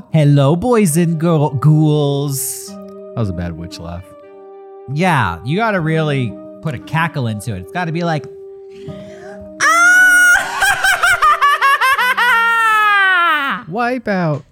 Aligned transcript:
Hello, 0.00 0.56
boys 0.56 0.96
and 0.96 1.20
girl 1.20 1.50
ghouls. 1.50 2.68
That 2.68 3.14
was 3.16 3.28
a 3.28 3.32
bad 3.34 3.52
witch 3.52 3.78
laugh. 3.78 4.04
Yeah, 4.92 5.42
you 5.44 5.56
gotta 5.56 5.80
really 5.80 6.30
put 6.62 6.74
a 6.74 6.78
cackle 6.78 7.26
into 7.26 7.54
it. 7.54 7.60
It's 7.60 7.72
gotta 7.72 7.92
be 7.92 8.02
like, 8.02 8.24
Wipeout. 13.68 14.44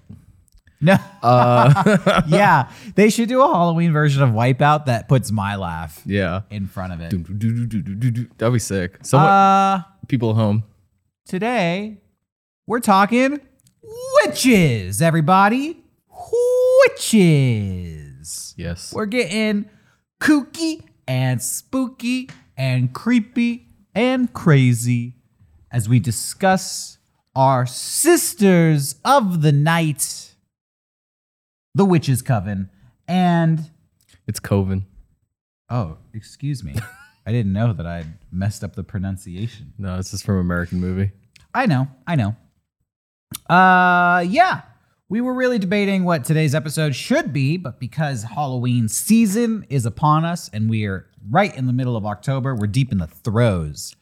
no. 0.79 0.95
Uh, 1.23 2.21
yeah, 2.27 2.71
they 2.95 3.09
should 3.09 3.29
do 3.29 3.41
a 3.41 3.47
Halloween 3.47 3.91
version 3.91 4.21
of 4.23 4.29
Wipeout 4.31 4.85
that 4.85 5.07
puts 5.07 5.31
my 5.31 5.55
laugh 5.55 6.01
yeah. 6.05 6.41
in 6.49 6.67
front 6.67 6.93
of 6.93 7.01
it. 7.01 8.37
That'd 8.37 8.53
be 8.53 8.59
sick. 8.59 8.99
Someone, 9.03 9.29
Uh, 9.29 9.83
people 10.07 10.31
at 10.31 10.35
home. 10.35 10.63
today 11.25 11.97
we're 12.67 12.79
talking 12.79 13.39
witches, 13.83 15.01
everybody. 15.01 15.77
Witches. 16.83 18.53
Yes. 18.57 18.93
We're 18.93 19.05
getting 19.05 19.69
kooky 20.21 20.83
and 21.07 21.41
spooky 21.41 22.29
and 22.57 22.93
creepy 22.93 23.67
and 23.95 24.31
crazy 24.33 25.15
as 25.71 25.87
we 25.89 25.99
discuss 25.99 26.97
our 27.35 27.65
sisters 27.65 28.95
of 29.05 29.41
the 29.41 29.51
night, 29.51 30.33
the 31.73 31.85
Witches 31.85 32.21
Coven. 32.21 32.69
And, 33.07 33.69
It's 34.27 34.39
Coven. 34.39 34.85
oh, 35.69 35.97
excuse 36.13 36.63
me. 36.63 36.75
I 37.25 37.31
didn't 37.31 37.53
know 37.53 37.71
that 37.73 37.85
I'd 37.85 38.07
messed 38.31 38.63
up 38.63 38.75
the 38.75 38.83
pronunciation. 38.83 39.73
No, 39.77 39.97
this 39.97 40.13
is 40.13 40.21
from 40.23 40.37
American 40.39 40.79
movie. 40.79 41.11
I 41.53 41.65
know, 41.67 41.87
I 42.07 42.15
know. 42.15 42.35
Uh, 43.49 44.25
yeah. 44.27 44.61
We 45.09 45.19
were 45.19 45.33
really 45.33 45.59
debating 45.59 46.05
what 46.05 46.23
today's 46.23 46.55
episode 46.55 46.95
should 46.95 47.33
be, 47.33 47.57
but 47.57 47.79
because 47.79 48.23
Halloween 48.23 48.87
season 48.87 49.65
is 49.69 49.85
upon 49.85 50.23
us 50.23 50.49
and 50.53 50.69
we 50.69 50.85
are 50.85 51.07
right 51.29 51.55
in 51.55 51.67
the 51.67 51.73
middle 51.73 51.97
of 51.97 52.05
October, 52.05 52.55
we're 52.55 52.67
deep 52.67 52.93
in 52.93 52.97
the 52.97 53.07
throes 53.07 53.95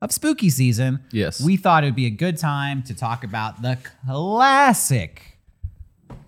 of 0.00 0.12
spooky 0.12 0.48
season. 0.48 1.00
Yes. 1.12 1.42
We 1.42 1.56
thought 1.56 1.84
it 1.84 1.88
would 1.88 1.96
be 1.96 2.06
a 2.06 2.10
good 2.10 2.38
time 2.38 2.82
to 2.84 2.94
talk 2.94 3.22
about 3.22 3.60
the 3.60 3.78
classic, 4.06 5.38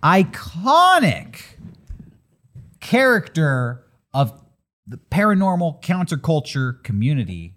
iconic 0.03 1.41
character 2.79 3.83
of 4.13 4.41
the 4.87 4.97
paranormal 4.97 5.81
counterculture 5.81 6.83
community, 6.83 7.55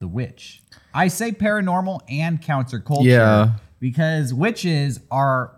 the 0.00 0.08
witch. 0.08 0.62
I 0.92 1.08
say 1.08 1.30
paranormal 1.30 2.00
and 2.08 2.42
counterculture 2.42 3.04
Yeah. 3.04 3.52
because 3.78 4.34
witches 4.34 4.98
are 5.10 5.56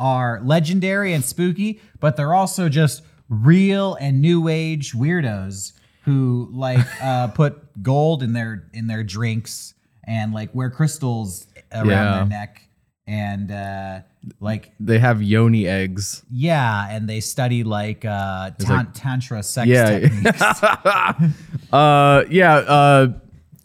are 0.00 0.40
legendary 0.42 1.12
and 1.12 1.24
spooky, 1.24 1.80
but 2.00 2.16
they're 2.16 2.34
also 2.34 2.68
just 2.68 3.02
real 3.28 3.94
and 4.00 4.20
new 4.20 4.48
age 4.48 4.92
weirdos 4.94 5.72
who 6.04 6.48
like 6.52 6.84
uh, 7.02 7.28
put 7.28 7.82
gold 7.82 8.22
in 8.22 8.32
their 8.32 8.68
in 8.72 8.86
their 8.86 9.04
drinks 9.04 9.74
and 10.04 10.32
like 10.32 10.54
wear 10.54 10.70
crystals 10.70 11.46
around 11.72 11.88
Yeah. 11.88 12.14
their 12.16 12.26
neck 12.26 12.62
and 13.06 13.50
uh, 13.50 14.00
like 14.40 14.72
They 14.80 14.98
have 15.00 15.22
yoni 15.22 15.66
eggs. 15.66 16.22
yeah, 16.30 16.88
and 16.88 17.08
they 17.08 17.20
study 17.20 17.62
like 17.64 18.04
uh, 18.04 18.50
tan- 18.58 18.76
like- 18.76 18.94
tantra 18.94 19.42
sex 19.42 19.68
Yeah. 19.68 19.98
techniques. 20.00 20.42
uh, 21.72 22.24
yeah. 22.30 22.54
Uh, 22.56 23.12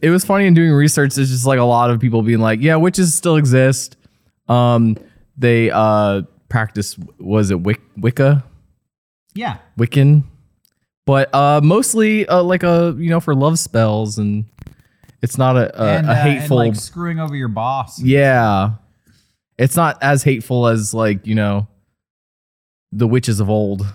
it 0.02 0.10
was 0.10 0.24
funny 0.26 0.46
in 0.46 0.54
doing 0.54 0.72
research. 0.72 1.18
It's 1.18 1.30
just 1.30 1.46
like 1.46 1.60
a 1.60 1.64
lot 1.64 1.90
of 1.90 2.00
people 2.00 2.22
being 2.22 2.40
like, 2.40 2.62
yeah, 2.62 2.76
witches 2.76 3.14
still 3.14 3.36
exist. 3.36 3.98
Um, 4.48 4.98
they 5.38 5.70
uh 5.72 6.24
practice. 6.50 6.98
Was 7.20 7.52
it 7.52 7.62
Wic- 7.62 7.82
Wicca? 7.98 8.44
yeah, 9.36 9.58
Wiccan? 9.78 10.24
But 11.06 11.34
uh, 11.34 11.62
mostly 11.64 12.28
uh, 12.28 12.44
like 12.44 12.64
a 12.64 12.96
you 12.98 13.10
know 13.10 13.20
for 13.20 13.34
love 13.34 13.60
spells 13.60 14.18
and 14.18 14.46
it's 15.22 15.38
not 15.38 15.56
a 15.56 15.82
a, 15.82 15.98
and, 15.98 16.08
a 16.08 16.10
uh, 16.10 16.14
and, 16.14 16.40
hateful. 16.40 16.58
like 16.58 16.76
screwing 16.76 17.20
over 17.20 17.36
your 17.36 17.48
boss. 17.48 18.02
yeah, 18.02 18.72
it's 19.58 19.76
not 19.76 19.98
as 20.02 20.24
hateful 20.24 20.68
as 20.68 20.94
like 20.94 21.26
you 21.26 21.36
know 21.36 21.68
the 22.92 23.08
witches 23.08 23.40
of 23.40 23.50
old. 23.50 23.86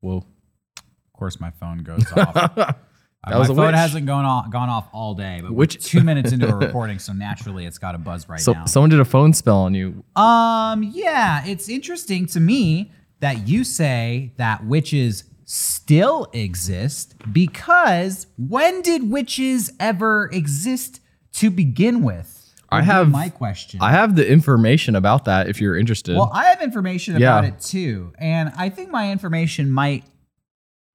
Whoa. 0.00 0.18
Of 0.18 1.18
course, 1.18 1.40
my 1.40 1.50
phone 1.50 1.78
goes 1.78 2.04
off. 2.12 2.76
that 3.26 3.34
Uh, 3.34 3.38
was 3.38 3.48
my 3.48 3.52
a 3.52 3.56
phone 3.56 3.66
witch. 3.66 3.74
hasn't 3.76 4.06
gone 4.06 4.24
off 4.24 4.50
gone 4.50 4.68
off 4.68 4.88
all 4.92 5.14
day, 5.14 5.40
but 5.42 5.52
Which- 5.52 5.76
we're 5.76 6.00
two 6.00 6.04
minutes 6.10 6.32
into 6.32 6.48
a 6.48 6.54
recording, 6.56 6.98
so 6.98 7.12
naturally 7.12 7.64
it's 7.66 7.78
got 7.78 7.94
a 7.94 7.98
buzz 7.98 8.28
right 8.28 8.40
So 8.40 8.52
now. 8.52 8.64
someone 8.66 8.90
did 8.90 9.00
a 9.00 9.04
phone 9.04 9.32
spell 9.32 9.58
on 9.58 9.74
you. 9.74 10.04
um, 10.16 10.82
yeah, 10.82 11.44
it's 11.46 11.68
interesting 11.68 12.26
to 12.26 12.40
me 12.40 12.92
that 13.20 13.48
you 13.48 13.64
say 13.64 14.32
that 14.36 14.64
witches 14.66 15.24
still 15.46 16.26
exist 16.32 17.14
because 17.32 18.26
when 18.38 18.82
did 18.82 19.10
witches 19.10 19.70
ever 19.78 20.28
exist 20.32 21.00
to 21.34 21.50
begin 21.50 22.02
with? 22.02 22.40
I 22.70 22.82
have- 22.82 23.10
my 23.10 23.28
question. 23.28 23.78
I 23.82 23.92
have 23.92 24.16
the 24.16 24.28
information 24.28 24.96
about 24.96 25.26
that 25.26 25.48
if 25.48 25.60
you're 25.60 25.76
interested. 25.76 26.16
Well, 26.16 26.30
I 26.34 26.46
have 26.46 26.60
information 26.60 27.16
about 27.16 27.44
it 27.44 27.60
too, 27.60 28.12
and 28.18 28.52
I 28.56 28.68
think 28.68 28.90
my 28.90 29.12
information 29.12 29.70
might 29.70 30.04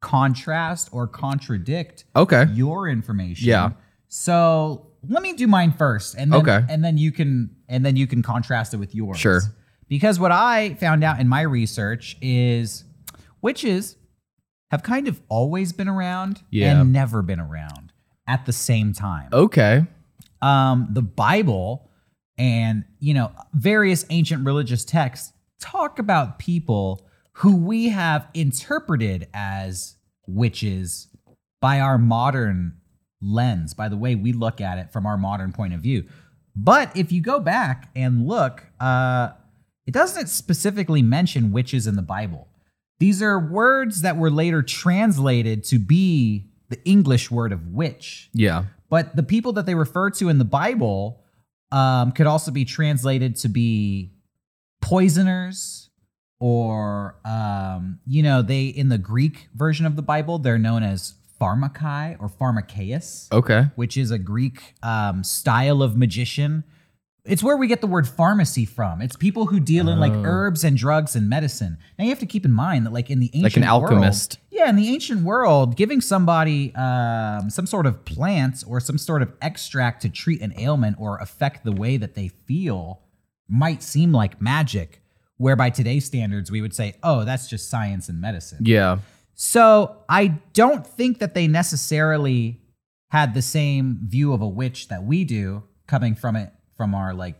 contrast 0.01 0.89
or 0.91 1.07
contradict 1.07 2.05
okay. 2.15 2.45
your 2.53 2.87
information. 2.87 3.47
Yeah. 3.47 3.71
So 4.07 4.87
let 5.07 5.21
me 5.21 5.33
do 5.33 5.47
mine 5.47 5.71
first, 5.71 6.15
and 6.15 6.31
then, 6.31 6.39
Okay. 6.41 6.61
and 6.69 6.83
then 6.83 6.97
you 6.97 7.11
can 7.11 7.55
and 7.67 7.85
then 7.85 7.95
you 7.95 8.07
can 8.07 8.21
contrast 8.23 8.73
it 8.73 8.77
with 8.77 8.95
yours. 8.95 9.17
Sure. 9.19 9.41
Because 9.87 10.19
what 10.19 10.31
I 10.31 10.75
found 10.75 11.03
out 11.03 11.19
in 11.19 11.27
my 11.27 11.41
research 11.41 12.17
is 12.21 12.83
witches 13.41 13.95
have 14.71 14.83
kind 14.83 15.07
of 15.07 15.19
always 15.29 15.71
been 15.73 15.87
around 15.87 16.41
Yeah. 16.51 16.79
and 16.81 16.93
never 16.93 17.21
been 17.21 17.39
around 17.39 17.91
at 18.27 18.45
the 18.45 18.53
same 18.53 18.93
time 18.93 19.29
Okay. 19.33 19.85
um, 20.41 20.87
the 20.91 21.01
Bible 21.01 21.89
and 22.37 22.85
you 22.99 23.13
know 23.13 23.31
various 23.53 24.05
ancient 24.09 24.45
religious 24.45 24.85
texts 24.85 25.33
talk 25.59 25.99
about 25.99 26.39
people 26.39 27.05
who 27.39 27.55
we 27.55 27.89
have 27.89 28.27
interpreted 28.33 29.27
as 29.33 29.95
witches 30.27 31.07
by 31.61 31.79
our 31.79 31.97
modern 31.97 32.73
lens, 33.21 33.73
by 33.73 33.87
the 33.87 33.97
way 33.97 34.15
we 34.15 34.33
look 34.33 34.61
at 34.61 34.77
it 34.77 34.91
from 34.91 35.05
our 35.05 35.17
modern 35.17 35.51
point 35.51 35.73
of 35.73 35.79
view. 35.79 36.05
But 36.55 36.95
if 36.95 37.11
you 37.11 37.21
go 37.21 37.39
back 37.39 37.89
and 37.95 38.27
look, 38.27 38.65
uh, 38.79 39.29
it 39.85 39.93
doesn't 39.93 40.27
specifically 40.27 41.01
mention 41.01 41.51
witches 41.51 41.87
in 41.87 41.95
the 41.95 42.01
Bible. 42.01 42.47
These 42.99 43.21
are 43.21 43.39
words 43.39 44.01
that 44.01 44.17
were 44.17 44.29
later 44.29 44.61
translated 44.61 45.63
to 45.65 45.79
be 45.79 46.49
the 46.67 46.83
English 46.83 47.31
word 47.31 47.53
of 47.53 47.67
witch. 47.67 48.29
Yeah. 48.33 48.65
But 48.89 49.15
the 49.15 49.23
people 49.23 49.53
that 49.53 49.65
they 49.65 49.75
refer 49.75 50.09
to 50.11 50.27
in 50.27 50.39
the 50.39 50.45
Bible 50.45 51.23
um, 51.71 52.11
could 52.11 52.27
also 52.27 52.51
be 52.51 52.65
translated 52.65 53.37
to 53.37 53.47
be 53.47 54.11
poisoners, 54.81 55.88
or 56.39 57.15
um, 57.25 57.99
you 58.07 58.23
know, 58.23 58.41
they 58.41 58.65
in 58.65 58.89
the 58.89 58.97
Greek 58.97 59.49
version 59.55 59.85
of 59.85 59.95
the 59.95 60.01
Bible 60.01 60.39
they're 60.39 60.57
known 60.57 60.83
as 60.83 61.13
pharmakai 61.39 62.17
or 62.19 62.27
pharmakeus, 62.29 63.27
Okay. 63.31 63.67
which 63.75 63.95
is 63.97 64.11
a 64.11 64.17
Greek 64.17 64.75
um, 64.83 65.23
style 65.23 65.81
of 65.81 65.95
magician. 65.95 66.63
It's 67.25 67.43
where 67.43 67.55
we 67.57 67.67
get 67.67 67.81
the 67.81 67.87
word 67.87 68.07
pharmacy 68.07 68.65
from. 68.65 69.01
It's 69.01 69.15
people 69.15 69.45
who 69.47 69.59
deal 69.59 69.87
in 69.89 69.99
like 69.99 70.11
Oh. 70.13 70.23
herbs 70.25 70.63
and 70.63 70.75
drugs 70.75 71.15
and 71.15 71.29
medicine. 71.29 71.77
Now 71.97 72.03
you 72.05 72.09
have 72.09 72.19
to 72.19 72.25
keep 72.25 72.43
in 72.45 72.51
mind 72.51 72.85
that, 72.85 72.93
like 72.93 73.09
in 73.09 73.19
the 73.19 73.29
ancient 73.33 73.43
Like 73.43 73.57
an 73.57 73.63
world- 73.63 73.83
alchemist. 73.93 74.39
yeah, 74.51 74.69
in 74.69 74.75
the 74.75 74.89
ancient 74.89 75.21
world, 75.23 75.75
giving 75.75 76.01
somebody 76.01 76.73
um, 76.75 77.49
some 77.49 77.67
sort 77.67 77.85
of 77.85 78.03
plant 78.05 78.63
or 78.67 78.79
some 78.79 78.97
sort 78.97 79.21
of 79.21 79.31
extract 79.41 80.01
to 80.01 80.09
treat 80.09 80.41
an 80.41 80.53
ailment 80.57 80.95
or 80.99 81.17
affect 81.19 81.63
the 81.65 81.71
way 81.73 81.97
that 81.97 82.15
they 82.15 82.29
feel 82.29 83.01
might 83.47 83.83
seem 83.83 84.11
like 84.11 84.41
magic. 84.41 84.98
Where 85.39 85.55
by 85.55 85.69
today's 85.69 86.05
standards, 86.05 86.51
we 86.51 86.61
would 86.61 86.75
say, 86.75 86.95
oh, 87.01 87.23
that's 87.23 87.47
just 87.47 87.69
science 87.69 88.09
and 88.09 88.19
medicine. 88.19 88.59
Yeah. 88.61 88.99
So 89.35 89.95
I 90.09 90.39
don't 90.53 90.85
think 90.85 91.19
that 91.19 91.33
they 91.33 91.47
necessarily 91.47 92.59
had 93.09 93.33
the 93.33 93.41
same 93.41 94.01
view 94.03 94.33
of 94.33 94.41
a 94.41 94.47
witch 94.47 94.89
that 94.89 95.03
we 95.03 95.23
do 95.23 95.63
coming 95.87 96.13
from 96.13 96.35
it 96.35 96.51
from 96.75 96.93
our 96.93 97.13
like, 97.13 97.35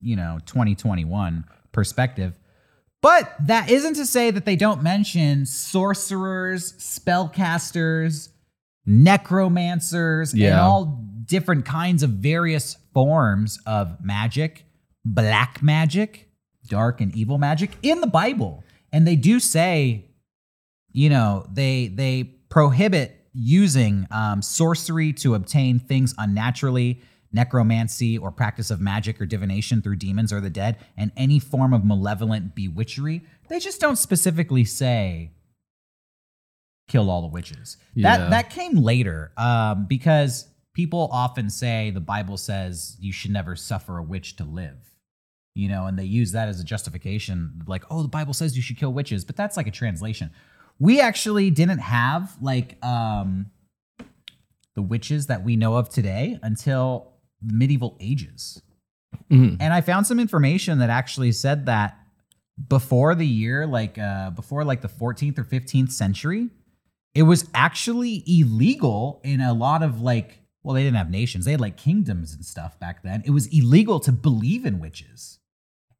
you 0.00 0.14
know, 0.14 0.38
2021 0.46 1.44
perspective. 1.72 2.38
But 3.02 3.34
that 3.46 3.68
isn't 3.68 3.94
to 3.94 4.06
say 4.06 4.30
that 4.30 4.44
they 4.44 4.54
don't 4.54 4.82
mention 4.82 5.44
sorcerers, 5.44 6.72
spellcasters, 6.74 8.28
necromancers, 8.86 10.32
and 10.32 10.54
all 10.54 11.04
different 11.24 11.66
kinds 11.66 12.04
of 12.04 12.10
various 12.10 12.76
forms 12.92 13.58
of 13.66 14.02
magic, 14.02 14.66
black 15.04 15.62
magic, 15.62 16.30
dark 16.68 17.00
and 17.00 17.14
evil 17.16 17.38
magic 17.38 17.70
in 17.82 18.00
the 18.00 18.06
Bible. 18.06 18.64
And 18.92 19.06
they 19.06 19.16
do 19.16 19.40
say 19.40 20.06
you 20.92 21.10
know 21.10 21.46
they 21.52 21.88
they 21.88 22.24
prohibit 22.48 23.20
using 23.32 24.06
um, 24.10 24.40
sorcery 24.42 25.12
to 25.12 25.34
obtain 25.34 25.80
things 25.80 26.14
unnaturally 26.18 27.02
necromancy, 27.34 28.16
or 28.16 28.30
practice 28.30 28.70
of 28.70 28.80
magic 28.80 29.20
or 29.20 29.26
divination 29.26 29.82
through 29.82 29.96
demons 29.96 30.32
or 30.32 30.40
the 30.40 30.48
dead, 30.48 30.78
and 30.96 31.10
any 31.16 31.38
form 31.38 31.74
of 31.74 31.84
malevolent 31.84 32.54
bewitchery. 32.54 33.22
They 33.48 33.58
just 33.58 33.80
don't 33.80 33.96
specifically 33.96 34.64
say 34.64 35.32
kill 36.88 37.10
all 37.10 37.22
the 37.22 37.28
witches. 37.28 37.76
Yeah. 37.94 38.16
That 38.16 38.30
that 38.30 38.50
came 38.50 38.76
later 38.76 39.32
um, 39.36 39.86
because 39.86 40.46
people 40.74 41.08
often 41.12 41.50
say 41.50 41.90
the 41.90 42.00
Bible 42.00 42.36
says 42.36 42.96
you 43.00 43.12
should 43.12 43.32
never 43.32 43.56
suffer 43.56 43.98
a 43.98 44.02
witch 44.02 44.36
to 44.36 44.44
live. 44.44 44.93
You 45.54 45.68
know, 45.68 45.86
and 45.86 45.96
they 45.98 46.04
use 46.04 46.32
that 46.32 46.48
as 46.48 46.58
a 46.58 46.64
justification, 46.64 47.62
like, 47.66 47.84
oh, 47.90 48.02
the 48.02 48.08
Bible 48.08 48.34
says 48.34 48.56
you 48.56 48.62
should 48.62 48.76
kill 48.76 48.92
witches, 48.92 49.24
but 49.24 49.36
that's 49.36 49.56
like 49.56 49.68
a 49.68 49.70
translation. 49.70 50.30
We 50.80 51.00
actually 51.00 51.50
didn't 51.50 51.78
have 51.78 52.36
like 52.40 52.84
um, 52.84 53.46
the 54.74 54.82
witches 54.82 55.28
that 55.28 55.44
we 55.44 55.54
know 55.54 55.76
of 55.76 55.88
today 55.88 56.38
until 56.42 57.12
the 57.40 57.54
medieval 57.54 57.96
ages. 58.00 58.60
Mhm. 59.30 59.58
And 59.60 59.72
I 59.72 59.80
found 59.80 60.06
some 60.08 60.18
information 60.18 60.78
that 60.78 60.90
actually 60.90 61.30
said 61.30 61.66
that 61.66 61.98
before 62.68 63.14
the 63.14 63.26
year, 63.26 63.66
like 63.66 63.98
uh, 63.98 64.30
before 64.30 64.64
like 64.64 64.80
the 64.80 64.88
14th 64.88 65.38
or 65.38 65.44
15th 65.44 65.92
century, 65.92 66.50
it 67.14 67.22
was 67.22 67.48
actually 67.54 68.24
illegal 68.26 69.20
in 69.24 69.40
a 69.40 69.52
lot 69.52 69.82
of 69.84 70.00
like, 70.00 70.40
well, 70.64 70.74
they 70.74 70.82
didn't 70.82 70.96
have 70.96 71.10
nations, 71.10 71.44
they 71.44 71.52
had 71.52 71.60
like 71.60 71.76
kingdoms 71.76 72.34
and 72.34 72.44
stuff 72.44 72.78
back 72.80 73.02
then. 73.04 73.22
It 73.24 73.30
was 73.30 73.46
illegal 73.56 74.00
to 74.00 74.10
believe 74.12 74.64
in 74.66 74.80
witches. 74.80 75.38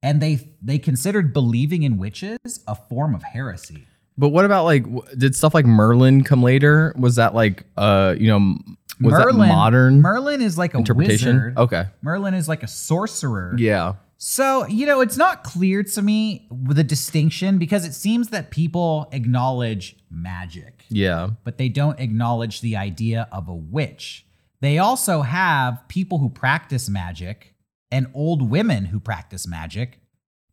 And 0.05 0.21
they 0.21 0.49
they 0.63 0.79
considered 0.79 1.33
believing 1.33 1.83
in 1.83 1.97
witches 1.97 2.39
a 2.69 2.75
form 2.77 3.15
of 3.15 3.23
heresy. 3.23 3.87
But 4.17 4.29
what 4.29 4.45
about 4.45 4.65
like 4.65 4.85
did 5.19 5.35
stuff 5.35 5.55
like 5.55 5.67
Merlin 5.67 6.23
come 6.23 6.43
later? 6.43 6.95
Was 6.97 7.17
that 7.17 7.35
like 7.35 7.65
uh 7.77 8.15
you 8.19 8.29
know 8.29 8.57
was 9.01 9.13
that 9.15 9.35
modern 9.35 10.01
Merlin 10.03 10.41
is 10.41 10.57
like 10.57 10.75
a 10.75 10.79
interpretation? 10.79 11.35
wizard. 11.37 11.59
Okay. 11.59 11.85
Merlin 12.03 12.35
is 12.35 12.47
like 12.49 12.63
a 12.63 12.69
sorcerer. 12.69 13.57
Yeah. 13.59 13.95
So, 14.17 14.67
you 14.69 14.87
know, 14.87 15.01
it's 15.01 15.17
not 15.17 15.43
clear 15.43 15.83
to 15.83 16.01
me 16.03 16.49
the 16.51 16.85
distinction 16.85 17.59
because 17.59 17.85
it 17.85 17.93
seems 17.93 18.29
that 18.29 18.51
people 18.51 19.09
acknowledge 19.13 19.97
magic, 20.11 20.85
Yeah. 20.89 21.31
but 21.43 21.59
they 21.59 21.69
don't 21.69 21.99
acknowledge 21.99 22.61
the 22.61 22.77
idea 22.77 23.29
of 23.33 23.49
a 23.49 23.55
witch. 23.55 24.25
They 24.61 24.79
also 24.79 25.23
have 25.23 25.83
people 25.89 26.19
who 26.21 26.31
practice 26.31 26.89
magic 26.89 27.54
and 27.91 28.07
old 28.15 28.51
women 28.51 28.87
who 28.87 28.99
practice 29.01 29.47
magic, 29.47 30.01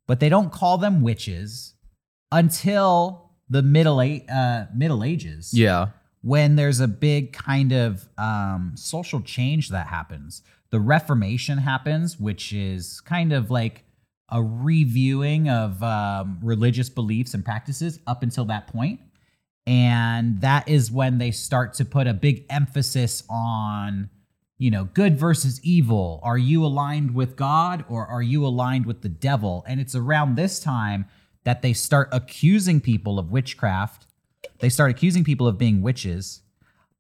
but 0.07 0.19
they 0.19 0.29
don't 0.29 0.51
call 0.51 0.77
them 0.77 1.01
witches 1.01 1.73
until 2.31 3.31
the 3.49 3.61
middle 3.61 3.99
uh, 3.99 4.65
Middle 4.73 5.03
Ages 5.03 5.51
Yeah. 5.53 5.87
when 6.21 6.55
there's 6.55 6.79
a 6.79 6.87
big 6.87 7.33
kind 7.33 7.71
of 7.71 8.07
um, 8.17 8.73
social 8.75 9.21
change 9.21 9.69
that 9.69 9.87
happens. 9.87 10.41
The 10.69 10.79
Reformation 10.79 11.57
happens, 11.57 12.19
which 12.19 12.53
is 12.53 13.01
kind 13.01 13.33
of 13.33 13.51
like 13.51 13.83
a 14.29 14.41
reviewing 14.41 15.49
of 15.49 15.83
um, 15.83 16.39
religious 16.41 16.87
beliefs 16.89 17.33
and 17.33 17.43
practices 17.43 17.99
up 18.07 18.23
until 18.23 18.45
that 18.45 18.67
point. 18.67 19.01
And 19.67 20.39
that 20.41 20.67
is 20.69 20.89
when 20.89 21.17
they 21.17 21.31
start 21.31 21.73
to 21.75 21.85
put 21.85 22.07
a 22.07 22.13
big 22.13 22.45
emphasis 22.49 23.23
on, 23.29 24.09
you 24.61 24.69
know, 24.69 24.85
good 24.85 25.17
versus 25.17 25.59
evil. 25.63 26.19
Are 26.21 26.37
you 26.37 26.63
aligned 26.63 27.15
with 27.15 27.35
God 27.35 27.83
or 27.89 28.05
are 28.05 28.21
you 28.21 28.45
aligned 28.45 28.85
with 28.85 29.01
the 29.01 29.09
devil? 29.09 29.65
And 29.67 29.79
it's 29.79 29.95
around 29.95 30.35
this 30.35 30.59
time 30.59 31.05
that 31.43 31.61
they 31.63 31.73
start 31.73 32.09
accusing 32.11 32.79
people 32.79 33.17
of 33.17 33.31
witchcraft 33.31 34.05
they 34.61 34.69
start 34.69 34.91
accusing 34.91 35.23
people 35.23 35.47
of 35.47 35.57
being 35.57 35.81
witches. 35.81 36.41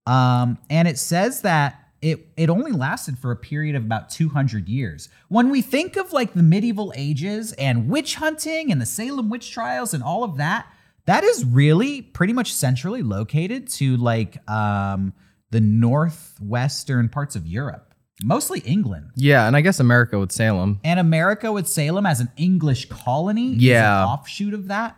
Um, 0.05 0.57
and 0.69 0.87
it 0.87 0.97
says 0.97 1.41
that 1.41 1.77
it 2.01 2.27
it 2.35 2.49
only 2.49 2.71
lasted 2.71 3.19
for 3.19 3.31
a 3.31 3.35
period 3.35 3.75
of 3.75 3.83
about 3.83 4.09
200 4.09 4.67
years. 4.67 5.09
When 5.29 5.49
we 5.49 5.61
think 5.61 5.95
of 5.95 6.11
like 6.11 6.33
the 6.33 6.43
medieval 6.43 6.91
ages 6.95 7.53
and 7.53 7.87
witch 7.87 8.15
hunting 8.15 8.71
and 8.71 8.81
the 8.81 8.85
Salem 8.87 9.29
witch 9.29 9.51
trials 9.51 9.93
and 9.93 10.03
all 10.03 10.23
of 10.23 10.37
that, 10.37 10.65
that 11.05 11.23
is 11.23 11.45
really 11.45 12.01
pretty 12.01 12.33
much 12.33 12.51
centrally 12.51 13.03
located 13.03 13.69
to 13.69 13.95
like 13.97 14.37
um, 14.49 15.13
the 15.51 15.61
northwestern 15.61 17.09
parts 17.09 17.35
of 17.35 17.45
Europe, 17.47 17.93
mostly 18.23 18.59
England. 18.61 19.11
Yeah, 19.15 19.47
and 19.47 19.55
I 19.55 19.61
guess 19.61 19.79
America 19.79 20.17
with 20.19 20.31
Salem. 20.31 20.79
And 20.83 20.99
America 20.99 21.51
with 21.51 21.67
Salem 21.67 22.05
as 22.05 22.19
an 22.19 22.29
English 22.37 22.89
colony 22.89 23.55
is 23.55 23.61
Yeah. 23.63 24.01
an 24.03 24.07
offshoot 24.09 24.53
of 24.53 24.67
that. 24.69 24.97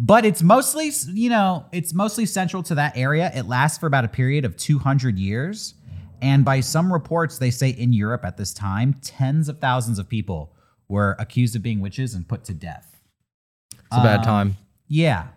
But 0.00 0.24
it's 0.24 0.42
mostly, 0.42 0.92
you 1.12 1.28
know, 1.28 1.66
it's 1.72 1.92
mostly 1.92 2.24
central 2.26 2.62
to 2.64 2.74
that 2.76 2.96
area. 2.96 3.32
It 3.34 3.46
lasts 3.46 3.78
for 3.78 3.86
about 3.86 4.04
a 4.04 4.08
period 4.08 4.44
of 4.44 4.56
200 4.56 5.18
years. 5.18 5.74
And 6.22 6.44
by 6.44 6.60
some 6.60 6.92
reports, 6.92 7.38
they 7.38 7.50
say 7.50 7.70
in 7.70 7.92
Europe 7.92 8.24
at 8.24 8.36
this 8.36 8.52
time, 8.54 8.94
tens 9.02 9.48
of 9.48 9.58
thousands 9.58 9.98
of 9.98 10.08
people 10.08 10.52
were 10.88 11.16
accused 11.18 11.54
of 11.56 11.62
being 11.62 11.80
witches 11.80 12.14
and 12.14 12.26
put 12.28 12.44
to 12.44 12.54
death. 12.54 13.00
It's 13.72 13.82
a 13.96 14.02
bad 14.02 14.20
Um, 14.20 14.24
time. 14.24 14.56
Yeah. 14.88 15.28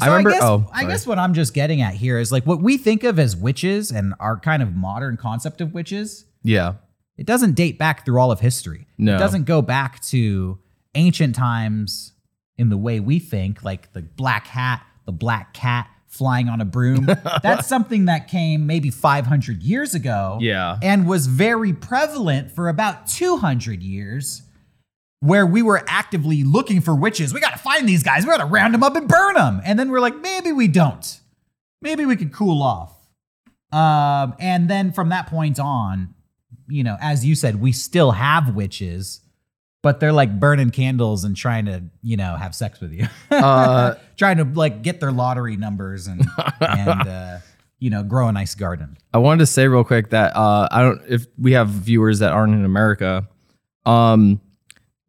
I 0.00 0.06
remember- 0.08 0.30
guess, 0.30 0.42
oh, 0.42 0.68
I 0.72 0.84
guess 0.84 1.06
what 1.06 1.18
I'm 1.18 1.34
just 1.34 1.54
getting 1.54 1.80
at 1.82 1.94
here 1.94 2.18
is 2.18 2.30
like 2.32 2.46
what 2.46 2.62
we 2.62 2.76
think 2.78 3.04
of 3.04 3.18
as 3.18 3.36
witches 3.36 3.90
and 3.90 4.14
our 4.20 4.38
kind 4.38 4.62
of 4.62 4.74
modern 4.76 5.16
concept 5.16 5.60
of 5.60 5.72
witches 5.74 6.24
Yeah. 6.42 6.74
it 7.16 7.26
doesn't 7.26 7.54
date 7.54 7.78
back 7.78 8.04
through 8.04 8.20
all 8.20 8.30
of 8.30 8.40
history. 8.40 8.86
No. 8.96 9.16
It 9.16 9.18
doesn't 9.18 9.44
go 9.44 9.60
back 9.62 10.00
to 10.02 10.58
ancient 10.94 11.34
times 11.34 12.12
in 12.56 12.68
the 12.68 12.76
way 12.76 13.00
we 13.00 13.18
think, 13.18 13.62
like 13.64 13.92
the 13.92 14.02
black 14.02 14.46
hat, 14.46 14.82
the 15.06 15.12
black 15.12 15.52
cat 15.54 15.88
flying 16.06 16.48
on 16.48 16.60
a 16.60 16.64
broom. 16.64 17.06
That's 17.42 17.66
something 17.68 18.06
that 18.06 18.28
came 18.28 18.66
maybe 18.66 18.90
500 18.90 19.62
years 19.62 19.94
ago 19.94 20.38
Yeah. 20.40 20.78
and 20.82 21.06
was 21.06 21.26
very 21.26 21.72
prevalent 21.72 22.50
for 22.50 22.68
about 22.68 23.06
200 23.08 23.82
years 23.82 24.42
where 25.20 25.46
we 25.46 25.62
were 25.62 25.82
actively 25.88 26.44
looking 26.44 26.80
for 26.80 26.94
witches. 26.94 27.34
We 27.34 27.40
got 27.40 27.52
to 27.52 27.58
find 27.58 27.88
these 27.88 28.02
guys. 28.02 28.24
We 28.24 28.30
got 28.30 28.38
to 28.38 28.46
round 28.46 28.74
them 28.74 28.82
up 28.82 28.94
and 28.96 29.08
burn 29.08 29.34
them. 29.34 29.60
And 29.64 29.78
then 29.78 29.90
we're 29.90 30.00
like, 30.00 30.16
maybe 30.20 30.52
we 30.52 30.68
don't. 30.68 31.20
Maybe 31.82 32.06
we 32.06 32.16
could 32.16 32.32
cool 32.32 32.62
off. 32.62 32.94
Um, 33.72 34.34
and 34.38 34.68
then 34.70 34.92
from 34.92 35.10
that 35.10 35.26
point 35.26 35.58
on, 35.58 36.14
you 36.68 36.84
know, 36.84 36.96
as 37.00 37.24
you 37.24 37.34
said, 37.34 37.60
we 37.60 37.72
still 37.72 38.12
have 38.12 38.54
witches, 38.54 39.20
but 39.82 40.00
they're 40.00 40.12
like 40.12 40.38
burning 40.38 40.70
candles 40.70 41.24
and 41.24 41.36
trying 41.36 41.66
to, 41.66 41.84
you 42.02 42.16
know, 42.16 42.36
have 42.36 42.54
sex 42.54 42.80
with 42.80 42.92
you. 42.92 43.06
Uh, 43.30 43.94
trying 44.16 44.38
to 44.38 44.44
like 44.44 44.82
get 44.82 45.00
their 45.00 45.12
lottery 45.12 45.56
numbers 45.56 46.08
and 46.08 46.26
and 46.60 47.08
uh, 47.08 47.38
you 47.78 47.88
know, 47.90 48.02
grow 48.02 48.26
a 48.26 48.32
nice 48.32 48.54
garden. 48.54 48.96
I 49.14 49.18
wanted 49.18 49.40
to 49.40 49.46
say 49.46 49.68
real 49.68 49.84
quick 49.84 50.10
that 50.10 50.34
uh, 50.34 50.66
I 50.70 50.82
don't 50.82 51.00
if 51.08 51.26
we 51.38 51.52
have 51.52 51.68
viewers 51.68 52.18
that 52.18 52.32
aren't 52.32 52.54
in 52.54 52.64
America, 52.64 53.28
um, 53.86 54.40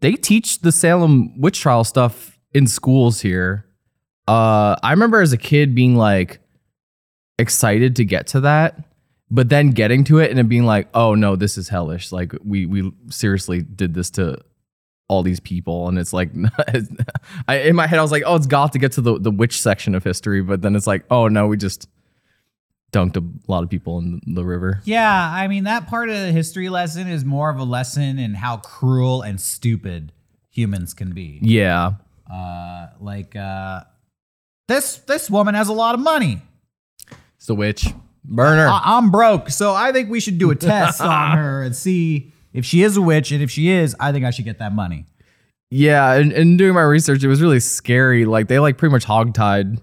they 0.01 0.13
teach 0.13 0.59
the 0.59 0.71
Salem 0.71 1.39
witch 1.39 1.59
trial 1.59 1.83
stuff 1.83 2.37
in 2.53 2.67
schools 2.67 3.21
here. 3.21 3.65
Uh, 4.27 4.75
I 4.83 4.91
remember 4.91 5.21
as 5.21 5.33
a 5.33 5.37
kid 5.37 5.73
being 5.73 5.95
like 5.95 6.39
excited 7.37 7.95
to 7.97 8.05
get 8.05 8.27
to 8.27 8.41
that, 8.41 8.83
but 9.31 9.49
then 9.49 9.71
getting 9.71 10.03
to 10.05 10.19
it 10.19 10.31
and 10.31 10.39
it 10.39 10.47
being 10.47 10.65
like, 10.65 10.87
oh 10.93 11.15
no, 11.15 11.35
this 11.35 11.57
is 11.57 11.69
hellish. 11.69 12.11
Like 12.11 12.33
we 12.43 12.65
we 12.65 12.91
seriously 13.09 13.61
did 13.61 13.93
this 13.93 14.09
to 14.11 14.37
all 15.07 15.23
these 15.23 15.39
people, 15.39 15.87
and 15.87 15.97
it's 15.97 16.13
like, 16.13 16.29
I, 17.47 17.57
in 17.57 17.75
my 17.75 17.87
head 17.87 17.99
I 17.99 18.01
was 18.01 18.11
like, 18.11 18.23
oh, 18.25 18.35
it's 18.35 18.45
goth 18.47 18.71
to 18.71 18.79
get 18.79 18.91
to 18.93 19.01
the 19.01 19.19
the 19.19 19.31
witch 19.31 19.61
section 19.61 19.95
of 19.95 20.03
history, 20.03 20.41
but 20.41 20.61
then 20.61 20.75
it's 20.75 20.87
like, 20.87 21.05
oh 21.09 21.27
no, 21.27 21.47
we 21.47 21.57
just 21.57 21.87
dunked 22.91 23.17
a 23.17 23.51
lot 23.51 23.63
of 23.63 23.69
people 23.69 23.99
in 23.99 24.21
the 24.25 24.43
river. 24.43 24.81
Yeah, 24.85 25.31
I 25.33 25.47
mean 25.47 25.65
that 25.65 25.87
part 25.87 26.09
of 26.09 26.15
the 26.17 26.31
history 26.31 26.69
lesson 26.69 27.07
is 27.07 27.23
more 27.25 27.49
of 27.49 27.57
a 27.57 27.63
lesson 27.63 28.17
in 28.19 28.33
how 28.35 28.57
cruel 28.57 29.21
and 29.21 29.39
stupid 29.39 30.11
humans 30.49 30.93
can 30.93 31.11
be. 31.13 31.39
Yeah. 31.41 31.93
Uh, 32.31 32.87
like 32.99 33.35
uh, 33.35 33.81
this 34.67 34.97
this 34.99 35.29
woman 35.29 35.55
has 35.55 35.67
a 35.69 35.73
lot 35.73 35.95
of 35.95 36.01
money. 36.01 36.41
It's 37.37 37.45
the 37.47 37.55
witch. 37.55 37.87
Burner. 38.23 38.67
I- 38.67 38.81
I'm 38.97 39.11
broke, 39.11 39.49
so 39.49 39.73
I 39.73 39.91
think 39.91 40.09
we 40.09 40.19
should 40.19 40.37
do 40.37 40.51
a 40.51 40.55
test 40.55 41.01
on 41.01 41.37
her 41.37 41.63
and 41.63 41.75
see 41.75 42.33
if 42.53 42.65
she 42.65 42.83
is 42.83 42.97
a 42.97 43.01
witch. 43.01 43.31
And 43.31 43.41
if 43.41 43.49
she 43.49 43.69
is, 43.69 43.95
I 43.99 44.11
think 44.11 44.25
I 44.25 44.29
should 44.31 44.45
get 44.45 44.59
that 44.59 44.73
money. 44.73 45.05
yeah, 45.71 46.13
and, 46.13 46.31
and 46.33 46.57
doing 46.57 46.73
my 46.73 46.81
research, 46.81 47.23
it 47.23 47.27
was 47.27 47.41
really 47.41 47.59
scary. 47.59 48.25
Like 48.25 48.47
they 48.47 48.59
like 48.59 48.77
pretty 48.77 48.91
much 48.91 49.05
hogtied 49.05 49.79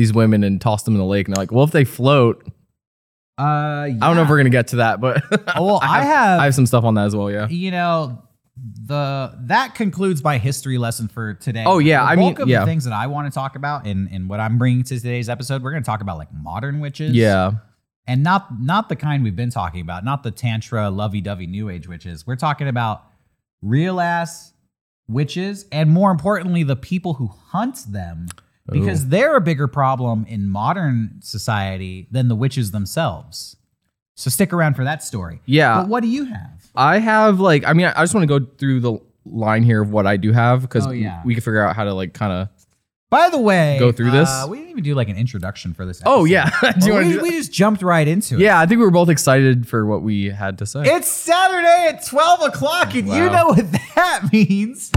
these 0.00 0.12
women 0.14 0.42
and 0.42 0.60
tossed 0.60 0.84
them 0.86 0.94
in 0.94 0.98
the 1.00 1.04
lake. 1.06 1.26
And 1.26 1.34
they're 1.36 1.42
like, 1.42 1.52
well, 1.52 1.64
if 1.64 1.72
they 1.72 1.84
float, 1.84 2.42
Uh, 3.38 3.42
I 3.42 3.96
don't 4.00 4.16
know 4.16 4.22
if 4.22 4.28
we're 4.28 4.36
gonna 4.38 4.50
get 4.50 4.68
to 4.68 4.76
that, 4.76 5.00
but 5.00 5.22
Well, 5.56 5.78
I 5.82 6.02
have- 6.04 6.40
I 6.40 6.44
have 6.44 6.54
some 6.54 6.66
stuff 6.66 6.84
on 6.84 6.94
that 6.94 7.06
as 7.06 7.14
well. 7.16 7.30
Yeah. 7.30 7.48
you 7.48 7.70
know 7.70 8.22
the 8.86 9.32
that 9.46 9.74
concludes 9.74 10.22
my 10.22 10.36
history 10.36 10.76
lesson 10.76 11.08
for 11.08 11.32
today. 11.34 11.64
Oh, 11.66 11.78
yeah, 11.78 12.02
I 12.04 12.14
mean, 12.16 12.36
yeah. 12.46 12.60
the 12.60 12.66
things 12.66 12.84
that 12.84 12.92
I 12.92 13.06
want 13.06 13.26
to 13.26 13.34
talk 13.34 13.56
about 13.56 13.86
and 13.86 14.08
and 14.12 14.28
what 14.28 14.38
I'm 14.40 14.58
bringing 14.58 14.82
to 14.84 14.96
today's 15.00 15.28
episode, 15.30 15.62
we're 15.62 15.72
to 15.72 15.80
talk 15.82 16.02
about 16.02 16.18
like 16.18 16.28
modern 16.32 16.80
witches. 16.80 17.12
Yeah. 17.14 17.52
and 18.06 18.22
not 18.22 18.60
not 18.60 18.88
the 18.90 18.96
kind 18.96 19.22
we've 19.24 19.36
been 19.36 19.50
talking 19.50 19.80
about, 19.80 20.04
not 20.04 20.22
the 20.22 20.30
tantra 20.30 20.90
lovey-dovey 20.90 21.46
new 21.46 21.70
age 21.70 21.88
witches. 21.88 22.26
We're 22.26 22.36
talking 22.36 22.68
about 22.68 23.02
real 23.62 23.98
ass 24.00 24.52
witches 25.08 25.64
and 25.72 25.88
more 25.90 26.10
importantly 26.10 26.62
the 26.62 26.76
people 26.76 27.14
who 27.14 27.28
hunt 27.28 27.76
them 27.88 28.26
because 28.70 29.04
oh. 29.04 29.08
they're 29.08 29.36
a 29.36 29.40
bigger 29.40 29.66
problem 29.66 30.24
in 30.28 30.48
modern 30.48 31.20
society 31.20 32.06
than 32.10 32.28
the 32.28 32.34
witches 32.34 32.70
themselves. 32.70 33.56
So 34.14 34.30
stick 34.30 34.52
around 34.52 34.74
for 34.74 34.84
that 34.84 35.02
story. 35.02 35.40
Yeah. 35.46 35.80
But 35.80 35.88
what 35.88 36.02
do 36.02 36.08
you 36.08 36.24
have? 36.24 36.70
I 36.74 36.98
have 36.98 37.40
like 37.40 37.64
I 37.64 37.72
mean 37.72 37.86
I 37.86 38.02
just 38.02 38.14
want 38.14 38.28
to 38.28 38.40
go 38.40 38.46
through 38.58 38.80
the 38.80 38.98
line 39.24 39.62
here 39.62 39.82
of 39.82 39.90
what 39.90 40.06
I 40.06 40.16
do 40.16 40.32
have 40.32 40.62
because 40.62 40.86
Oh, 40.86 40.90
yeah. 40.90 41.22
we 41.24 41.34
can 41.34 41.42
figure 41.42 41.64
out 41.64 41.74
how 41.74 41.84
to 41.84 41.94
like 41.94 42.12
kind 42.12 42.32
of 42.32 42.48
By 43.10 43.28
the 43.28 43.40
way, 43.40 43.76
Go 43.80 43.90
through 43.90 44.12
this? 44.12 44.28
uh, 44.28 44.46
we 44.48 44.58
didn't 44.58 44.70
even 44.70 44.84
do 44.84 44.94
like 44.94 45.08
an 45.08 45.16
introduction 45.16 45.74
for 45.74 45.84
this. 45.84 46.00
Episode. 46.00 46.12
Oh 46.14 46.24
yeah. 46.24 46.48
do 46.80 46.92
Well, 46.92 47.04
we, 47.04 47.12
do 47.14 47.20
we 47.22 47.30
just 47.32 47.52
jumped 47.52 47.82
right 47.82 48.06
into 48.06 48.36
it. 48.36 48.40
Yeah, 48.40 48.60
I 48.60 48.66
think 48.66 48.78
we 48.78 48.84
were 48.84 48.92
both 48.92 49.08
excited 49.08 49.66
for 49.66 49.84
what 49.84 50.02
we 50.02 50.26
had 50.26 50.58
to 50.58 50.66
say. 50.66 50.82
It's 50.84 51.08
Saturday 51.08 51.88
at 51.88 52.06
12 52.06 52.42
o'clock, 52.42 52.94
and 52.94 53.08
you 53.08 53.28
know 53.28 53.48
what 53.48 53.66
that 53.96 54.28
means. 54.32 54.92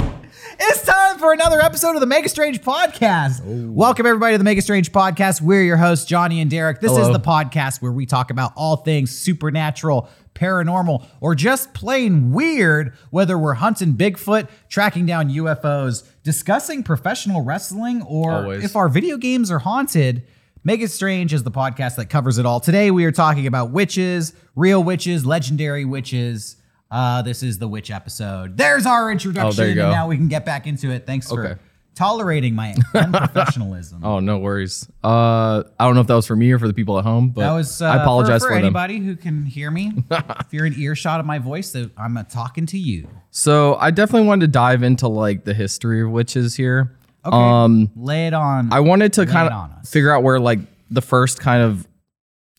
It's 0.59 0.85
time 0.85 1.17
for 1.17 1.33
another 1.33 1.59
episode 1.59 1.95
of 1.95 2.01
the 2.01 2.05
Mega 2.05 2.29
Strange 2.29 2.61
Podcast. 2.61 3.41
Welcome, 3.43 4.05
everybody, 4.05 4.35
to 4.35 4.37
the 4.37 4.43
Mega 4.43 4.61
Strange 4.61 4.91
Podcast. 4.91 5.41
We're 5.41 5.63
your 5.63 5.77
hosts, 5.77 6.05
Johnny 6.05 6.39
and 6.39 6.51
Derek. 6.51 6.81
This 6.81 6.91
is 6.91 7.07
the 7.07 7.19
podcast 7.19 7.81
where 7.81 7.91
we 7.91 8.05
talk 8.05 8.29
about 8.29 8.51
all 8.55 8.75
things 8.75 9.09
supernatural, 9.09 10.07
paranormal, 10.35 11.05
or 11.21 11.35
just 11.35 11.73
plain 11.73 12.31
weird, 12.31 12.93
whether 13.09 13.37
we're 13.37 13.53
hunting 13.55 13.93
Bigfoot, 13.93 14.47
tracking 14.69 15.05
down 15.05 15.29
UFOs, 15.29 16.03
discussing 16.23 16.83
professional 16.83 17.41
wrestling, 17.41 18.01
or 18.03 18.31
Always. 18.31 18.63
if 18.63 18.75
our 18.75 18.89
video 18.89 19.17
games 19.17 19.51
are 19.51 19.59
haunted. 19.59 20.23
Mega 20.65 20.87
Strange 20.87 21.33
is 21.33 21.43
the 21.43 21.51
podcast 21.51 21.97
that 21.97 22.05
covers 22.09 22.37
it 22.37 22.45
all. 22.45 22.61
Today 22.61 22.89
we 22.89 23.03
are 23.03 23.11
talking 23.11 23.47
about 23.47 23.71
witches, 23.71 24.33
real 24.55 24.81
witches, 24.81 25.25
legendary 25.25 25.83
witches. 25.83 26.55
Uh, 26.89 27.21
this 27.21 27.43
is 27.43 27.57
the 27.57 27.67
witch 27.67 27.91
episode. 27.91 28.55
There's 28.55 28.85
our 28.85 29.11
introduction, 29.11 29.47
Oh, 29.49 29.51
there 29.51 29.75
you 29.75 29.81
and 29.81 29.91
now 29.91 30.07
we 30.07 30.15
can 30.15 30.29
get 30.29 30.45
back 30.45 30.65
into 30.65 30.89
it. 30.89 31.05
Thanks 31.05 31.27
for 31.29 31.45
Okay. 31.47 31.61
Tolerating 31.95 32.55
my 32.55 32.73
unprofessionalism. 32.93 33.99
oh 34.03 34.19
no 34.19 34.37
worries. 34.39 34.87
Uh, 35.03 35.63
I 35.79 35.85
don't 35.85 35.95
know 35.95 36.01
if 36.01 36.07
that 36.07 36.15
was 36.15 36.27
for 36.27 36.35
me 36.35 36.51
or 36.51 36.59
for 36.59 36.67
the 36.67 36.73
people 36.73 36.97
at 36.99 37.05
home, 37.05 37.29
but 37.29 37.41
That 37.41 37.53
was 37.53 37.81
uh, 37.81 37.85
I 37.85 38.01
apologize 38.01 38.41
for, 38.41 38.47
for, 38.49 38.53
for 38.53 38.59
anybody 38.59 38.97
who 38.99 39.15
can 39.15 39.45
hear 39.45 39.69
me. 39.71 39.91
if 40.11 40.51
you're 40.53 40.65
an 40.65 40.75
earshot 40.77 41.19
of 41.19 41.25
my 41.25 41.39
voice, 41.39 41.75
I'm 41.97 42.17
uh, 42.17 42.23
talking 42.23 42.65
to 42.67 42.77
you. 42.77 43.07
So 43.31 43.75
I 43.75 43.91
definitely 43.91 44.27
wanted 44.27 44.47
to 44.47 44.51
dive 44.51 44.83
into 44.83 45.07
like 45.07 45.43
the 45.45 45.53
history 45.53 46.01
of 46.01 46.09
witches 46.09 46.55
here. 46.55 46.95
Okay, 47.25 47.35
Um, 47.35 47.89
lay 47.95 48.27
it 48.27 48.33
on. 48.33 48.71
I 48.73 48.81
wanted 48.81 49.13
to 49.13 49.25
kind 49.25 49.51
of 49.53 49.87
figure 49.87 50.11
out 50.11 50.23
where 50.23 50.39
like 50.39 50.59
the 50.91 51.01
first 51.01 51.39
kind 51.39 51.63
of 51.63 51.87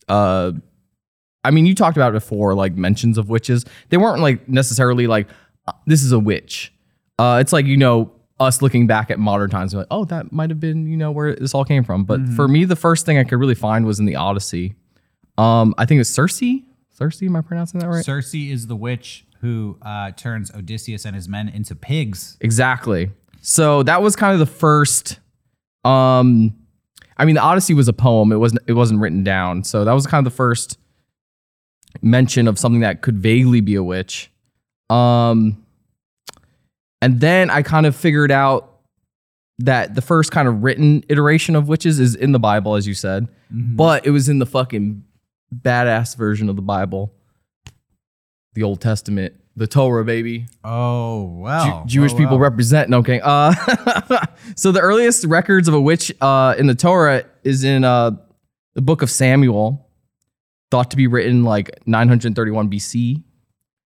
uh 0.07 0.51
I 1.43 1.51
mean 1.51 1.65
you 1.65 1.75
talked 1.75 1.97
about 1.97 2.13
before 2.13 2.53
like 2.55 2.75
mentions 2.75 3.17
of 3.17 3.29
witches. 3.29 3.65
They 3.89 3.97
weren't 3.97 4.21
like 4.21 4.47
necessarily 4.49 5.07
like 5.07 5.27
uh, 5.67 5.73
this 5.85 6.03
is 6.03 6.11
a 6.11 6.19
witch. 6.19 6.73
Uh 7.19 7.37
it's 7.41 7.53
like 7.53 7.65
you 7.65 7.77
know 7.77 8.11
us 8.39 8.61
looking 8.61 8.85
back 8.85 9.09
at 9.09 9.17
modern 9.17 9.49
times 9.49 9.73
like 9.73 9.87
oh 9.91 10.03
that 10.05 10.31
might 10.31 10.49
have 10.49 10.59
been 10.59 10.85
you 10.87 10.97
know 10.97 11.09
where 11.11 11.35
this 11.35 11.53
all 11.53 11.63
came 11.65 11.83
from. 11.83 12.03
But 12.03 12.19
Mm-hmm. 12.19 12.35
for 12.35 12.47
me 12.47 12.65
the 12.65 12.75
first 12.75 13.05
thing 13.05 13.17
I 13.17 13.23
could 13.23 13.39
really 13.39 13.55
find 13.55 13.85
was 13.85 13.99
in 13.99 14.05
the 14.05 14.15
Odyssey. 14.15 14.75
Um 15.37 15.73
I 15.77 15.85
think 15.85 16.01
it's 16.01 16.09
Circe. 16.09 16.41
Circe 16.91 17.21
am 17.23 17.35
I 17.35 17.41
pronouncing 17.41 17.79
that 17.79 17.87
right? 17.87 18.03
Circe 18.03 18.33
is 18.33 18.67
the 18.67 18.75
witch 18.75 19.25
who 19.41 19.77
uh, 19.81 20.11
turns 20.11 20.49
Odysseus 20.55 21.05
and 21.05 21.15
his 21.15 21.29
men 21.29 21.47
into 21.49 21.75
pigs. 21.75 22.35
Exactly. 22.41 23.11
So 23.41 23.83
that 23.83 24.01
was 24.01 24.15
kind 24.15 24.33
of 24.33 24.39
the 24.39 24.45
first 24.53 25.19
um 25.85 26.55
I 27.17 27.23
mean 27.25 27.35
the 27.35 27.41
Odyssey 27.41 27.73
was 27.73 27.87
a 27.87 27.93
poem. 27.93 28.31
It 28.33 28.37
wasn't 28.37 28.61
it 28.67 28.73
wasn't 28.73 28.99
written 28.99 29.23
down. 29.23 29.63
So 29.63 29.85
that 29.85 29.93
was 29.93 30.05
kind 30.07 30.25
of 30.25 30.31
the 30.33 30.35
first 30.35 30.77
mention 32.01 32.47
of 32.47 32.59
something 32.59 32.81
that 32.81 33.01
could 33.01 33.17
vaguely 33.17 33.61
be 33.61 33.75
a 33.75 33.83
witch. 33.83 34.29
Um 34.89 35.64
and 37.05 37.21
then 37.21 37.51
I 37.51 37.61
kind 37.61 37.85
of 37.85 37.95
figured 37.95 38.31
out 38.31 38.79
that 39.59 39.93
the 39.93 40.01
first 40.01 40.31
kind 40.31 40.47
of 40.47 40.63
written 40.63 41.03
iteration 41.07 41.55
of 41.55 41.67
witches 41.67 41.99
is 41.99 42.15
in 42.15 42.31
the 42.31 42.39
Bible 42.39 42.73
as 42.73 42.87
you 42.87 42.95
said, 42.95 43.27
but 43.51 44.07
it 44.07 44.09
was 44.09 44.27
in 44.27 44.39
the 44.39 44.45
fucking 44.47 45.03
badass 45.55 46.17
version 46.17 46.49
of 46.49 46.55
the 46.55 46.63
Bible. 46.63 47.13
The 48.55 48.63
Old 48.63 48.81
Testament, 48.81 49.35
the 49.55 49.67
Torah 49.67 50.03
baby. 50.03 50.47
Oh 50.63 51.25
wow! 51.25 51.65
well, 51.65 51.83
Jewish 51.85 52.13
well, 52.13 52.21
people 52.21 52.39
well. 52.39 52.49
represent. 52.49 52.89
No, 52.89 52.97
okay. 52.99 53.21
Uh, 53.21 53.53
so 54.55 54.71
the 54.71 54.79
earliest 54.79 55.25
records 55.25 55.67
of 55.67 55.75
a 55.75 55.81
witch 55.81 56.11
uh, 56.21 56.55
in 56.57 56.65
the 56.65 56.73
Torah 56.73 57.25
is 57.43 57.63
in 57.63 57.83
uh, 57.83 58.11
the 58.73 58.81
book 58.81 59.03
of 59.03 59.11
Samuel, 59.11 59.87
thought 60.71 60.89
to 60.89 60.97
be 60.97 61.05
written 61.05 61.43
like 61.43 61.85
931 61.85 62.71
BC. 62.71 63.21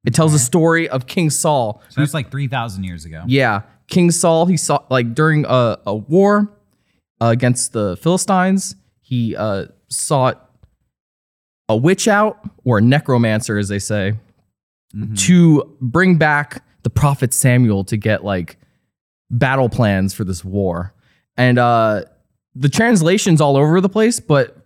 It 0.05 0.13
tells 0.13 0.31
the 0.31 0.39
story 0.39 0.87
of 0.87 1.07
King 1.07 1.29
Saul. 1.29 1.81
So 1.89 2.01
that's 2.01 2.13
like 2.13 2.31
three 2.31 2.47
thousand 2.47 2.83
years 2.85 3.05
ago. 3.05 3.23
Yeah, 3.27 3.63
King 3.87 4.11
Saul. 4.11 4.45
He 4.45 4.57
saw 4.57 4.79
like 4.89 5.13
during 5.13 5.45
a, 5.45 5.77
a 5.85 5.95
war 5.95 6.51
uh, 7.21 7.27
against 7.27 7.73
the 7.73 7.97
Philistines. 7.97 8.75
He 9.01 9.35
uh, 9.35 9.65
sought 9.89 10.49
a 11.67 11.75
witch 11.75 12.07
out 12.07 12.39
or 12.63 12.77
a 12.77 12.81
necromancer, 12.81 13.57
as 13.57 13.67
they 13.67 13.79
say, 13.79 14.15
to 15.15 15.77
bring 15.81 16.17
back 16.17 16.63
the 16.83 16.89
prophet 16.89 17.33
Samuel 17.33 17.83
to 17.85 17.97
get 17.97 18.23
like 18.23 18.57
battle 19.29 19.69
plans 19.69 20.13
for 20.13 20.23
this 20.23 20.43
war. 20.43 20.93
And 21.37 21.59
uh, 21.59 22.03
the 22.55 22.69
translation's 22.69 23.41
all 23.41 23.57
over 23.57 23.81
the 23.81 23.89
place, 23.89 24.19
but 24.19 24.58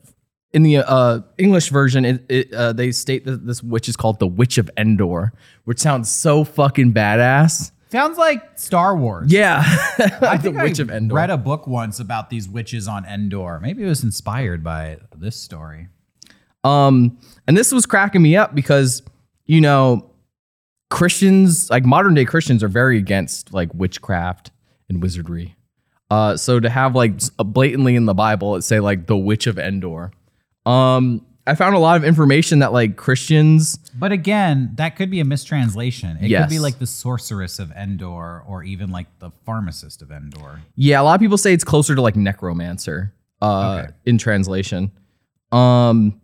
in 0.54 0.64
the 0.64 0.78
uh, 0.78 1.22
English 1.38 1.70
version, 1.70 2.06
it, 2.06 2.26
it, 2.30 2.54
uh, 2.54 2.74
they 2.74 2.92
state 2.92 3.26
that 3.26 3.46
this 3.46 3.64
witch 3.64 3.90
is 3.90 3.96
called 3.96 4.20
the 4.20 4.28
Witch 4.28 4.58
of 4.58 4.70
Endor, 4.78 5.34
which 5.66 5.80
sounds 5.80 6.12
so 6.12 6.44
fucking 6.44 6.94
badass. 6.94 7.72
Sounds 7.92 8.18
like 8.18 8.58
Star 8.58 8.96
Wars. 8.96 9.32
Yeah, 9.32 9.64
I 10.22 10.38
the 10.38 10.44
think 10.44 10.58
Witch 10.58 10.80
I 10.80 10.84
of 10.84 10.90
Endor. 10.90 11.16
read 11.16 11.30
a 11.30 11.38
book 11.38 11.68
once 11.68 12.00
about 12.00 12.30
these 12.30 12.48
witches 12.50 12.88
on 12.88 13.06
Endor. 13.06 13.60
Maybe 13.60 13.84
it 13.84 13.88
was 13.88 14.04
inspired 14.04 14.64
by 14.64 14.98
this 15.16 15.36
story. 15.36 15.90
Um, 16.64 17.20
and 17.48 17.58
this 17.58 17.72
was 17.72 17.86
cracking 17.86 18.22
me 18.22 18.36
up 18.36 18.56
because, 18.56 19.04
you 19.46 19.62
know, 19.62 20.10
Christians, 20.90 21.70
like 21.70 21.86
modern 21.86 22.14
day 22.14 22.26
Christians, 22.26 22.64
are 22.64 22.68
very 22.68 22.98
against 22.98 23.54
like 23.54 23.74
witchcraft 23.74 24.52
and 24.90 25.02
wizardry. 25.02 25.56
Uh, 26.10 26.38
so 26.38 26.60
to 26.60 26.70
have 26.70 26.96
like 26.96 27.14
blatantly 27.38 27.96
in 27.96 28.06
the 28.06 28.14
Bible, 28.14 28.56
it 28.56 28.62
say 28.62 28.80
like 28.80 29.08
the 29.08 29.18
witch 29.18 29.48
of 29.48 29.58
Endor. 29.58 30.12
Um, 30.66 31.26
I 31.46 31.56
found 31.56 31.76
a 31.76 31.80
lot 31.80 31.98
of 31.98 32.06
information 32.06 32.60
that 32.60 32.72
like 32.72 32.96
Christians, 32.96 33.78
But 33.94 34.14
again, 34.14 34.72
that 34.76 34.96
could 34.96 35.10
be 35.12 35.20
a 35.20 35.26
mistranslation. 35.26 36.18
It 36.22 36.30
could 36.34 36.50
be 36.50 36.60
like 36.60 36.80
the 36.80 36.88
sorceress 36.88 37.60
of 37.60 37.72
Endor 37.74 38.42
or 38.48 38.64
even 38.64 38.92
like 38.92 39.08
the 39.20 39.32
pharmacist 39.46 40.02
of 40.02 40.10
Endor. 40.12 40.62
yeah, 40.76 41.02
a 41.02 41.04
lot 41.04 41.16
of 41.16 41.20
people 41.22 41.38
say 41.38 41.54
it's 41.54 41.66
closer 41.66 41.96
to 41.96 42.02
like 42.02 42.16
necromancer, 42.16 43.14
uh, 43.42 43.82
Okay. 43.84 43.94
in 44.06 44.18
translation. 44.18 44.92
Um, 45.52 46.22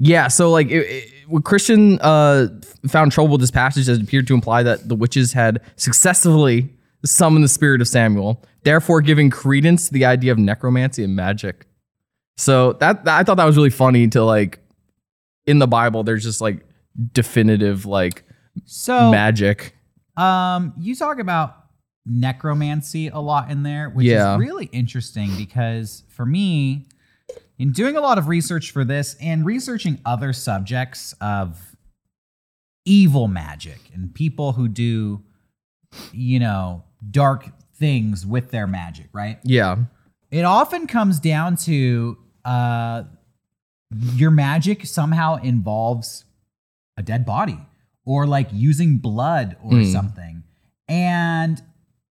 yeah, 0.00 0.26
so 0.26 0.50
like 0.50 0.68
it, 0.68 1.04
it, 1.30 1.44
Christian 1.44 2.00
uh 2.00 2.48
found 2.88 3.12
trouble 3.12 3.30
with 3.30 3.40
this 3.40 3.52
passage 3.52 3.86
that 3.86 4.02
appeared 4.02 4.26
to 4.26 4.34
imply 4.34 4.64
that 4.64 4.88
the 4.88 4.96
witches 4.96 5.32
had 5.34 5.60
successfully 5.76 6.68
summoned 7.04 7.44
the 7.44 7.48
spirit 7.48 7.80
of 7.80 7.86
Samuel, 7.86 8.42
therefore 8.64 9.00
giving 9.02 9.30
credence 9.30 9.86
to 9.86 9.92
the 9.92 10.04
idea 10.04 10.32
of 10.32 10.38
necromancy 10.38 11.04
and 11.04 11.14
magic. 11.14 11.66
So 12.36 12.72
that, 12.74 13.04
that- 13.04 13.18
I 13.18 13.22
thought 13.24 13.36
that 13.36 13.44
was 13.44 13.56
really 13.56 13.70
funny 13.70 14.08
to 14.08 14.24
like 14.24 14.58
in 15.46 15.58
the 15.58 15.66
Bible. 15.66 16.02
There's 16.02 16.22
just 16.24 16.40
like 16.40 16.64
definitive 17.12 17.86
like 17.86 18.24
So 18.64 19.10
magic. 19.10 19.76
Um, 20.16 20.74
you 20.78 20.94
talk 20.94 21.18
about 21.18 21.56
necromancy 22.04 23.08
a 23.08 23.18
lot 23.18 23.50
in 23.50 23.62
there, 23.62 23.88
which 23.90 24.06
Yeah. 24.06 24.34
is 24.34 24.40
really 24.40 24.66
interesting 24.66 25.30
because 25.36 26.02
for 26.08 26.26
me, 26.26 26.86
in 27.58 27.70
doing 27.72 27.96
a 27.96 28.00
lot 28.00 28.18
of 28.18 28.26
research 28.28 28.72
for 28.72 28.84
this 28.84 29.14
and 29.20 29.46
researching 29.46 30.00
other 30.04 30.32
subjects 30.32 31.14
of 31.20 31.76
evil 32.84 33.28
magic 33.28 33.78
and 33.94 34.12
people 34.14 34.52
who 34.52 34.66
do, 34.68 35.22
you 36.12 36.40
know, 36.40 36.82
dark 37.10 37.48
things 37.76 38.26
with 38.26 38.50
their 38.50 38.66
magic, 38.66 39.08
right? 39.12 39.38
Yeah, 39.44 39.76
It 40.30 40.44
often 40.44 40.86
comes 40.86 41.20
down 41.20 41.56
to 41.58 42.16
uh, 42.44 43.04
your 44.14 44.30
magic 44.30 44.86
somehow 44.86 45.36
involves 45.36 46.24
a 46.96 47.02
dead 47.02 47.24
body 47.26 47.58
or 48.04 48.26
like 48.26 48.48
using 48.52 48.98
blood 48.98 49.56
or 49.62 49.72
Mm. 49.72 49.92
something. 49.92 50.42
And 50.88 51.62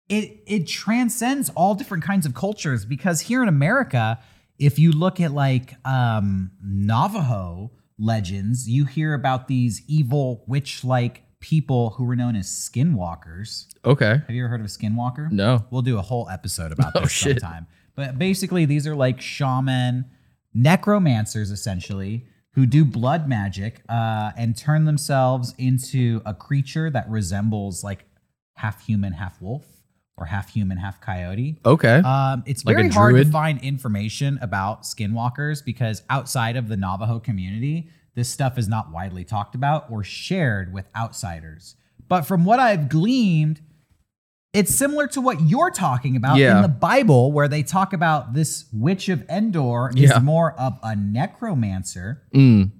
it 0.09 0.43
it 0.47 0.67
transcends 0.67 1.51
all 1.51 1.75
different 1.75 2.05
kinds 2.05 2.27
of 2.27 2.35
cultures 2.35 2.85
because 2.85 3.21
here 3.23 3.43
in 3.43 3.49
America, 3.49 4.19
if 4.59 4.79
you 4.79 4.93
look 4.93 5.21
at 5.21 5.33
like 5.33 5.75
um 5.87 6.51
Navajo 6.63 7.71
legends, 7.99 8.69
you 8.69 8.85
hear 8.87 9.15
about 9.15 9.49
these 9.49 9.83
evil 9.87 10.45
witch-like 10.47 11.23
people 11.41 11.91
who 11.91 12.05
were 12.05 12.17
known 12.17 12.37
as 12.37 12.47
skinwalkers. 12.47 13.67
okay. 13.85 14.21
Have 14.27 14.31
you 14.31 14.43
ever 14.43 14.49
heard 14.51 14.61
of 14.61 14.67
a 14.67 14.69
skinwalker? 14.69 15.31
No. 15.31 15.65
We'll 15.71 15.83
do 15.83 15.99
a 15.99 16.03
whole 16.03 16.29
episode 16.29 16.73
about 16.77 16.93
Oh, 16.95 17.01
this 17.03 17.13
shit. 17.13 17.41
sometime. 17.41 17.67
But 17.95 18.19
basically, 18.19 18.65
these 18.67 18.87
are 18.87 18.95
like 18.97 19.21
shaman, 19.21 20.05
necromancers, 20.55 21.51
essentially, 21.51 22.27
who 22.55 22.67
do 22.67 22.85
blood 22.85 23.29
magic 23.29 23.83
uh, 23.89 24.33
and 24.37 24.57
turn 24.57 24.85
themselves 24.85 25.55
into 25.59 26.21
a 26.27 26.35
creature 26.35 26.91
that 26.91 27.09
resembles 27.09 27.85
like 27.85 28.05
half 28.55 28.85
human, 28.85 29.13
half 29.13 29.41
wolf, 29.41 29.65
or 30.17 30.27
half 30.27 30.53
human, 30.53 30.77
half 30.77 31.01
coyote. 31.01 31.59
Okay. 31.65 31.97
Um, 31.97 32.43
it's 32.47 32.65
Like 32.65 32.77
very 32.77 32.89
hard 32.91 33.17
to 33.17 33.25
find 33.25 33.63
information 33.63 34.39
about 34.43 34.83
skinwalkers 34.83 35.65
because 35.65 36.03
outside 36.11 36.57
of 36.57 36.69
the 36.69 36.77
Navajo 36.77 37.19
community, 37.21 37.89
this 38.15 38.29
stuff 38.29 38.59
is 38.59 38.69
not 38.69 38.93
widely 38.93 39.25
talked 39.25 39.55
about 39.55 39.91
or 39.91 40.05
shared 40.05 40.75
with 40.75 40.87
outsiders. 40.95 41.77
But 42.09 42.23
from 42.23 42.45
what 42.45 42.59
I've 42.59 42.89
gleaned, 42.89 43.63
it's 44.53 44.75
similar 44.75 45.07
to 45.09 45.21
what 45.21 45.41
you're 45.43 45.71
talking 45.71 46.17
about 46.17 46.39
Yeah. 46.39 46.57
in 46.57 46.63
the 46.63 46.69
Bible, 46.69 47.31
where 47.33 47.47
they 47.49 47.63
talk 47.63 47.93
about 47.93 48.33
this 48.35 48.65
witch 48.73 49.09
of 49.09 49.23
Endor 49.29 49.91
Yeah. 49.95 50.17
is 50.17 50.23
more 50.23 50.53
of 50.59 50.79
a 50.83 50.97
necromancer. 50.97 52.23
Mm. 52.35 52.73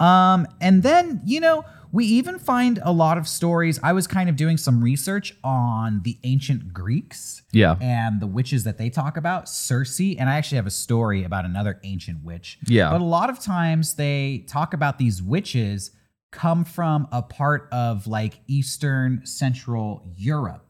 Um, 0.00 0.46
and 0.60 0.82
then, 0.84 1.20
you 1.24 1.40
know, 1.40 1.64
we 1.90 2.04
even 2.04 2.38
find 2.38 2.78
a 2.82 2.92
lot 2.92 3.18
of 3.18 3.26
stories. 3.26 3.80
I 3.82 3.92
was 3.92 4.06
kind 4.06 4.28
of 4.28 4.36
doing 4.36 4.56
some 4.56 4.84
research 4.84 5.34
on 5.42 6.02
the 6.04 6.18
ancient 6.22 6.72
Greeks 6.72 7.42
Yeah. 7.50 7.74
and 7.80 8.20
the 8.20 8.26
witches 8.28 8.62
that 8.64 8.78
they 8.78 8.90
talk 8.90 9.16
about, 9.16 9.48
Circe, 9.48 9.98
and 10.18 10.28
I 10.30 10.36
actually 10.36 10.56
have 10.56 10.66
a 10.66 10.70
story 10.70 11.24
about 11.24 11.44
another 11.44 11.80
ancient 11.82 12.22
witch. 12.22 12.58
Yeah. 12.68 12.90
But 12.90 13.00
a 13.00 13.04
lot 13.04 13.30
of 13.30 13.40
times 13.40 13.94
they 13.94 14.44
talk 14.46 14.74
about 14.74 14.98
these 14.98 15.20
witches 15.22 15.90
come 16.30 16.62
from 16.64 17.08
a 17.10 17.22
part 17.22 17.68
of 17.72 18.06
like 18.06 18.40
Eastern 18.46 19.22
Central 19.24 20.02
Europe. 20.16 20.67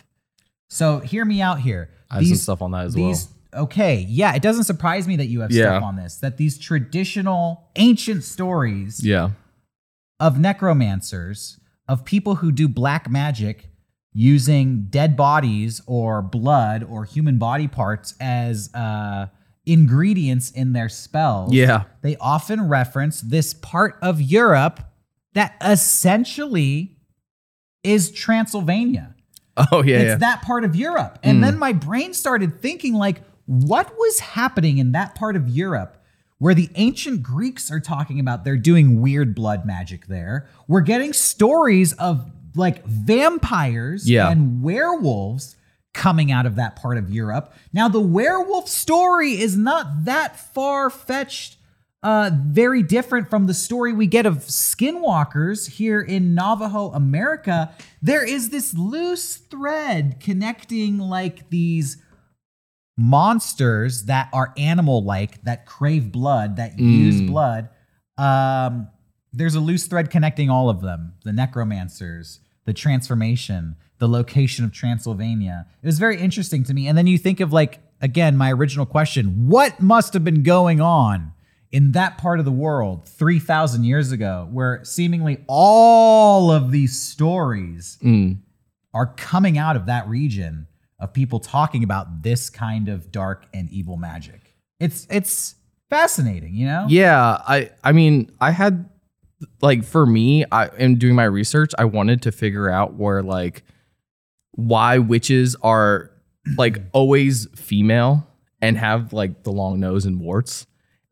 So 0.68 1.00
hear 1.00 1.24
me 1.24 1.40
out 1.40 1.60
here. 1.60 1.90
I 2.10 2.16
have 2.16 2.26
some 2.26 2.36
stuff 2.36 2.62
on 2.62 2.70
that 2.72 2.86
as 2.86 2.96
well. 2.96 3.14
Okay, 3.54 4.04
yeah, 4.08 4.34
it 4.34 4.42
doesn't 4.42 4.64
surprise 4.64 5.08
me 5.08 5.16
that 5.16 5.26
you 5.26 5.40
have 5.40 5.50
Yeah. 5.50 5.64
stuff 5.64 5.82
on 5.82 5.96
this. 5.96 6.16
That 6.16 6.36
these 6.36 6.58
traditional 6.58 7.70
ancient 7.76 8.24
stories 8.24 9.02
Yeah. 9.02 9.30
of 10.20 10.38
necromancers, 10.38 11.58
of 11.88 12.04
people 12.04 12.36
who 12.36 12.52
do 12.52 12.68
black 12.68 13.10
magic 13.10 13.70
using 14.12 14.86
dead 14.90 15.16
bodies 15.16 15.80
or 15.86 16.20
blood 16.20 16.82
or 16.82 17.04
human 17.04 17.38
body 17.38 17.68
parts 17.68 18.14
as 18.20 18.72
uh, 18.74 19.26
ingredients 19.64 20.50
in 20.50 20.72
their 20.72 20.88
spells. 20.88 21.52
Yeah. 21.54 21.84
They 22.02 22.16
often 22.16 22.68
reference 22.68 23.20
this 23.22 23.54
part 23.54 23.96
of 24.02 24.20
Europe 24.20 24.80
that 25.34 25.56
essentially 25.64 26.98
is 27.82 28.10
Transylvania. 28.10 29.14
Oh 29.72 29.82
yeah. 29.82 29.96
it's 29.96 30.08
yeah. 30.08 30.16
that 30.16 30.42
part 30.42 30.64
of 30.64 30.76
Europe. 30.76 31.18
And 31.22 31.38
hmm. 31.38 31.42
then 31.42 31.58
my 31.58 31.72
brain 31.72 32.14
started 32.14 32.60
thinking 32.60 32.94
like 32.94 33.22
what 33.46 33.92
was 33.96 34.20
happening 34.20 34.78
in 34.78 34.92
that 34.92 35.14
part 35.14 35.36
of 35.36 35.48
Europe 35.48 35.96
where 36.38 36.54
the 36.54 36.70
ancient 36.76 37.22
Greeks 37.22 37.70
are 37.70 37.80
talking 37.80 38.20
about 38.20 38.44
they're 38.44 38.56
doing 38.56 39.00
weird 39.00 39.34
blood 39.34 39.66
magic 39.66 40.06
there. 40.06 40.48
We're 40.68 40.82
getting 40.82 41.12
stories 41.12 41.92
of 41.94 42.30
like 42.54 42.84
vampires 42.84 44.08
Yeah. 44.08 44.30
and 44.30 44.62
werewolves 44.62 45.56
coming 45.94 46.30
out 46.30 46.46
of 46.46 46.54
that 46.56 46.76
part 46.76 46.96
of 46.96 47.10
Europe. 47.10 47.52
Now 47.72 47.88
the 47.88 48.00
werewolf 48.00 48.68
story 48.68 49.40
is 49.40 49.56
not 49.56 50.04
that 50.04 50.38
far 50.38 50.90
fetched 50.90 51.57
uh, 52.02 52.30
very 52.46 52.82
different 52.82 53.28
from 53.28 53.46
the 53.46 53.54
story 53.54 53.92
we 53.92 54.06
get 54.06 54.26
of 54.26 54.38
skinwalkers 54.38 55.68
here 55.68 56.00
in 56.00 56.34
Navajo, 56.34 56.90
America. 56.92 57.72
There 58.00 58.24
is 58.24 58.50
this 58.50 58.74
loose 58.74 59.36
thread 59.36 60.20
connecting 60.20 60.98
like 60.98 61.50
these 61.50 61.96
monsters 62.96 64.04
that 64.04 64.28
are 64.32 64.52
animal 64.56 65.02
like, 65.02 65.42
that 65.44 65.66
crave 65.66 66.12
blood, 66.12 66.56
that 66.56 66.78
use 66.78 67.20
blood. 67.20 67.68
Um, 68.16 68.88
there's 69.32 69.54
a 69.54 69.60
loose 69.60 69.86
thread 69.86 70.10
connecting 70.10 70.50
all 70.50 70.68
of 70.68 70.80
them 70.80 71.14
the 71.24 71.32
necromancers, 71.32 72.40
the 72.64 72.72
transformation, 72.72 73.76
the 73.98 74.08
location 74.08 74.64
of 74.64 74.72
Transylvania. 74.72 75.66
It 75.82 75.86
was 75.86 75.98
very 75.98 76.18
interesting 76.20 76.64
to 76.64 76.74
me. 76.74 76.86
And 76.86 76.96
then 76.96 77.06
you 77.06 77.18
think 77.18 77.40
of, 77.40 77.52
like, 77.52 77.80
again, 78.00 78.36
my 78.36 78.52
original 78.52 78.86
question 78.86 79.48
what 79.48 79.80
must 79.80 80.12
have 80.14 80.24
been 80.24 80.42
going 80.42 80.80
on 80.80 81.32
in 81.70 81.92
that 81.92 82.16
part 82.18 82.38
of 82.38 82.44
the 82.44 82.52
world 82.52 83.06
3,000 83.08 83.84
years 83.84 84.10
ago, 84.12 84.48
where 84.50 84.82
seemingly 84.84 85.44
all 85.46 86.50
of 86.50 86.70
these 86.70 86.98
stories 87.00 87.98
Mm. 88.02 88.38
are 88.94 89.06
coming 89.14 89.58
out 89.58 89.76
of 89.76 89.86
that 89.86 90.08
region 90.08 90.66
of 90.98 91.12
people 91.12 91.38
talking 91.40 91.84
about 91.84 92.22
this 92.22 92.48
kind 92.50 92.88
of 92.88 93.12
dark 93.12 93.46
and 93.54 93.68
evil 93.70 93.96
magic. 93.96 94.54
It's 94.80 95.06
it's 95.10 95.54
fascinating, 95.90 96.54
you 96.54 96.66
know? 96.66 96.86
Yeah, 96.88 97.38
I 97.46 97.70
I 97.84 97.92
mean, 97.92 98.30
I 98.40 98.50
had 98.52 98.88
like 99.62 99.84
for 99.84 100.06
me, 100.06 100.44
I 100.50 100.68
in 100.76 100.96
doing 100.98 101.14
my 101.14 101.24
research, 101.24 101.72
I 101.78 101.84
wanted 101.84 102.22
to 102.22 102.32
figure 102.32 102.68
out 102.70 102.94
where 102.94 103.22
like 103.22 103.62
why 104.52 104.98
witches 104.98 105.54
are 105.62 106.10
like 106.56 106.80
always 106.92 107.46
female 107.54 108.26
and 108.60 108.76
have 108.76 109.12
like 109.12 109.44
the 109.44 109.52
long 109.52 109.78
nose 109.80 110.04
and 110.06 110.20
warts. 110.20 110.66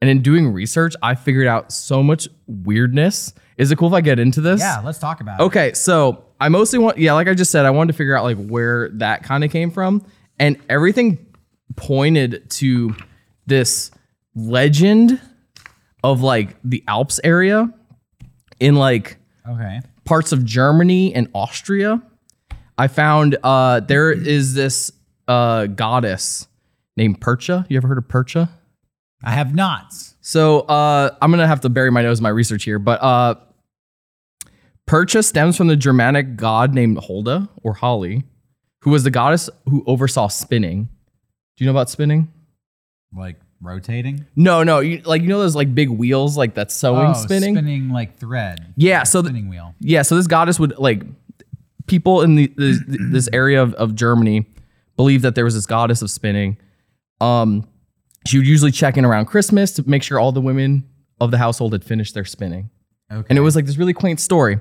And 0.07 0.19
in 0.19 0.23
doing 0.23 0.53
research, 0.53 0.95
I 1.03 1.16
figured 1.16 1.49
out 1.49 1.73
so 1.73 2.01
much 2.01 2.29
weirdness. 2.47 3.35
Is 3.57 3.73
it 3.73 3.77
cool 3.79 3.88
if 3.88 3.95
I 3.95 4.01
get 4.03 4.21
into 4.21 4.40
this? 4.40 4.61
Yeah, 4.61 4.81
let's 4.85 5.01
talk 5.01 5.21
about 5.21 5.40
it. 5.40 5.42
Okay, 5.42 5.73
so 5.73 6.27
I 6.38 6.49
mostly 6.49 6.79
want, 6.79 6.97
yeah, 6.99 7.14
like 7.14 7.27
I 7.27 7.35
just 7.35 7.51
said, 7.51 7.66
I 7.66 7.71
wanted 7.71 7.90
to 7.90 7.99
figure 7.99 8.16
out 8.16 8.23
like 8.23 8.37
where 8.37 8.90
that 8.90 9.25
kind 9.25 9.42
of 9.42 9.51
came 9.51 9.73
from, 9.73 10.07
and 10.38 10.59
everything 10.69 11.27
pointed 11.75 12.49
to 12.51 12.95
this 13.47 13.90
legend 14.37 15.21
of 16.05 16.21
like 16.21 16.57
the 16.62 16.85
Alps 16.87 17.19
area 17.25 17.69
in 18.61 18.77
like 18.77 19.16
Okay. 19.49 19.81
parts 20.05 20.31
of 20.31 20.45
Germany 20.45 21.12
and 21.16 21.29
Austria. 21.35 22.01
I 22.79 22.87
found 22.87 23.37
uh 23.42 23.81
there 23.81 24.12
is 24.12 24.55
this 24.55 24.92
uh 25.27 25.66
goddess 25.66 26.47
named 26.97 27.21
Percha. 27.21 27.66
You 27.69 27.77
ever 27.77 27.88
heard 27.88 27.99
of 27.99 28.07
Percha? 28.09 28.51
I 29.22 29.33
have 29.33 29.55
not. 29.55 29.92
So 30.20 30.61
uh, 30.61 31.16
I'm 31.20 31.31
gonna 31.31 31.46
have 31.46 31.61
to 31.62 31.68
bury 31.68 31.90
my 31.90 32.02
nose 32.02 32.18
in 32.18 32.22
my 32.22 32.29
research 32.29 32.64
here, 32.64 32.79
but 32.79 33.02
uh, 33.02 33.37
Percha 34.87 35.22
stems 35.22 35.57
from 35.57 35.66
the 35.66 35.76
Germanic 35.76 36.37
god 36.37 36.74
named 36.74 36.98
Holda 36.98 37.48
or 37.62 37.74
Holly, 37.74 38.24
who 38.83 38.90
was 38.90 39.05
the 39.05 39.11
goddess 39.11 39.50
who 39.66 39.83
oversaw 39.87 40.29
spinning. 40.29 40.88
Do 41.57 41.64
you 41.64 41.66
know 41.66 41.72
about 41.72 41.90
spinning? 41.90 42.33
Like 43.16 43.37
rotating? 43.61 44.26
No, 44.37 44.62
no. 44.62 44.81
You, 44.81 45.00
like 45.05 45.22
you 45.22 45.29
know 45.29 45.40
those 45.40 45.57
like 45.57 45.74
big 45.74 45.88
wheels, 45.88 46.37
like 46.37 46.55
that 46.55 46.70
sewing 46.70 47.11
oh, 47.11 47.14
spinning. 47.14 47.55
Spinning 47.55 47.90
like 47.90 48.18
thread. 48.18 48.74
Yeah. 48.76 49.02
So 49.05 49.22
the, 49.22 49.31
Spinning 49.31 49.48
wheel. 49.48 49.74
yeah, 49.81 50.02
so 50.02 50.16
this 50.16 50.26
goddess 50.26 50.61
would 50.61 50.79
like 50.79 51.02
people 51.87 52.22
in 52.22 52.35
the, 52.35 52.52
this, 52.57 52.81
this 52.87 53.29
area 53.33 53.62
of, 53.62 53.74
of 53.74 53.94
Germany 53.94 54.46
believe 54.96 55.22
that 55.22 55.35
there 55.35 55.44
was 55.44 55.55
this 55.55 55.66
goddess 55.66 56.02
of 56.02 56.11
spinning. 56.11 56.59
Um, 57.20 57.66
she 58.29 58.39
would 58.39 58.47
usually 58.47 58.71
check 58.71 58.97
in 58.97 59.05
around 59.05 59.27
Christmas 59.27 59.73
to 59.73 59.89
make 59.89 60.03
sure 60.03 60.19
all 60.19 60.33
the 60.33 60.41
women 60.41 60.89
of 61.21 61.31
the 61.31 61.39
household 61.39 61.73
had 61.73 61.85
finished 61.85 62.15
their 62.15 62.25
spinning. 62.25 62.71
Okay. 63.11 63.27
And 63.29 63.39
it 63.39 63.43
was 63.43 63.57
like 63.57 63.67
this 63.67 63.77
really 63.77 63.93
quaint 63.93 64.21
story. 64.21 64.59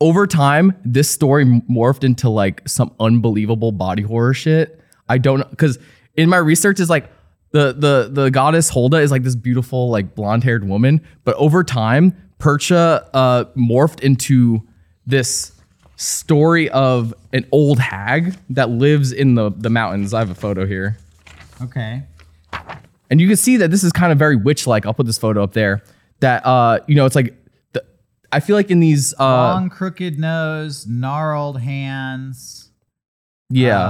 Over 0.00 0.26
time, 0.26 0.74
this 0.84 1.10
story 1.10 1.44
morphed 1.44 2.04
into 2.04 2.30
like 2.30 2.66
some 2.66 2.94
unbelievable 2.98 3.72
body 3.72 4.02
horror 4.02 4.32
shit. 4.32 4.80
I 5.08 5.18
don't 5.18 5.40
know 5.40 5.46
because 5.50 5.78
in 6.16 6.28
my 6.28 6.38
research 6.38 6.80
is 6.80 6.88
like 6.88 7.10
the 7.52 7.72
the 7.72 8.08
the 8.10 8.30
goddess 8.30 8.70
Holda 8.70 8.98
is 8.98 9.10
like 9.10 9.22
this 9.22 9.36
beautiful 9.36 9.90
like 9.90 10.14
blonde 10.14 10.44
haired 10.44 10.66
woman, 10.66 11.02
but 11.24 11.34
over 11.36 11.62
time, 11.62 12.16
Percha 12.38 13.08
uh, 13.12 13.44
morphed 13.56 14.00
into 14.00 14.62
this 15.06 15.52
story 15.96 16.70
of 16.70 17.12
an 17.34 17.46
old 17.52 17.78
hag 17.78 18.34
that 18.50 18.70
lives 18.70 19.12
in 19.12 19.34
the 19.34 19.50
the 19.50 19.68
mountains. 19.68 20.14
I 20.14 20.20
have 20.20 20.30
a 20.30 20.34
photo 20.34 20.66
here. 20.66 20.96
okay. 21.62 22.04
And 23.10 23.20
you 23.20 23.26
can 23.26 23.36
see 23.36 23.56
that 23.58 23.70
this 23.70 23.82
is 23.84 23.92
kind 23.92 24.12
of 24.12 24.18
very 24.18 24.36
witch 24.36 24.66
like. 24.66 24.86
I'll 24.86 24.94
put 24.94 25.06
this 25.06 25.18
photo 25.18 25.42
up 25.42 25.52
there. 25.52 25.82
That 26.20 26.46
uh, 26.46 26.78
you 26.86 26.94
know, 26.94 27.06
it's 27.06 27.16
like 27.16 27.34
the, 27.72 27.84
I 28.32 28.40
feel 28.40 28.54
like 28.56 28.70
in 28.70 28.80
these 28.80 29.14
uh, 29.18 29.24
Long, 29.24 29.68
crooked 29.70 30.18
nose, 30.18 30.86
gnarled 30.86 31.60
hands. 31.60 32.70
yeah. 33.48 33.80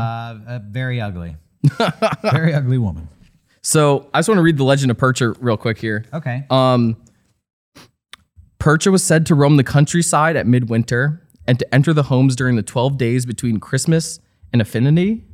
Uh, 0.49 0.61
very 0.71 1.01
ugly. 1.01 1.37
very 2.23 2.55
ugly 2.55 2.79
woman. 2.79 3.09
so 3.63 4.09
I 4.15 4.21
just 4.21 4.29
want 4.29 4.39
to 4.39 4.43
read 4.43 4.57
the 4.57 4.65
legend 4.65 4.91
of 4.91 4.97
Percha 4.97 5.33
real 5.41 5.59
quick 5.59 5.77
here. 5.79 6.07
Okay. 6.15 6.45
Um, 6.49 6.97
Percha 8.59 8.91
was 8.91 9.03
said 9.03 9.27
to 9.27 9.35
roam 9.35 9.57
the 9.57 9.65
countryside 9.65 10.37
at 10.37 10.47
midwinter 10.47 11.23
and 11.47 11.59
to 11.59 11.75
enter 11.75 11.93
the 11.93 12.05
homes 12.05 12.37
during 12.37 12.57
the 12.57 12.63
twelve 12.63 12.97
days 12.97 13.27
between 13.27 13.59
Christmas 13.61 14.21
and 14.53 14.63
Affinity. 14.63 15.25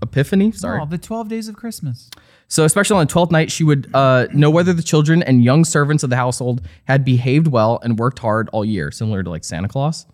Epiphany, 0.00 0.52
sorry. 0.52 0.80
Oh, 0.80 0.86
the 0.86 0.96
12 0.96 1.28
days 1.28 1.48
of 1.48 1.56
Christmas. 1.56 2.08
So, 2.48 2.64
especially 2.64 2.98
on 2.98 3.06
the 3.06 3.12
12th 3.12 3.32
night, 3.32 3.50
she 3.50 3.64
would 3.64 3.90
uh, 3.92 4.28
know 4.32 4.50
whether 4.50 4.72
the 4.72 4.82
children 4.82 5.22
and 5.22 5.42
young 5.42 5.64
servants 5.64 6.04
of 6.04 6.10
the 6.10 6.16
household 6.16 6.62
had 6.84 7.04
behaved 7.04 7.48
well 7.48 7.80
and 7.82 7.98
worked 7.98 8.20
hard 8.20 8.48
all 8.52 8.64
year, 8.64 8.90
similar 8.90 9.22
to 9.22 9.30
like 9.30 9.44
Santa 9.44 9.68
Claus. 9.68 10.06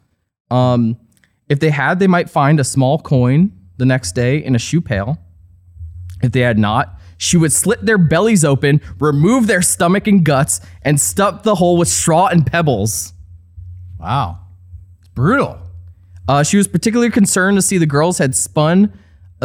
Um, 0.50 0.98
if 1.48 1.60
they 1.60 1.70
had, 1.70 1.98
they 1.98 2.06
might 2.06 2.30
find 2.30 2.58
a 2.58 2.64
small 2.64 2.98
coin 2.98 3.52
the 3.76 3.84
next 3.84 4.12
day 4.12 4.42
in 4.42 4.54
a 4.54 4.58
shoe 4.58 4.80
pail. 4.80 5.18
If 6.22 6.32
they 6.32 6.40
had 6.40 6.58
not, 6.58 6.98
she 7.18 7.36
would 7.36 7.52
slit 7.52 7.84
their 7.84 7.98
bellies 7.98 8.44
open, 8.44 8.80
remove 8.98 9.46
their 9.46 9.62
stomach 9.62 10.06
and 10.06 10.24
guts, 10.24 10.60
and 10.82 11.00
stuff 11.00 11.42
the 11.42 11.54
hole 11.54 11.76
with 11.76 11.88
straw 11.88 12.28
and 12.28 12.46
pebbles. 12.46 13.12
Wow. 13.98 14.38
It's 15.00 15.08
brutal. 15.08 15.58
Uh, 16.26 16.42
she 16.42 16.56
was 16.56 16.66
particularly 16.66 17.10
concerned 17.10 17.58
to 17.58 17.62
see 17.62 17.78
the 17.78 17.86
girls 17.86 18.18
had 18.18 18.34
spun 18.34 18.92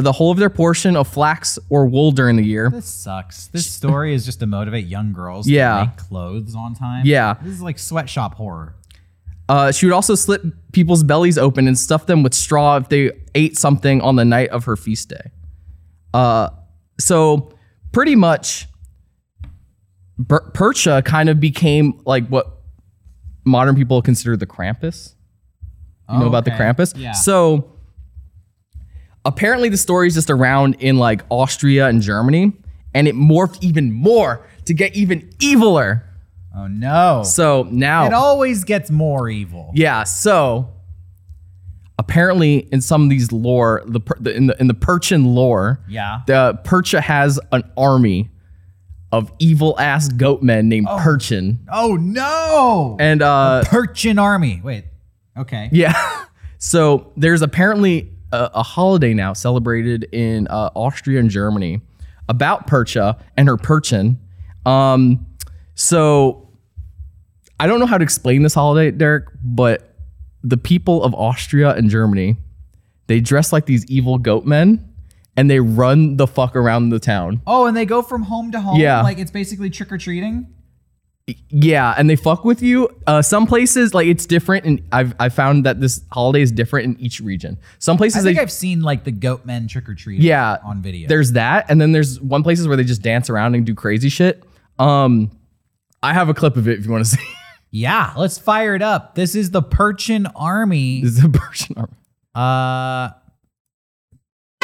the 0.01 0.11
whole 0.11 0.31
of 0.31 0.37
their 0.37 0.49
portion 0.49 0.95
of 0.95 1.07
flax 1.07 1.57
or 1.69 1.85
wool 1.87 2.11
during 2.11 2.35
the 2.35 2.43
year. 2.45 2.69
This 2.69 2.85
sucks. 2.85 3.47
This 3.47 3.65
story 3.69 4.13
is 4.13 4.25
just 4.25 4.39
to 4.41 4.45
motivate 4.45 4.85
young 4.85 5.11
girls 5.13 5.47
Yeah. 5.47 5.79
to 5.79 5.85
make 5.87 5.97
clothes 5.97 6.55
on 6.55 6.75
time. 6.75 7.05
Yeah. 7.05 7.35
This 7.41 7.53
is 7.53 7.61
like 7.61 7.79
sweatshop 7.79 8.35
horror. 8.35 8.75
Uh, 9.49 9.71
she 9.71 9.85
would 9.85 9.93
also 9.93 10.13
slit 10.15 10.41
people's 10.73 11.03
bellies 11.03 11.37
open 11.37 11.67
and 11.67 11.77
stuff 11.79 12.05
them 12.05 12.21
with 12.21 12.33
straw 12.33 12.77
if 12.77 12.89
they 12.89 13.11
ate 13.33 13.57
something 13.57 14.01
on 14.01 14.15
the 14.17 14.25
night 14.25 14.49
of 14.49 14.65
her 14.65 14.75
feast 14.75 15.09
day. 15.09 15.31
Uh, 16.13 16.49
so 16.99 17.53
pretty 17.91 18.15
much, 18.15 18.67
Ber- 20.19 20.49
Percha 20.53 21.01
kind 21.05 21.29
of 21.29 21.39
became 21.39 22.01
like 22.05 22.27
what 22.27 22.47
modern 23.45 23.75
people 23.75 24.01
consider 24.01 24.35
the 24.35 24.45
Krampus. 24.47 25.13
You 26.11 26.19
know 26.19 26.25
Oh, 26.25 26.27
about 26.27 26.45
the 26.45 26.53
okay. 26.53 26.63
Krampus? 26.63 26.93
Yeah. 26.97 27.11
So 27.13 27.71
apparently 29.27 29.69
the 29.69 29.77
story 29.77 30.07
is 30.07 30.15
just 30.15 30.29
around 30.31 30.75
in 30.79 30.97
like 30.97 31.21
Austria 31.29 31.87
and 31.87 32.01
Germany, 32.01 32.53
and 32.95 33.07
it 33.07 33.13
morphed 33.15 33.61
even 33.61 33.91
more 33.91 34.43
to 34.65 34.73
get 34.73 34.95
even 34.95 35.29
eviler. 35.39 36.01
Oh 36.55 36.65
no. 36.67 37.21
So 37.23 37.67
now 37.69 38.07
it 38.07 38.13
always 38.13 38.63
gets 38.63 38.89
more 38.89 39.29
evil. 39.29 39.71
yeah, 39.75 40.03
so 40.03 40.73
apparently 41.99 42.57
in 42.71 42.81
some 42.81 43.03
of 43.03 43.09
these 43.09 43.31
lore, 43.31 43.83
the, 43.85 43.99
per- 43.99 44.17
the 44.19 44.35
in 44.35 44.47
the 44.47 44.59
in 44.59 44.67
the 44.67 44.73
Perchin 44.73 45.33
lore, 45.35 45.79
Yeah. 45.87 46.21
the 46.27 46.59
Percha 46.63 47.01
has 47.01 47.39
an 47.51 47.63
army 47.77 48.29
of 49.11 49.31
evil 49.39 49.79
ass 49.79 50.09
goat 50.09 50.41
men 50.43 50.67
named 50.69 50.87
Perchin, 50.87 51.59
Oh 51.71 51.95
no. 51.95 52.97
and 52.99 53.21
uh, 53.21 53.63
Perchin 53.65 54.19
army. 54.21 54.61
Wait. 54.63 54.85
Okay. 55.37 55.69
yeah, 55.71 56.25
so 56.57 57.11
there's 57.15 57.41
apparently 57.43 58.11
a, 58.31 58.49
a 58.55 58.63
holiday 58.63 59.13
now 59.13 59.33
celebrated 59.33 60.07
in 60.11 60.47
uh, 60.47 60.69
Austria 60.75 61.19
and 61.19 61.29
Germany 61.29 61.81
about 62.29 62.67
Percha 62.67 63.17
and 63.35 63.47
her 63.47 63.57
Perchin. 63.57 64.17
Um, 64.65 65.25
so 65.75 66.49
I 67.59 67.67
don't 67.67 67.79
know 67.79 67.85
how 67.85 67.97
to 67.97 68.03
explain 68.03 68.43
this 68.43 68.53
holiday, 68.53 68.91
Derek, 68.91 69.25
but 69.43 69.95
the 70.43 70.57
people 70.57 71.03
of 71.03 71.13
Austria 71.15 71.73
and 71.73 71.89
Germany, 71.89 72.37
they 73.07 73.19
dress 73.19 73.51
like 73.53 73.65
these 73.65 73.85
evil 73.85 74.17
goat 74.17 74.45
men 74.45 74.93
and 75.35 75.49
they 75.49 75.59
run 75.59 76.17
the 76.17 76.27
fuck 76.27 76.55
around 76.55 76.89
the 76.89 76.99
town. 76.99 77.41
Oh, 77.47 77.67
and 77.67 77.77
they 77.77 77.85
go 77.85 78.01
from 78.01 78.23
home 78.23 78.51
to 78.51 78.59
home. 78.59 78.79
Yeah. 78.79 79.01
Like 79.03 79.19
it's 79.19 79.31
basically 79.31 79.69
trick 79.69 79.91
or 79.91 79.97
treating. 79.97 80.53
Yeah, 81.49 81.93
and 81.97 82.09
they 82.09 82.15
fuck 82.15 82.45
with 82.45 82.61
you. 82.61 82.87
Uh, 83.05 83.21
some 83.21 83.47
places 83.47 83.93
like 83.93 84.07
it's 84.07 84.25
different, 84.25 84.65
and 84.65 84.81
I've 84.93 85.13
I 85.19 85.27
found 85.27 85.65
that 85.65 85.81
this 85.81 86.01
holiday 86.11 86.41
is 86.41 86.53
different 86.53 86.85
in 86.85 87.03
each 87.03 87.19
region. 87.19 87.57
Some 87.79 87.97
places 87.97 88.21
I 88.21 88.23
think 88.29 88.37
they 88.37 88.41
I've 88.43 88.51
seen 88.51 88.81
like 88.81 89.03
the 89.03 89.11
goat 89.11 89.45
men 89.45 89.67
trick 89.67 89.89
or 89.89 89.93
treat. 89.93 90.21
yeah 90.21 90.57
On 90.63 90.81
video. 90.81 91.09
There's 91.09 91.33
that, 91.33 91.65
and 91.69 91.81
then 91.81 91.91
there's 91.91 92.21
one 92.21 92.43
places 92.43 92.65
where 92.65 92.77
they 92.77 92.85
just 92.85 93.01
dance 93.01 93.29
around 93.29 93.55
and 93.55 93.65
do 93.65 93.75
crazy 93.75 94.07
shit. 94.07 94.41
Um, 94.79 95.31
I 96.01 96.13
have 96.13 96.29
a 96.29 96.33
clip 96.33 96.55
of 96.55 96.65
it 96.69 96.79
if 96.79 96.85
you 96.85 96.91
want 96.93 97.03
to 97.05 97.11
see. 97.17 97.23
yeah. 97.71 98.13
Let's 98.15 98.37
fire 98.37 98.73
it 98.73 98.81
up. 98.81 99.15
This 99.15 99.35
is 99.35 99.51
the 99.51 99.61
Perchin 99.61 100.31
army. 100.33 101.01
this 101.03 101.17
is 101.17 101.25
a 101.25 101.29
Persian 101.29 101.75
army. 101.77 101.91
Uh. 102.35 103.09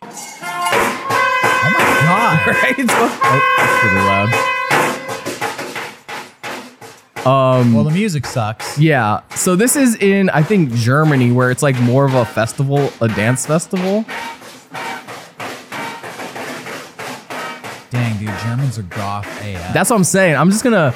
Oh 0.02 1.70
my 1.74 2.00
god. 2.06 2.48
Right? 2.48 2.76
It's, 2.78 2.94
oh, 2.96 3.54
that's 3.58 3.84
really 3.84 4.06
loud. 4.06 4.53
Um, 7.26 7.74
Well, 7.74 7.84
the 7.86 7.92
music 7.92 8.26
sucks. 8.26 8.78
yeah. 8.78 9.22
So 9.36 9.56
this 9.56 9.76
is 9.78 9.96
in 9.96 10.30
I 10.32 10.44
think 10.44 10.74
Germany, 10.74 11.32
where 11.32 11.52
it's 11.52 11.64
like 11.64 11.80
more 11.82 12.06
of 12.06 12.14
a 12.14 12.26
festival, 12.26 12.92
a 13.02 13.08
dance 13.08 13.46
festival. 13.46 14.04
Dang, 17.92 18.18
dude, 18.18 18.30
Germans 18.44 18.80
are 18.80 18.84
goth 18.84 19.26
AF. 19.46 19.74
That's 19.74 19.90
what 19.90 19.96
I'm 19.98 20.04
saying. 20.04 20.36
I'm 20.36 20.50
just 20.50 20.64
gonna. 20.64 20.94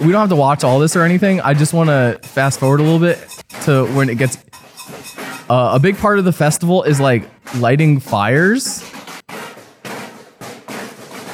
We 0.00 0.06
don't 0.12 0.20
have 0.20 0.30
to 0.30 0.36
watch 0.36 0.64
all 0.64 0.78
this 0.80 0.96
or 0.96 1.02
anything. 1.02 1.40
I 1.40 1.54
just 1.54 1.72
want 1.72 1.88
to 1.90 2.18
fast 2.22 2.58
forward 2.58 2.80
a 2.80 2.82
little 2.82 2.98
bit 2.98 3.18
to 3.64 3.86
when 3.94 4.08
it 4.10 4.18
gets. 4.18 4.38
Uh, 5.48 5.72
a 5.74 5.78
big 5.78 5.96
part 5.98 6.18
of 6.18 6.24
the 6.24 6.32
festival 6.32 6.82
is 6.82 7.00
like 7.00 7.24
lighting 7.56 8.00
fires. 8.00 8.82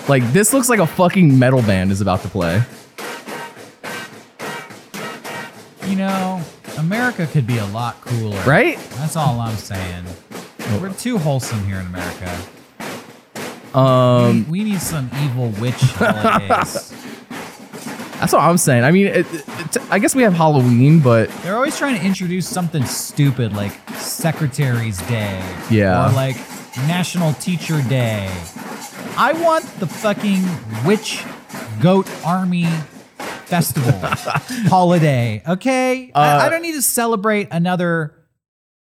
Like 0.08 0.22
this 0.32 0.52
looks 0.52 0.68
like 0.68 0.78
a 0.80 0.86
fucking 0.86 1.38
metal 1.38 1.62
band 1.62 1.90
is 1.90 2.00
about 2.00 2.20
to 2.22 2.28
play. 2.28 2.62
You 5.86 5.96
know, 5.96 6.42
America 6.78 7.26
could 7.26 7.46
be 7.46 7.58
a 7.58 7.66
lot 7.66 8.00
cooler. 8.00 8.40
Right? 8.42 8.78
That's 8.96 9.16
all 9.16 9.40
I'm 9.40 9.56
saying. 9.56 10.04
We're 10.80 10.92
too 10.92 11.18
wholesome 11.18 11.64
here 11.66 11.78
in 11.78 11.86
America. 11.86 12.38
Um, 13.74 14.48
We 14.48 14.64
need 14.64 14.80
some 14.80 15.10
evil 15.22 15.50
witch 15.60 15.74
holidays. 15.80 16.90
that's 18.18 18.32
what 18.32 18.40
I'm 18.42 18.58
saying. 18.58 18.84
I 18.84 18.90
mean, 18.90 19.06
it, 19.08 19.26
it, 19.32 19.76
I 19.90 19.98
guess 19.98 20.14
we 20.14 20.22
have 20.22 20.32
Halloween, 20.32 21.00
but 21.00 21.28
They're 21.42 21.56
always 21.56 21.76
trying 21.76 21.98
to 21.98 22.04
introduce 22.04 22.48
something 22.48 22.84
stupid 22.84 23.52
like 23.54 23.72
Secretary's 23.94 24.98
Day. 25.02 25.42
Yeah. 25.70 26.08
Or 26.08 26.12
like 26.12 26.36
National 26.88 27.32
Teacher 27.34 27.80
Day. 27.82 28.28
I 29.18 29.32
want 29.34 29.64
the 29.78 29.86
fucking 29.86 30.42
witch 30.84 31.24
goat 31.80 32.08
army 32.24 32.66
festival 33.46 33.92
holiday. 34.68 35.42
Okay? 35.48 36.10
I, 36.14 36.28
Uh, 36.34 36.38
I 36.46 36.48
don't 36.48 36.62
need 36.62 36.74
to 36.74 36.82
celebrate 36.82 37.48
another 37.50 38.14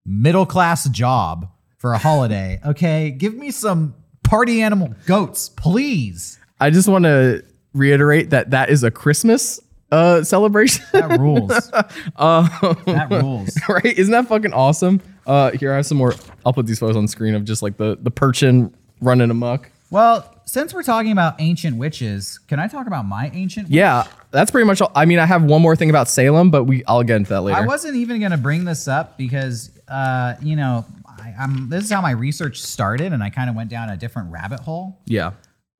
middle 0.05 0.45
class 0.45 0.87
job 0.89 1.49
for 1.77 1.93
a 1.93 1.97
holiday. 1.97 2.59
Okay? 2.65 3.11
Give 3.11 3.33
me 3.35 3.51
some 3.51 3.95
party 4.23 4.61
animal 4.61 4.93
goats, 5.05 5.49
please. 5.49 6.39
I 6.59 6.69
just 6.69 6.87
want 6.87 7.05
to 7.05 7.43
reiterate 7.73 8.29
that 8.29 8.51
that 8.51 8.69
is 8.69 8.83
a 8.83 8.91
Christmas 8.91 9.59
uh 9.91 10.23
celebration. 10.23 10.83
That 10.91 11.19
rules. 11.19 11.51
um, 12.15 12.49
that 12.85 13.07
rules. 13.11 13.55
right? 13.69 13.85
Isn't 13.85 14.11
that 14.11 14.27
fucking 14.27 14.53
awesome? 14.53 15.01
Uh, 15.27 15.51
here 15.51 15.71
I 15.71 15.75
have 15.77 15.85
some 15.85 15.97
more. 15.97 16.13
I'll 16.45 16.53
put 16.53 16.65
these 16.65 16.79
photos 16.79 16.95
on 16.95 17.07
screen 17.07 17.35
of 17.35 17.45
just 17.45 17.61
like 17.61 17.77
the 17.77 17.97
the 18.01 18.09
perchin 18.11 18.73
running 19.01 19.29
amok. 19.29 19.69
Well, 19.91 20.32
since 20.53 20.71
we're 20.71 20.83
talking 20.83 21.11
about 21.11 21.33
ancient 21.39 21.77
witches, 21.77 22.37
can 22.47 22.59
I 22.59 22.67
talk 22.67 22.85
about 22.85 23.05
my 23.05 23.31
ancient 23.33 23.69
witch? 23.69 23.75
Yeah, 23.75 24.05
that's 24.29 24.51
pretty 24.51 24.67
much 24.67 24.81
all. 24.81 24.91
I 24.93 25.05
mean, 25.05 25.17
I 25.17 25.25
have 25.25 25.43
one 25.43 25.63
more 25.63 25.75
thing 25.75 25.89
about 25.89 26.07
Salem, 26.07 26.51
but 26.51 26.65
we 26.65 26.85
I'll 26.85 27.01
get 27.01 27.15
into 27.15 27.29
that 27.29 27.41
later. 27.41 27.57
I 27.57 27.65
wasn't 27.65 27.95
even 27.95 28.21
gonna 28.21 28.37
bring 28.37 28.63
this 28.63 28.87
up 28.87 29.17
because 29.17 29.71
uh, 29.87 30.35
you 30.43 30.55
know, 30.55 30.85
I, 31.07 31.33
I'm 31.39 31.69
this 31.69 31.85
is 31.85 31.91
how 31.91 32.01
my 32.01 32.11
research 32.11 32.61
started 32.61 33.13
and 33.13 33.23
I 33.23 33.31
kind 33.31 33.49
of 33.49 33.55
went 33.55 33.71
down 33.71 33.89
a 33.89 33.97
different 33.97 34.31
rabbit 34.31 34.59
hole. 34.59 35.01
yeah. 35.07 35.31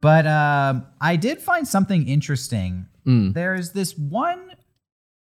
But 0.01 0.25
um, 0.27 0.86
I 0.99 1.15
did 1.15 1.39
find 1.39 1.65
something 1.65 2.09
interesting. 2.09 2.88
Mm. 3.05 3.33
There's 3.33 3.71
this 3.71 3.97
one 3.97 4.51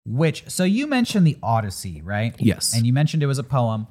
witch. 0.05 0.45
So 0.47 0.63
you 0.63 0.87
mentioned 0.87 1.27
the 1.27 1.37
Odyssey, 1.43 2.01
right? 2.01 2.33
Yes. 2.37 2.73
And 2.73 2.85
you 2.85 2.93
mentioned 2.93 3.21
it 3.21 3.25
was 3.25 3.39
a 3.39 3.43
poem. 3.43 3.87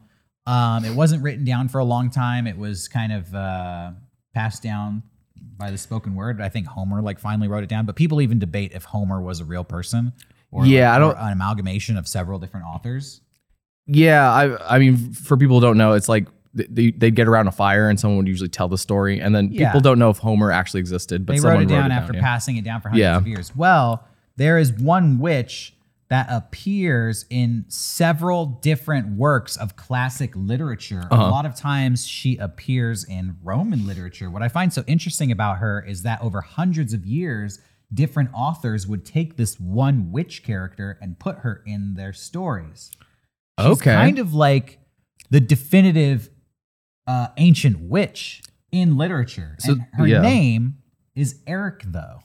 Um, 0.46 0.86
it 0.86 0.94
wasn't 0.94 1.22
written 1.22 1.44
down 1.44 1.68
for 1.68 1.80
a 1.80 1.84
long 1.84 2.08
time. 2.08 2.46
It 2.46 2.56
was 2.56 2.88
kind 2.88 3.12
of 3.12 3.34
uh, 3.34 3.90
passed 4.32 4.62
down 4.62 5.02
by 5.60 5.70
the 5.70 5.78
spoken 5.78 6.16
word. 6.16 6.40
I 6.40 6.48
think 6.48 6.66
Homer 6.66 7.00
like 7.02 7.20
finally 7.20 7.46
wrote 7.46 7.62
it 7.62 7.68
down. 7.68 7.86
But 7.86 7.94
people 7.94 8.20
even 8.20 8.38
debate 8.40 8.72
if 8.74 8.84
Homer 8.84 9.20
was 9.20 9.38
a 9.38 9.44
real 9.44 9.62
person. 9.62 10.12
Or 10.50 10.66
Yeah, 10.66 10.88
like, 10.90 10.96
I 10.96 10.98
don't- 10.98 11.16
an 11.18 11.32
amalgamation 11.32 11.96
of 11.96 12.08
several 12.08 12.40
different 12.40 12.66
authors. 12.66 13.20
Yeah, 13.86 14.28
I 14.32 14.76
I 14.76 14.78
mean, 14.80 15.12
for 15.12 15.36
people 15.36 15.56
who 15.60 15.66
don't 15.66 15.78
know, 15.78 15.92
it's 15.92 16.08
like 16.08 16.26
they 16.54 16.90
they'd 16.90 17.14
get 17.14 17.28
around 17.28 17.46
a 17.46 17.52
fire 17.52 17.88
and 17.88 18.00
someone 18.00 18.16
would 18.18 18.26
usually 18.28 18.48
tell 18.48 18.66
the 18.68 18.78
story, 18.78 19.20
and 19.20 19.32
then 19.34 19.50
Yeah. 19.52 19.68
people 19.68 19.80
don't 19.80 19.98
know 20.00 20.10
if 20.10 20.18
Homer 20.18 20.50
actually 20.50 20.80
existed, 20.80 21.24
but 21.26 21.34
they 21.34 21.38
someone 21.38 21.58
wrote 21.60 21.70
it 21.70 21.74
down 21.74 21.92
after 21.92 22.12
yeah. 22.14 22.20
passing 22.20 22.56
it 22.56 22.64
down 22.64 22.80
for 22.80 22.88
hundreds 22.88 23.00
Yeah. 23.02 23.16
of 23.16 23.28
years. 23.28 23.54
Well, 23.54 24.04
there 24.36 24.58
is 24.58 24.72
one 24.72 25.18
witch 25.18 25.76
that 26.10 26.26
appears 26.28 27.24
in 27.30 27.64
several 27.68 28.44
different 28.46 29.16
works 29.16 29.56
of 29.56 29.76
classic 29.76 30.32
literature. 30.34 31.06
Uh-huh. 31.10 31.22
A 31.22 31.30
lot 31.30 31.46
of 31.46 31.54
times 31.54 32.04
she 32.06 32.36
appears 32.36 33.04
in 33.04 33.36
Roman 33.42 33.86
literature. 33.86 34.28
What 34.28 34.42
I 34.42 34.48
find 34.48 34.72
so 34.72 34.82
interesting 34.88 35.30
about 35.30 35.58
her 35.58 35.80
is 35.86 36.02
that 36.02 36.20
over 36.20 36.40
hundreds 36.40 36.92
of 36.92 37.06
years, 37.06 37.60
different 37.94 38.30
authors 38.34 38.86
would 38.88 39.04
take 39.04 39.36
this 39.36 39.58
one 39.60 40.10
witch 40.10 40.42
character 40.42 40.98
and 41.00 41.18
put 41.18 41.38
her 41.38 41.62
in 41.64 41.94
their 41.94 42.12
stories. 42.12 42.90
She's 43.60 43.66
Okay. 43.68 43.92
kind 43.94 44.18
of 44.18 44.34
like 44.34 44.80
the 45.30 45.40
definitive 45.40 46.28
uh, 47.06 47.28
ancient 47.36 47.80
witch 47.80 48.42
in 48.72 48.96
literature. 48.96 49.54
So- 49.60 49.72
and 49.72 49.86
her 49.92 50.06
yeah. 50.08 50.20
name 50.22 50.78
is 51.14 51.34
Erichtho. 51.46 52.20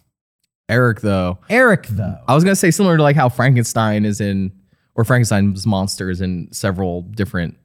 Erichtho. 0.69 1.37
Eric, 1.49 1.87
though. 1.87 2.17
I 2.27 2.33
was 2.35 2.43
gonna 2.43 2.55
say 2.55 2.71
similar 2.71 2.97
to 2.97 3.03
like 3.03 3.15
how 3.15 3.29
Frankenstein 3.29 4.05
is 4.05 4.19
in, 4.21 4.51
or 4.95 5.03
Frankenstein's 5.03 5.65
monster 5.67 6.09
is 6.09 6.21
in 6.21 6.47
several 6.51 7.03
different 7.03 7.57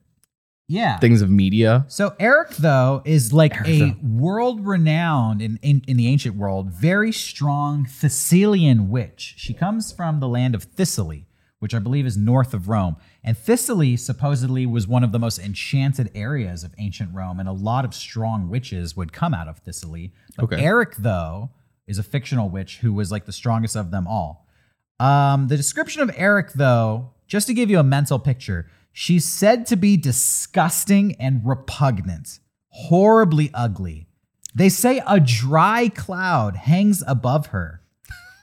Yeah. 0.67 0.97
things 0.99 1.21
of 1.21 1.29
media. 1.29 1.85
So 1.87 2.11
Erichtho, 2.19 3.01
is 3.05 3.33
like 3.33 3.55
Eric, 3.55 3.67
a 3.67 3.79
though. 3.79 3.95
world 4.03 4.65
renowned 4.65 5.41
in, 5.41 5.57
in, 5.61 5.81
in 5.87 5.97
the 5.97 6.07
ancient 6.07 6.35
world, 6.35 6.71
very 6.71 7.11
strong 7.11 7.85
Thessalian 7.85 8.89
witch. 8.89 9.33
She 9.37 9.53
comes 9.53 9.91
from 9.91 10.19
the 10.19 10.27
land 10.27 10.53
of 10.55 10.63
Thessaly, 10.63 11.25
which 11.59 11.73
I 11.73 11.79
believe 11.79 12.05
is 12.05 12.15
north 12.17 12.53
of 12.53 12.69
Rome. 12.69 12.95
And 13.23 13.35
Thessaly 13.35 13.97
supposedly 13.97 14.65
was 14.65 14.87
one 14.87 15.03
of 15.03 15.11
the 15.11 15.19
most 15.19 15.39
enchanted 15.39 16.09
areas 16.15 16.63
of 16.63 16.73
ancient 16.77 17.13
Rome, 17.13 17.39
and 17.39 17.49
a 17.49 17.53
lot 17.53 17.83
of 17.83 17.93
strong 17.93 18.47
witches 18.49 18.95
would 18.95 19.11
come 19.11 19.33
out 19.33 19.47
of 19.47 19.63
Thessaly. 19.63 20.11
But 20.37 20.43
Okay. 20.45 20.61
Erichtho, 20.63 21.49
is 21.87 21.97
a 21.97 22.03
fictional 22.03 22.49
witch 22.49 22.77
who 22.79 22.93
was 22.93 23.11
like 23.11 23.25
the 23.25 23.31
strongest 23.31 23.75
of 23.75 23.91
them 23.91 24.07
all. 24.07 24.47
Um, 24.99 25.47
the 25.47 25.57
description 25.57 26.01
of 26.01 26.09
Erichtho, 26.11 27.09
just 27.27 27.47
to 27.47 27.53
give 27.53 27.69
you 27.69 27.79
a 27.79 27.83
mental 27.83 28.19
picture, 28.19 28.69
she's 28.93 29.25
said 29.25 29.65
to 29.67 29.75
be 29.75 29.97
disgusting 29.97 31.15
and 31.19 31.41
repugnant, 31.45 32.39
horribly 32.69 33.49
ugly. 33.53 34.07
They 34.53 34.69
say 34.69 35.01
a 35.07 35.19
dry 35.19 35.89
cloud 35.89 36.55
hangs 36.55 37.03
above 37.07 37.47
her. 37.47 37.81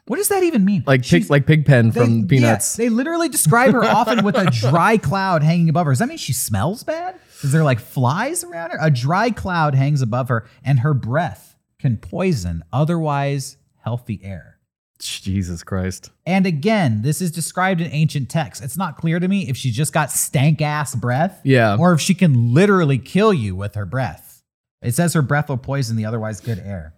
What 0.06 0.16
does 0.16 0.28
that 0.28 0.42
even 0.42 0.64
mean? 0.64 0.84
Like 0.86 1.04
She's- 1.04 1.24
pig, 1.24 1.30
like 1.30 1.46
Pigpen 1.46 1.92
from 1.92 2.20
yeah, 2.20 2.26
Peanuts. 2.26 2.76
they 2.76 2.88
literally 2.88 3.28
describe 3.28 3.72
her 3.74 3.84
often 3.84 4.24
with 4.24 4.36
a 4.38 4.46
dry 4.50 4.96
cloud 4.96 5.42
hanging 5.42 5.68
above 5.68 5.84
her. 5.84 5.92
Does 5.92 5.98
that 5.98 6.08
mean 6.08 6.16
she 6.16 6.32
smells 6.32 6.82
bad? 6.82 7.14
Is 7.42 7.52
there 7.52 7.62
like 7.62 7.78
flies 7.78 8.42
around 8.42 8.70
her? 8.70 8.78
A 8.80 8.90
dry 8.90 9.30
cloud 9.30 9.74
hangs 9.74 10.00
above 10.00 10.28
her, 10.30 10.48
and 10.64 10.78
her 10.80 10.94
breath 10.94 11.47
can 11.78 11.96
poison 11.96 12.64
otherwise 12.72 13.56
healthy 13.82 14.20
air. 14.22 14.58
Jesus 15.00 15.62
Christ. 15.62 16.10
And 16.26 16.44
again, 16.44 17.02
this 17.02 17.22
is 17.22 17.30
described 17.30 17.80
in 17.80 17.90
ancient 17.92 18.28
texts. 18.28 18.64
It's 18.64 18.76
not 18.76 18.96
clear 18.96 19.20
to 19.20 19.28
me 19.28 19.48
if 19.48 19.56
she's 19.56 19.76
just 19.76 19.92
got 19.92 20.10
stank 20.10 20.60
ass 20.60 20.96
breath 20.96 21.40
Yeah. 21.44 21.76
or 21.78 21.92
if 21.92 22.00
she 22.00 22.14
can 22.14 22.52
literally 22.52 22.98
kill 22.98 23.32
you 23.32 23.54
with 23.54 23.76
her 23.76 23.86
breath. 23.86 24.42
It 24.82 24.94
says 24.94 25.14
her 25.14 25.22
breath 25.22 25.48
will 25.48 25.56
poison 25.56 25.96
the 25.96 26.04
otherwise 26.04 26.40
good 26.40 26.58
air. 26.58 26.94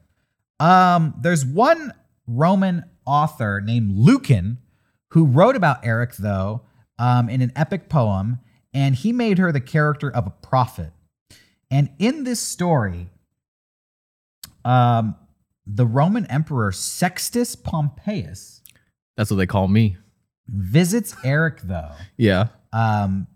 Um, 0.58 1.14
there's 1.20 1.44
one 1.44 1.92
Roman 2.26 2.84
author 3.06 3.60
named 3.60 3.92
Lucan 3.96 4.58
who 5.08 5.26
wrote 5.26 5.56
about 5.56 5.84
Eric, 5.84 6.14
though, 6.16 6.62
um, 6.98 7.28
in 7.28 7.42
an 7.42 7.52
epic 7.56 7.88
poem, 7.88 8.38
and 8.72 8.94
he 8.94 9.12
made 9.12 9.38
her 9.38 9.52
the 9.52 9.60
character 9.60 10.10
of 10.10 10.26
a 10.26 10.30
prophet. 10.30 10.92
And 11.70 11.90
in 11.98 12.24
this 12.24 12.40
story, 12.40 13.10
um, 14.64 15.14
the 15.66 15.86
Roman 15.86 16.26
emperor 16.26 16.72
Sextus 16.72 17.54
Pompeius 17.56 18.60
That's 19.16 19.30
what 19.30 19.36
they 19.36 19.46
call 19.46 19.68
me. 19.68 19.96
visits 20.48 21.14
Erichtho, 21.16 21.94
Yeah. 22.16 22.48
um, 22.72 23.26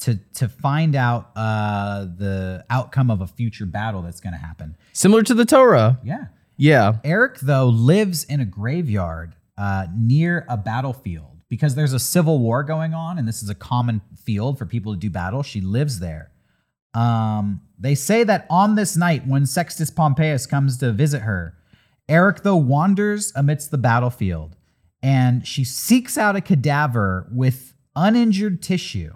to 0.00 0.16
to 0.34 0.48
find 0.48 0.94
out 0.96 1.30
uh, 1.36 2.04
the 2.04 2.64
outcome 2.70 3.10
of 3.10 3.20
a 3.20 3.26
future 3.26 3.66
battle 3.66 4.00
that's 4.02 4.20
going 4.20 4.32
to 4.32 4.38
happen. 4.38 4.76
Similar 4.92 5.22
to 5.24 5.34
the 5.34 5.44
Torah. 5.44 5.98
Yeah, 6.02 6.26
Yeah. 6.56 6.98
Erichtho 7.04 7.70
lives 7.72 8.24
in 8.24 8.40
a 8.40 8.44
graveyard 8.46 9.34
uh, 9.58 9.86
near 9.94 10.46
a 10.48 10.56
battlefield 10.56 11.42
because 11.50 11.74
there's 11.74 11.92
a 11.92 11.98
civil 11.98 12.38
war 12.38 12.62
going 12.62 12.94
on, 12.94 13.18
and 13.18 13.26
this 13.28 13.42
is 13.42 13.50
a 13.50 13.54
common 13.54 14.00
field 14.24 14.56
for 14.58 14.64
people 14.64 14.94
to 14.94 14.98
do 14.98 15.10
battle. 15.10 15.42
She 15.42 15.60
lives 15.60 15.98
there. 16.00 16.30
Um, 16.94 17.60
they 17.80 17.94
say 17.94 18.24
that 18.24 18.46
on 18.50 18.74
this 18.74 18.96
night, 18.96 19.26
when 19.26 19.46
Sextus 19.46 19.90
Pompeius 19.90 20.48
comes 20.48 20.76
to 20.78 20.92
visit 20.92 21.22
her, 21.22 21.56
Erichtho 22.08 22.62
wanders 22.62 23.32
amidst 23.34 23.70
the 23.70 23.78
battlefield, 23.78 24.56
and 25.02 25.46
she 25.46 25.64
seeks 25.64 26.18
out 26.18 26.36
a 26.36 26.40
cadaver 26.40 27.26
with 27.32 27.72
uninjured 27.96 28.62
tissue. 28.62 29.14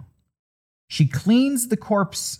She 0.87 1.07
cleans 1.07 1.67
the 1.67 1.77
corpse 1.77 2.39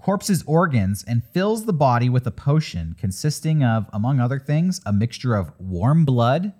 corpse's 0.00 0.44
organs 0.46 1.04
and 1.08 1.24
fills 1.24 1.64
the 1.64 1.72
body 1.72 2.08
with 2.08 2.26
a 2.26 2.30
potion 2.30 2.94
consisting 2.96 3.64
of, 3.64 3.86
among 3.92 4.20
other 4.20 4.38
things, 4.38 4.80
a 4.86 4.92
mixture 4.92 5.34
of 5.34 5.50
warm 5.58 6.04
blood, 6.04 6.52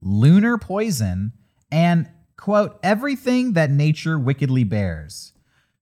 lunar 0.00 0.56
poison, 0.56 1.32
and 1.72 2.08
quote, 2.36 2.78
everything 2.82 3.54
that 3.54 3.70
nature 3.70 4.18
wickedly 4.18 4.62
bears, 4.62 5.32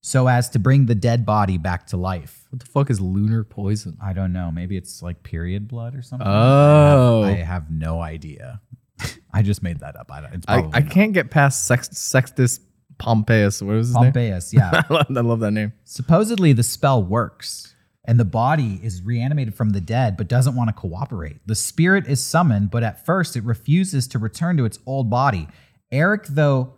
so 0.00 0.28
as 0.28 0.48
to 0.48 0.58
bring 0.58 0.86
the 0.86 0.94
dead 0.94 1.26
body 1.26 1.58
back 1.58 1.86
to 1.86 1.96
life. 1.96 2.39
What 2.50 2.60
the 2.60 2.66
fuck 2.66 2.90
is 2.90 3.00
lunar 3.00 3.44
poison? 3.44 3.96
I 4.02 4.12
don't 4.12 4.32
know. 4.32 4.50
Maybe 4.50 4.76
it's 4.76 5.02
like 5.02 5.22
period 5.22 5.68
blood 5.68 5.94
or 5.94 6.02
something. 6.02 6.26
Oh. 6.28 7.22
I 7.22 7.30
have, 7.30 7.38
I 7.38 7.42
have 7.44 7.70
no 7.70 8.00
idea. 8.00 8.60
I 9.32 9.42
just 9.42 9.62
made 9.62 9.80
that 9.80 9.96
up. 9.96 10.10
I 10.10 10.20
don't, 10.20 10.34
it's 10.34 10.44
I, 10.48 10.60
probably 10.60 10.76
I 10.76 10.80
not. 10.80 10.90
can't 10.90 11.12
get 11.12 11.30
past 11.30 11.66
Sex, 11.66 11.96
Sextus 11.96 12.60
Pompeius. 12.98 13.62
What 13.62 13.76
was 13.76 13.88
his 13.88 13.96
name? 13.96 14.12
Pompeius, 14.12 14.52
yeah. 14.52 14.82
I 14.90 14.92
love, 14.92 15.06
I 15.16 15.20
love 15.20 15.40
that 15.40 15.52
name. 15.52 15.72
Supposedly, 15.84 16.52
the 16.52 16.64
spell 16.64 17.02
works, 17.02 17.74
and 18.04 18.18
the 18.18 18.24
body 18.24 18.80
is 18.82 19.02
reanimated 19.02 19.54
from 19.54 19.70
the 19.70 19.80
dead, 19.80 20.16
but 20.16 20.26
doesn't 20.26 20.56
want 20.56 20.68
to 20.68 20.74
cooperate. 20.74 21.36
The 21.46 21.54
spirit 21.54 22.08
is 22.08 22.20
summoned, 22.20 22.72
but 22.72 22.82
at 22.82 23.06
first 23.06 23.36
it 23.36 23.44
refuses 23.44 24.08
to 24.08 24.18
return 24.18 24.56
to 24.56 24.64
its 24.64 24.80
old 24.86 25.08
body. 25.08 25.46
Erichtho, 25.92 26.72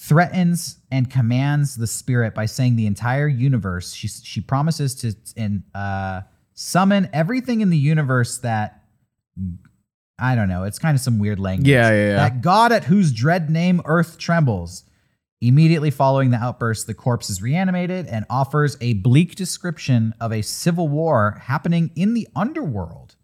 threatens 0.00 0.78
and 0.92 1.10
commands 1.10 1.76
the 1.76 1.86
spirit 1.86 2.32
by 2.32 2.46
saying 2.46 2.76
the 2.76 2.86
entire 2.86 3.26
universe. 3.26 3.92
She 3.92 4.06
she 4.06 4.40
promises 4.40 4.94
to 4.96 5.14
and 5.36 5.64
uh, 5.74 6.22
summon 6.54 7.10
everything 7.12 7.60
in 7.60 7.70
the 7.70 7.76
universe 7.76 8.38
that 8.38 8.84
I 10.18 10.36
don't 10.36 10.48
know. 10.48 10.64
It's 10.64 10.78
kind 10.78 10.94
of 10.94 11.00
some 11.00 11.18
weird 11.18 11.40
language. 11.40 11.68
Yeah, 11.68 11.90
yeah, 11.90 12.06
yeah. 12.08 12.16
That 12.16 12.42
God 12.42 12.70
at 12.70 12.84
whose 12.84 13.12
dread 13.12 13.50
name 13.50 13.82
earth 13.84 14.18
trembles. 14.18 14.84
Immediately 15.40 15.92
following 15.92 16.30
the 16.30 16.36
outburst, 16.36 16.88
the 16.88 16.94
corpse 16.94 17.30
is 17.30 17.40
reanimated 17.40 18.08
and 18.08 18.24
offers 18.28 18.76
a 18.80 18.94
bleak 18.94 19.36
description 19.36 20.12
of 20.20 20.32
a 20.32 20.42
civil 20.42 20.88
war 20.88 21.40
happening 21.44 21.92
in 21.94 22.14
the 22.14 22.26
underworld. 22.34 23.14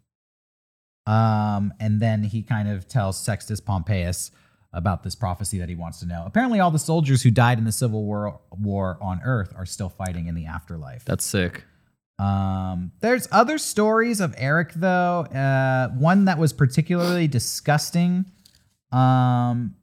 Um, 1.05 1.73
and 1.77 1.99
then 1.99 2.23
he 2.23 2.41
kind 2.41 2.69
of 2.69 2.87
tells 2.87 3.19
Sextus 3.19 3.59
Pompeius 3.59 4.31
about 4.75 5.03
this 5.03 5.15
prophecy 5.15 5.57
that 5.57 5.69
he 5.69 5.75
wants 5.75 5.99
to 6.01 6.05
know. 6.05 6.23
Apparently, 6.25 6.59
all 6.59 6.69
the 6.69 6.77
soldiers 6.77 7.23
who 7.23 7.31
died 7.31 7.57
in 7.57 7.63
the 7.63 7.71
civil 7.71 8.03
war, 8.03 8.39
war 8.51 8.97
on 9.01 9.21
Earth 9.23 9.53
are 9.55 9.65
still 9.65 9.89
fighting 9.89 10.27
in 10.27 10.35
the 10.35 10.45
afterlife. 10.45 11.05
That's 11.05 11.25
sick. 11.25 11.63
Um, 12.19 12.91
there's 12.99 13.27
other 13.31 13.57
stories 13.57 14.19
of 14.19 14.35
Erichtho. 14.35 15.33
Uh, 15.35 15.89
one 15.95 16.25
that 16.25 16.37
was 16.37 16.53
particularly 16.53 17.27
disgusting. 17.27 18.25
Um, 18.91 19.75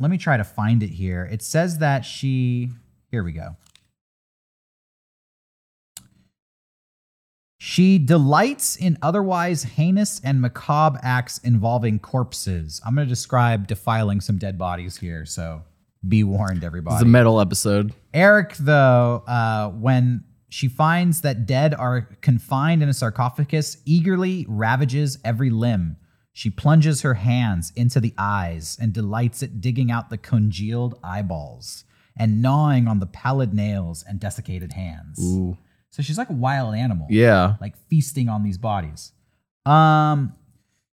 let 0.00 0.10
me 0.10 0.18
try 0.18 0.36
to 0.36 0.44
find 0.44 0.82
it 0.82 0.90
here. 0.90 1.28
It 1.30 1.42
says 1.42 1.78
that 1.78 2.04
she. 2.04 2.70
Here 3.10 3.22
we 3.22 3.32
go. 3.32 3.56
She 7.68 7.98
delights 7.98 8.76
in 8.76 8.96
otherwise 9.02 9.64
heinous 9.64 10.20
and 10.22 10.40
macabre 10.40 11.00
acts 11.02 11.38
involving 11.38 11.98
corpses. 11.98 12.80
I'm 12.86 12.94
going 12.94 13.08
to 13.08 13.12
describe 13.12 13.66
defiling 13.66 14.20
some 14.20 14.38
dead 14.38 14.56
bodies 14.56 14.98
here, 14.98 15.26
so 15.26 15.64
be 16.06 16.22
warned, 16.22 16.62
everybody. 16.62 16.94
It's 16.94 17.02
a 17.02 17.06
metal 17.06 17.40
episode. 17.40 17.92
Erichtho, 18.14 19.24
uh, 19.26 19.70
when 19.70 20.22
she 20.48 20.68
finds 20.68 21.22
that 21.22 21.44
dead 21.44 21.74
are 21.74 22.02
confined 22.20 22.84
in 22.84 22.88
a 22.88 22.94
sarcophagus, 22.94 23.78
eagerly 23.84 24.46
ravages 24.48 25.18
every 25.24 25.50
limb. 25.50 25.96
She 26.32 26.50
plunges 26.50 27.00
her 27.02 27.14
hands 27.14 27.72
into 27.74 27.98
the 27.98 28.14
eyes 28.16 28.78
and 28.80 28.92
delights 28.92 29.42
at 29.42 29.60
digging 29.60 29.90
out 29.90 30.08
the 30.08 30.18
congealed 30.18 31.00
eyeballs 31.02 31.82
and 32.16 32.40
gnawing 32.40 32.86
on 32.86 33.00
the 33.00 33.06
pallid 33.06 33.52
nails 33.52 34.04
and 34.08 34.20
desiccated 34.20 34.74
hands. 34.74 35.18
Ooh. 35.20 35.58
So 35.96 36.02
she's 36.02 36.18
like 36.18 36.28
a 36.28 36.34
wild 36.34 36.74
animal 36.74 37.06
Yeah. 37.08 37.54
like 37.58 37.74
feasting 37.88 38.28
on 38.28 38.42
these 38.42 38.58
bodies. 38.58 39.12
Um, 39.64 40.34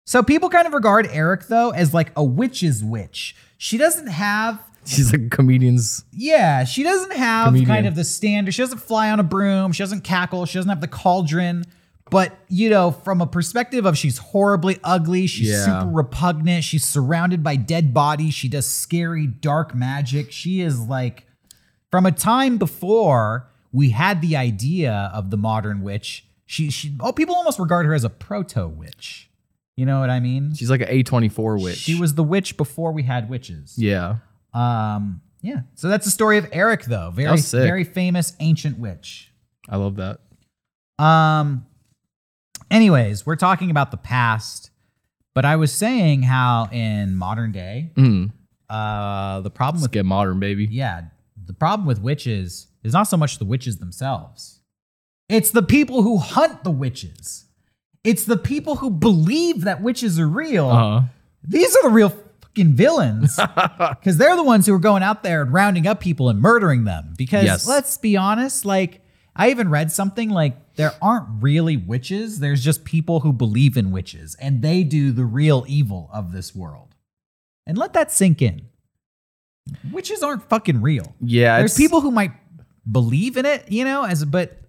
so 0.05 0.23
people 0.23 0.49
kind 0.49 0.65
of 0.65 0.71
regard 0.73 1.07
Erichtho 1.09 1.75
as 1.75 1.93
like 1.93 2.13
a 2.15 2.23
witch's 2.23 2.81
witch. 2.85 3.35
She 3.57 3.77
doesn't 3.77 4.07
have, 4.07 4.61
She's 4.85 5.11
like 5.11 5.29
comedians. 5.29 6.05
yeah, 6.13 6.63
she 6.63 6.83
doesn't 6.83 7.11
have 7.11 7.47
Comedian. 7.47 7.67
kind 7.69 7.85
of 7.85 7.95
the 7.95 8.05
standard. 8.05 8.53
She 8.53 8.61
doesn't 8.61 8.77
fly 8.77 9.09
on 9.11 9.19
a 9.19 9.23
broom. 9.23 9.73
She 9.73 9.83
doesn't 9.83 10.05
cackle. 10.05 10.45
She 10.45 10.57
doesn't 10.57 10.69
have 10.69 10.79
the 10.79 10.87
cauldron. 10.87 11.65
But 12.09 12.37
you 12.47 12.69
know, 12.69 12.91
from 12.91 13.19
a 13.19 13.27
perspective 13.27 13.85
of 13.85 13.97
she's 13.97 14.19
horribly 14.19 14.79
ugly, 14.85 15.27
she's 15.27 15.49
Yeah. 15.49 15.65
super 15.65 15.91
repugnant. 15.91 16.63
She's 16.63 16.85
surrounded 16.85 17.43
by 17.43 17.57
dead 17.57 17.93
bodies. 17.93 18.33
She 18.33 18.47
does 18.47 18.65
scary 18.69 19.27
dark 19.27 19.75
magic. 19.75 20.31
She 20.31 20.61
is 20.61 20.79
like 20.79 21.27
from 21.91 22.05
a 22.05 22.11
time 22.13 22.57
before 22.57 23.49
we 23.73 23.89
had 23.89 24.21
the 24.21 24.37
idea 24.37 25.11
of 25.13 25.29
the 25.31 25.37
modern 25.37 25.81
witch. 25.81 26.25
She 26.45 26.69
she 26.69 26.95
oh 27.01 27.11
people 27.11 27.35
almost 27.35 27.59
regard 27.59 27.85
her 27.85 27.93
as 27.93 28.03
a 28.05 28.09
proto 28.09 28.67
witch. 28.67 29.29
You 29.75 29.85
know 29.87 29.99
what 29.99 30.09
I 30.11 30.19
mean? 30.19 30.53
She's 30.53 30.69
like 30.69 30.81
an 30.81 30.87
A24 30.89 31.61
witch. 31.61 31.77
She 31.77 31.99
was 31.99 32.13
the 32.13 32.23
witch 32.23 32.55
before 32.57 32.91
we 32.91 33.03
had 33.03 33.27
witches. 33.29 33.73
Yeah. 33.77 34.17
Um 34.53 35.21
yeah. 35.41 35.61
So 35.73 35.89
that's 35.89 36.05
the 36.05 36.11
story 36.11 36.37
of 36.37 36.49
Erichtho. 36.51 37.11
Very 37.13 37.37
very 37.39 37.83
famous 37.83 38.35
ancient 38.39 38.77
witch. 38.79 39.31
I 39.67 39.77
love 39.77 39.95
that. 39.97 40.19
Um 41.03 41.65
anyways, 42.69 43.25
we're 43.25 43.35
talking 43.35 43.71
about 43.71 43.91
the 43.91 43.97
past, 43.97 44.69
but 45.33 45.45
I 45.45 45.55
was 45.55 45.71
saying 45.71 46.23
how 46.23 46.69
in 46.71 47.15
modern 47.15 47.51
day, 47.51 47.91
Mm. 47.95 48.31
uh 48.69 49.41
the 49.41 49.49
problem 49.49 49.81
Let's 49.81 49.85
with 49.89 49.91
get 49.93 50.05
modern, 50.05 50.39
baby. 50.39 50.67
yeah, 50.69 51.05
the 51.45 51.53
problem 51.53 51.87
with 51.87 51.99
witches 52.01 52.67
is 52.83 52.93
not 52.93 53.03
so 53.03 53.17
much 53.17 53.37
the 53.39 53.45
witches 53.45 53.77
themselves. 53.77 54.59
It's 55.29 55.51
the 55.51 55.63
people 55.63 56.03
who 56.03 56.17
hunt 56.17 56.63
the 56.63 56.71
witches. 56.71 57.45
It's 58.03 58.25
the 58.25 58.37
people 58.37 58.77
who 58.77 58.89
believe 58.89 59.61
that 59.61 59.81
witches 59.81 60.19
are 60.19 60.27
real. 60.27 60.69
Uh-huh. 60.69 61.01
These 61.47 61.75
are 61.77 61.83
the 61.83 61.89
real 61.89 62.09
fucking 62.41 62.73
villains 62.73 63.37
because 63.89 64.17
they're 64.17 64.35
the 64.35 64.43
ones 64.43 64.67
who 64.67 64.73
are 64.73 64.79
going 64.79 65.03
out 65.03 65.23
there 65.23 65.41
and 65.41 65.53
rounding 65.53 65.87
up 65.87 65.99
people 66.01 66.29
and 66.29 66.41
murdering 66.41 66.83
them. 66.83 67.13
Because 67.17 67.45
Yes. 67.45 67.67
let's 67.67 67.97
be 67.97 68.17
honest, 68.17 68.65
like 68.65 69.01
I 69.35 69.49
even 69.49 69.69
read 69.69 69.91
something 69.91 70.29
like 70.29 70.75
there 70.75 70.91
aren't 71.01 71.41
really 71.41 71.77
witches. 71.77 72.39
There's 72.39 72.63
just 72.63 72.83
people 72.83 73.21
who 73.21 73.31
believe 73.31 73.77
in 73.77 73.91
witches 73.91 74.35
and 74.39 74.61
they 74.61 74.83
do 74.83 75.11
the 75.13 75.25
real 75.25 75.63
evil 75.67 76.09
of 76.13 76.33
this 76.33 76.53
world. 76.53 76.95
And 77.65 77.77
let 77.77 77.93
that 77.93 78.11
sink 78.11 78.41
in. 78.41 78.63
Witches 79.91 80.21
aren't 80.21 80.43
fucking 80.49 80.81
real. 80.81 81.15
Yeah, 81.21 81.59
There's 81.59 81.77
people 81.77 82.01
who 82.01 82.11
might 82.11 82.31
believe 82.89 83.37
in 83.37 83.45
it, 83.45 83.71
you 83.71 83.85
know, 83.85 84.03
as 84.05 84.23
but 84.25 84.59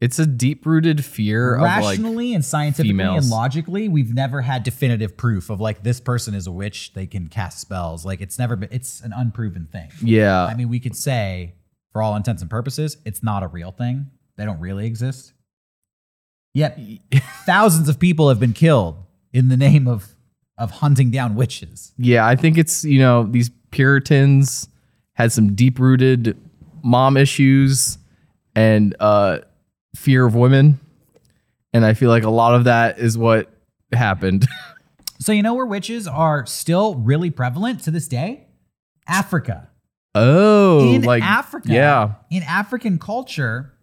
It's 0.00 0.18
a 0.18 0.26
deep 0.26 0.64
rooted 0.64 1.04
fear 1.04 1.56
of 1.56 1.62
like 1.62 1.82
rationally 1.82 2.34
and 2.34 2.44
scientifically 2.44 2.90
females. 2.90 3.24
and 3.24 3.30
logically, 3.30 3.88
we've 3.88 4.14
never 4.14 4.42
had 4.42 4.62
definitive 4.62 5.16
proof 5.16 5.50
of 5.50 5.60
like 5.60 5.82
this 5.82 6.00
person 6.00 6.34
is 6.34 6.46
a 6.46 6.52
witch. 6.52 6.92
They 6.94 7.06
can 7.06 7.28
cast 7.28 7.60
spells. 7.60 8.04
Like 8.06 8.20
it's 8.20 8.38
never 8.38 8.56
been. 8.56 8.68
It's 8.72 9.00
an 9.00 9.12
unproven 9.12 9.66
thing. 9.70 9.90
yeah, 10.02 10.44
I 10.44 10.54
mean, 10.54 10.68
we 10.68 10.80
could 10.80 10.96
say, 10.96 11.54
for 11.92 12.02
all 12.02 12.14
intents 12.16 12.42
and 12.42 12.50
purposes, 12.50 12.96
it's 13.04 13.22
not 13.22 13.42
a 13.42 13.48
real 13.48 13.72
thing. 13.72 14.06
They 14.36 14.44
don't 14.44 14.60
really 14.60 14.86
exist. 14.86 15.32
Yet, 16.54 16.78
thousands 17.44 17.88
of 17.88 17.98
people 17.98 18.28
have 18.28 18.40
been 18.40 18.52
killed 18.52 18.96
in 19.32 19.48
the 19.48 19.56
name 19.56 19.86
of 19.88 20.14
of 20.56 20.70
hunting 20.72 21.10
down 21.10 21.34
witches. 21.36 21.92
yeah. 21.98 22.26
I 22.26 22.34
think 22.34 22.58
it's 22.58 22.84
you 22.84 22.98
know 22.98 23.24
these 23.24 23.50
Puritans 23.70 24.68
had 25.14 25.30
some 25.32 25.54
deep 25.54 25.78
rooted 25.78 26.36
mom 26.82 27.16
issues 27.16 27.98
and 28.54 28.94
uh, 29.00 29.38
fear 29.94 30.26
of 30.26 30.34
women, 30.34 30.80
and 31.72 31.84
I 31.84 31.94
feel 31.94 32.10
like 32.10 32.24
a 32.24 32.30
lot 32.30 32.54
of 32.54 32.64
that 32.64 32.98
is 32.98 33.16
what 33.16 33.50
happened. 33.92 34.46
So 35.20 35.32
you 35.32 35.42
know 35.42 35.54
where 35.54 35.66
witches 35.66 36.06
are 36.06 36.46
still 36.46 36.94
really 36.94 37.30
prevalent 37.30 37.82
to 37.84 37.90
this 37.90 38.06
day? 38.06 38.46
Africa. 39.08 39.68
oh, 40.14 40.94
in 40.94 41.02
like 41.02 41.22
Africa, 41.22 41.72
yeah, 41.72 42.14
in 42.30 42.42
African 42.44 42.98
culture. 42.98 43.74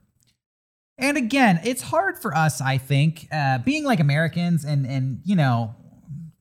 And 0.97 1.17
again, 1.17 1.59
it's 1.65 1.81
hard 1.81 2.17
for 2.17 2.33
us, 2.33 2.61
I 2.61 2.77
think, 2.77 3.27
uh, 3.31 3.57
being 3.59 3.83
like 3.83 3.99
Americans 3.99 4.63
and 4.63 4.85
and 4.85 5.19
you 5.25 5.35
know 5.35 5.75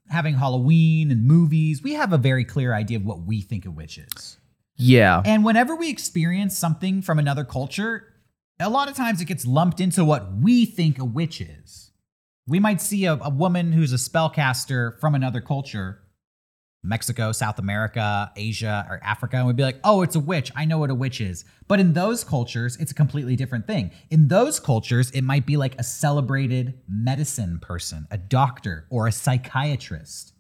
having 0.09 0.35
Halloween 0.35 1.11
and 1.11 1.27
movies. 1.27 1.83
We 1.83 1.95
have 1.95 2.13
a 2.13 2.19
very 2.19 2.45
clear 2.45 2.73
idea 2.73 2.99
of 2.99 3.05
what 3.05 3.23
we 3.23 3.41
think 3.41 3.67
a 3.67 3.71
witch 3.71 3.99
is. 3.99 4.39
Yeah, 4.77 5.23
And 5.25 5.45
whenever 5.45 5.77
we 5.77 5.91
experience 5.91 6.57
something 6.59 7.03
from 7.03 7.19
another 7.19 7.45
culture, 7.45 8.15
a 8.59 8.69
lot 8.69 8.89
of 8.89 8.97
times 8.97 9.21
it 9.21 9.27
gets 9.27 9.47
lumped 9.47 9.81
into 9.81 10.05
what 10.05 10.33
we 10.37 10.65
think 10.65 10.99
a 10.99 11.05
witch 11.05 11.41
is. 11.41 11.93
We 12.47 12.61
might 12.61 12.81
see 12.81 13.05
a, 13.07 13.15
a 13.15 13.31
woman 13.31 13.73
who's 13.73 13.93
a 13.93 13.97
spellcaster 13.97 14.99
from 15.01 15.15
another 15.15 15.41
culture, 15.41 16.01
Mexico, 16.83 17.33
South 17.33 17.59
America, 17.59 18.31
Asia, 18.37 18.87
or 18.89 19.01
Africa, 19.03 19.39
and 19.39 19.47
we'd 19.47 19.57
be 19.57 19.63
like, 19.63 19.81
oh, 19.83 20.03
it's 20.03 20.17
a 20.17 20.21
witch. 20.21 20.53
I 20.55 20.67
know 20.67 20.79
what 20.79 20.91
a 20.91 20.95
witch 20.95 21.21
is. 21.21 21.45
But 21.67 21.81
in 21.81 21.95
those 21.95 22.23
cultures, 22.23 22.77
it's 22.77 22.93
a 22.93 22.95
completely 22.95 23.37
different 23.37 23.67
thing. 23.67 23.91
In 24.11 24.29
those 24.29 24.61
cultures, 24.61 25.11
it 25.13 25.23
might 25.23 25.47
be 25.47 25.57
like 25.57 25.79
a 25.79 25.85
celebrated 25.85 26.81
medicine 26.87 27.59
person, 27.61 28.07
a 28.11 28.19
doctor, 28.19 28.87
or 28.91 29.07
a 29.07 29.13
psychiatrist. 29.13 30.35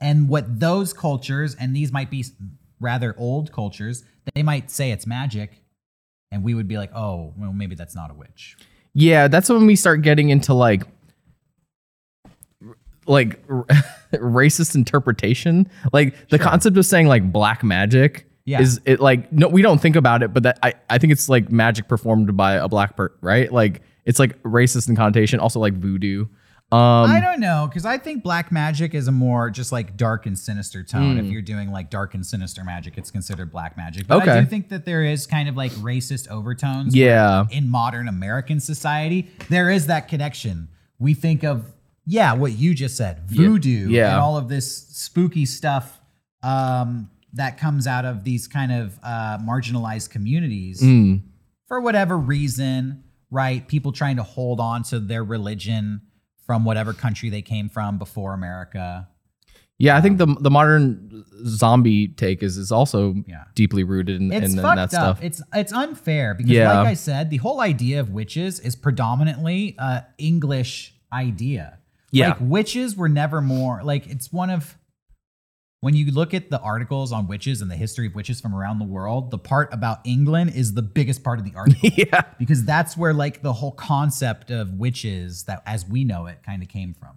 And 0.00 0.28
what 0.28 0.60
those 0.60 0.92
cultures, 0.92 1.54
and 1.54 1.74
these 1.74 1.92
might 1.92 2.10
be 2.10 2.24
rather 2.82 3.14
old 3.18 3.52
cultures, 3.52 4.04
they 4.34 4.42
might 4.42 4.70
say 4.70 4.90
it's 4.90 5.06
magic, 5.06 5.62
and 6.30 6.42
we 6.44 6.52
would 6.54 6.68
be 6.68 6.76
like, 6.76 6.90
oh, 6.94 7.32
well, 7.38 7.52
maybe 7.52 7.74
that's 7.74 7.94
not 7.94 8.10
a 8.10 8.14
witch. 8.14 8.56
yeah. 8.94 9.28
That's 9.28 9.48
when 9.48 9.66
we 9.66 9.76
start 9.76 10.02
getting 10.02 10.28
into 10.28 10.52
like 10.52 10.82
like 13.06 13.44
racist 14.12 14.74
interpretation. 14.74 15.68
Like 15.92 16.28
the 16.28 16.36
Sure. 16.38 16.46
concept 16.46 16.76
of 16.76 16.86
saying 16.86 17.06
like 17.08 17.32
black 17.32 17.64
magic 17.64 18.26
Yeah. 18.44 18.60
is 18.60 18.80
it 18.84 19.00
like 19.00 19.32
no 19.32 19.48
we 19.48 19.62
don't 19.62 19.80
think 19.80 19.96
about 19.96 20.22
it, 20.22 20.32
but 20.32 20.42
that 20.44 20.58
I, 20.62 20.74
I 20.88 20.98
think 20.98 21.12
it's 21.12 21.28
like 21.28 21.50
magic 21.50 21.88
performed 21.88 22.36
by 22.36 22.54
a 22.54 22.68
black 22.68 22.96
person, 22.96 23.16
right? 23.20 23.52
Like 23.52 23.82
it's 24.04 24.18
like 24.18 24.40
racist 24.42 24.88
in 24.88 24.96
connotation, 24.96 25.40
also 25.40 25.58
like 25.60 25.74
voodoo. 25.74 26.26
Um 26.72 27.10
I 27.10 27.20
don't 27.20 27.38
know, 27.40 27.66
because 27.68 27.84
I 27.84 27.98
think 27.98 28.22
black 28.22 28.50
magic 28.50 28.94
is 28.94 29.06
a 29.08 29.12
more 29.12 29.50
just 29.50 29.72
like 29.72 29.96
dark 29.96 30.24
and 30.26 30.38
sinister 30.38 30.82
tone. 30.82 31.18
If 31.18 31.26
you're 31.26 31.42
doing 31.42 31.70
like 31.70 31.90
dark 31.90 32.14
and 32.14 32.24
sinister 32.24 32.64
magic, 32.64 32.96
it's 32.96 33.10
considered 33.10 33.50
black 33.52 33.76
magic. 33.76 34.06
But 34.06 34.26
I 34.28 34.38
Hmm. 34.38 34.44
Do 34.44 34.50
think 34.50 34.68
that 34.70 34.84
there 34.86 35.04
is 35.04 35.26
kind 35.26 35.48
of 35.48 35.56
like 35.56 35.72
racist 35.72 36.28
overtones. 36.28 36.94
yeah. 36.96 37.44
in 37.50 37.68
modern 37.68 38.08
American 38.08 38.58
society, 38.60 39.28
there 39.50 39.70
is 39.70 39.86
that 39.88 40.08
connection. 40.08 40.68
We 40.98 41.14
think 41.14 41.42
of, 41.44 41.72
yeah, 42.06 42.32
what 42.34 42.52
you 42.52 42.74
just 42.74 42.96
said, 42.96 43.28
voodoo 43.28 43.88
Yeah. 43.90 44.12
and 44.12 44.20
all 44.20 44.36
of 44.38 44.48
this 44.48 44.88
spooky 44.88 45.44
stuff 45.46 46.00
um, 46.42 47.10
that 47.34 47.58
comes 47.58 47.86
out 47.86 48.04
of 48.04 48.24
these 48.24 48.46
kind 48.48 48.72
of 48.72 48.98
uh, 49.02 49.38
marginalized 49.38 50.10
communities 50.10 50.82
Mm. 50.82 51.22
for 51.68 51.80
whatever 51.80 52.16
reason, 52.18 53.04
right? 53.30 53.66
People 53.68 53.92
trying 53.92 54.16
to 54.16 54.22
hold 54.22 54.58
on 54.60 54.82
to 54.84 54.98
their 55.00 55.24
religion 55.24 56.00
from 56.46 56.64
whatever 56.64 56.92
country 56.92 57.30
they 57.30 57.42
came 57.42 57.68
from 57.68 57.98
before 57.98 58.34
America. 58.34 59.08
Yeah, 59.78 59.96
I 59.96 60.00
think 60.00 60.20
um, 60.20 60.34
the 60.34 60.40
the 60.42 60.50
modern 60.50 61.24
zombie 61.46 62.08
take 62.08 62.42
is 62.42 62.56
is 62.56 62.70
also 62.70 63.14
Yeah. 63.26 63.44
deeply 63.54 63.82
rooted 63.84 64.20
in, 64.20 64.32
It's 64.32 64.54
in 64.54 64.60
fucked 64.60 64.76
that 64.76 64.82
up. 64.84 64.90
stuff. 64.90 65.22
It's 65.22 65.42
it's 65.54 65.72
unfair 65.72 66.34
because, 66.34 66.50
Yeah. 66.52 66.78
like 66.78 66.88
I 66.88 66.94
said, 66.94 67.30
the 67.30 67.38
whole 67.38 67.60
idea 67.60 67.98
of 67.98 68.10
witches 68.10 68.60
is 68.60 68.76
predominantly 68.76 69.74
a 69.78 70.04
English 70.18 70.94
idea. 71.12 71.78
Yeah. 72.12 72.28
like 72.28 72.38
witches 72.40 72.94
were 72.96 73.08
never 73.08 73.40
more 73.40 73.80
like 73.82 74.06
it's 74.06 74.30
one 74.32 74.50
of 74.50 74.76
when 75.82 75.94
you 75.96 76.12
look 76.12 76.32
at 76.32 76.48
the 76.48 76.60
articles 76.60 77.10
on 77.10 77.26
witches 77.26 77.60
and 77.60 77.68
the 77.68 77.74
history 77.74 78.06
of 78.06 78.14
witches 78.14 78.40
from 78.40 78.54
around 78.54 78.78
the 78.78 78.84
world. 78.84 79.32
The 79.32 79.38
part 79.38 79.68
about 79.74 79.98
England 80.04 80.52
is 80.54 80.74
the 80.74 80.80
biggest 80.82 81.24
part 81.24 81.40
of 81.40 81.44
the 81.44 81.52
article 81.56 81.90
yeah. 81.96 82.22
because 82.38 82.64
that's 82.64 82.96
where 82.96 83.12
like 83.12 83.42
the 83.42 83.52
whole 83.52 83.72
concept 83.72 84.52
of 84.52 84.74
witches 84.74 85.42
that 85.44 85.60
as 85.66 85.84
we 85.84 86.04
know 86.04 86.26
it 86.26 86.38
kind 86.46 86.62
of 86.62 86.68
came 86.68 86.94
from. 86.94 87.10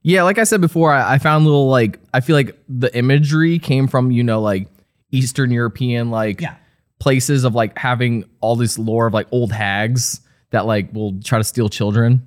Yeah, 0.00 0.22
like 0.22 0.38
I 0.38 0.44
said 0.44 0.62
before, 0.62 0.92
I, 0.94 1.14
I 1.14 1.18
found 1.18 1.44
little 1.44 1.68
like 1.68 2.00
I 2.14 2.20
feel 2.20 2.36
like 2.36 2.58
the 2.70 2.94
imagery 2.96 3.58
came 3.58 3.86
from 3.86 4.10
you 4.10 4.24
know 4.24 4.40
like 4.40 4.68
Eastern 5.12 5.50
European 5.50 6.10
like 6.10 6.40
Yeah. 6.40 6.54
places 6.98 7.44
of 7.44 7.54
like 7.54 7.76
having 7.78 8.24
all 8.40 8.56
this 8.56 8.78
lore 8.78 9.08
of 9.08 9.12
like 9.12 9.26
old 9.30 9.52
hags 9.52 10.22
that 10.52 10.64
like 10.64 10.90
will 10.94 11.20
try 11.22 11.36
to 11.36 11.44
steal 11.44 11.68
children. 11.68 12.26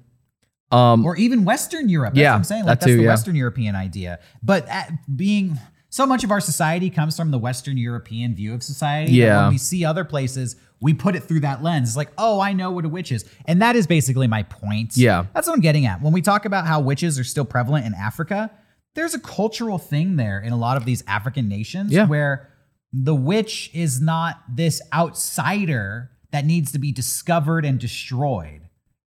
Um, 0.71 1.03
or 1.03 1.15
even 1.17 1.45
Western 1.45 1.89
Europe. 1.89 2.13
That's 2.13 2.21
Yeah, 2.21 2.31
what 2.33 2.37
I'm 2.37 2.43
saying. 2.43 2.65
Like 2.65 2.79
that 2.79 2.79
that's 2.81 2.91
too, 2.91 2.97
the 2.97 3.03
yeah. 3.05 3.09
Western 3.09 3.33
European 3.35 3.75
idea. 3.75 4.19
But 4.43 4.67
at 4.69 4.91
being 5.17 5.57
so 5.89 6.05
much 6.05 6.23
of 6.23 6.31
our 6.31 6.39
society 6.39 6.89
comes 6.89 7.17
from 7.17 7.31
the 7.31 7.37
Western 7.39 7.77
European 7.77 8.35
view 8.35 8.53
of 8.53 8.61
society. 8.63 9.13
Yeah. 9.13 9.43
When 9.43 9.53
we 9.53 9.57
see 9.57 9.83
other 9.83 10.03
places, 10.05 10.55
we 10.81 10.93
put 10.93 11.15
it 11.15 11.23
through 11.23 11.41
that 11.41 11.61
lens. 11.63 11.89
It's 11.89 11.97
like, 11.97 12.11
oh, 12.17 12.39
I 12.39 12.53
know 12.53 12.71
what 12.71 12.85
a 12.85 12.89
witch 12.89 13.11
is. 13.11 13.25
And 13.45 13.61
that 13.61 13.75
is 13.75 13.87
basically 13.87 14.27
my 14.27 14.43
point. 14.43 14.95
Yeah. 14.95 15.25
That's 15.33 15.47
what 15.47 15.53
I'm 15.55 15.61
getting 15.61 15.85
at. 15.85 16.01
When 16.01 16.13
we 16.13 16.21
talk 16.21 16.45
about 16.45 16.67
how 16.67 16.79
witches 16.79 17.17
are 17.19 17.23
still 17.23 17.43
prevalent 17.45 17.85
in 17.85 17.93
Africa, 17.95 18.51
there's 18.95 19.13
a 19.13 19.19
cultural 19.19 19.77
thing 19.77 20.15
there 20.15 20.39
in 20.39 20.53
a 20.53 20.57
lot 20.57 20.77
of 20.77 20.85
these 20.85 21.03
African 21.07 21.47
nations 21.49 21.91
Yeah. 21.91 22.05
where 22.05 22.49
the 22.93 23.15
witch 23.15 23.69
is 23.73 23.99
not 24.01 24.41
this 24.49 24.81
outsider 24.93 26.11
that 26.31 26.45
needs 26.45 26.71
to 26.71 26.79
be 26.79 26.91
discovered 26.91 27.65
and 27.65 27.79
destroyed 27.79 28.61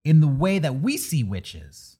in 0.04 0.20
the 0.20 0.28
way 0.28 0.58
that 0.58 0.80
we 0.80 0.96
see 0.96 1.22
witches. 1.22 1.96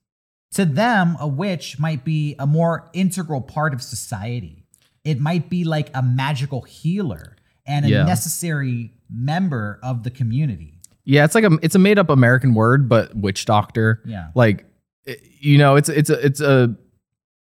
To 0.53 0.65
them, 0.65 1.17
a 1.19 1.27
witch 1.27 1.79
might 1.79 2.03
be 2.03 2.35
a 2.37 2.45
more 2.45 2.89
integral 2.93 3.41
part 3.41 3.73
of 3.73 3.81
society. 3.81 4.62
It 5.03 5.19
might 5.19 5.49
be 5.49 5.63
like 5.63 5.89
a 5.93 6.01
magical 6.01 6.61
healer 6.61 7.35
and 7.65 7.85
a 7.85 7.89
Yeah. 7.89 8.03
necessary 8.03 8.93
member 9.09 9.79
of 9.83 10.03
the 10.03 10.09
community. 10.11 10.79
yeah, 11.05 11.25
it's 11.25 11.35
like 11.35 11.43
a 11.43 11.51
it's 11.61 11.75
a 11.75 11.79
made 11.79 11.99
up 11.99 12.09
American 12.09 12.53
word, 12.53 12.87
but 12.87 13.13
witch 13.15 13.45
doctor. 13.45 14.01
Yeah. 14.05 14.29
Like 14.35 14.65
eh, 15.05 15.15
you 15.41 15.57
know, 15.57 15.75
it's 15.75 15.89
it's 15.89 16.09
a 16.09 16.25
it's 16.25 16.39
a 16.41 16.75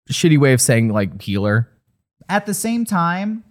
shitty 0.09 0.37
way 0.39 0.53
of 0.53 0.61
saying 0.61 0.89
like 0.89 1.21
healer. 1.21 1.69
At 2.27 2.47
the 2.47 2.53
same 2.55 2.85
time, 2.85 3.43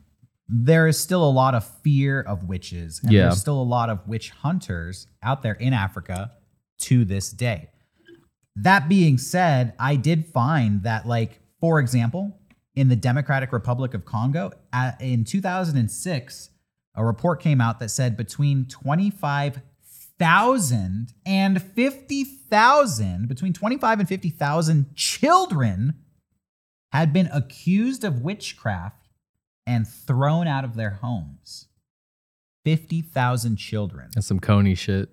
there 0.49 0.89
is 0.89 0.99
still 0.99 1.25
a 1.25 1.31
lot 1.31 1.55
of 1.55 1.65
fear 1.83 2.21
of 2.21 2.45
witches, 2.49 3.01
and 3.03 3.13
Yeah. 3.13 3.23
there's 3.23 3.41
still 3.41 3.61
a 3.61 3.63
lot 3.63 3.89
of 3.89 4.07
witch 4.09 4.31
hunters 4.31 5.07
out 5.23 5.43
there 5.43 5.55
in 5.55 5.73
Africa 5.73 6.33
to 6.81 7.05
this 7.05 7.31
day. 7.31 7.71
That 8.57 8.89
being 8.89 9.17
said, 9.19 9.75
I 9.79 9.97
did 9.97 10.27
find 10.27 10.83
that, 10.85 11.07
like, 11.09 11.41
for 11.61 11.81
example, 11.81 12.39
in 12.77 12.89
the 12.89 12.97
Democratic 12.97 13.53
Republic 13.53 13.95
of 13.95 14.05
Congo, 14.05 14.51
in 15.01 15.25
2006, 15.25 16.51
a 16.97 17.05
report 17.05 17.41
came 17.41 17.61
out 17.61 17.81
that 17.81 17.91
said 17.91 18.17
between 18.17 18.67
25,000 18.67 21.13
and 21.27 21.61
50,000, 21.63 23.29
between 23.29 23.53
25 23.53 23.99
and 24.01 24.09
50,000 24.09 24.95
children 24.95 25.95
had 26.93 27.13
been 27.13 27.29
accused 27.33 28.05
of 28.05 28.23
witchcraft 28.23 29.09
and 29.67 29.89
thrown 29.89 30.47
out 30.47 30.65
of 30.65 30.77
their 30.77 30.91
homes. 30.91 31.67
50,000 32.65 33.57
children. 33.57 34.11
That's 34.15 34.27
some 34.27 34.41
Kony 34.41 34.79
shit. 34.79 35.09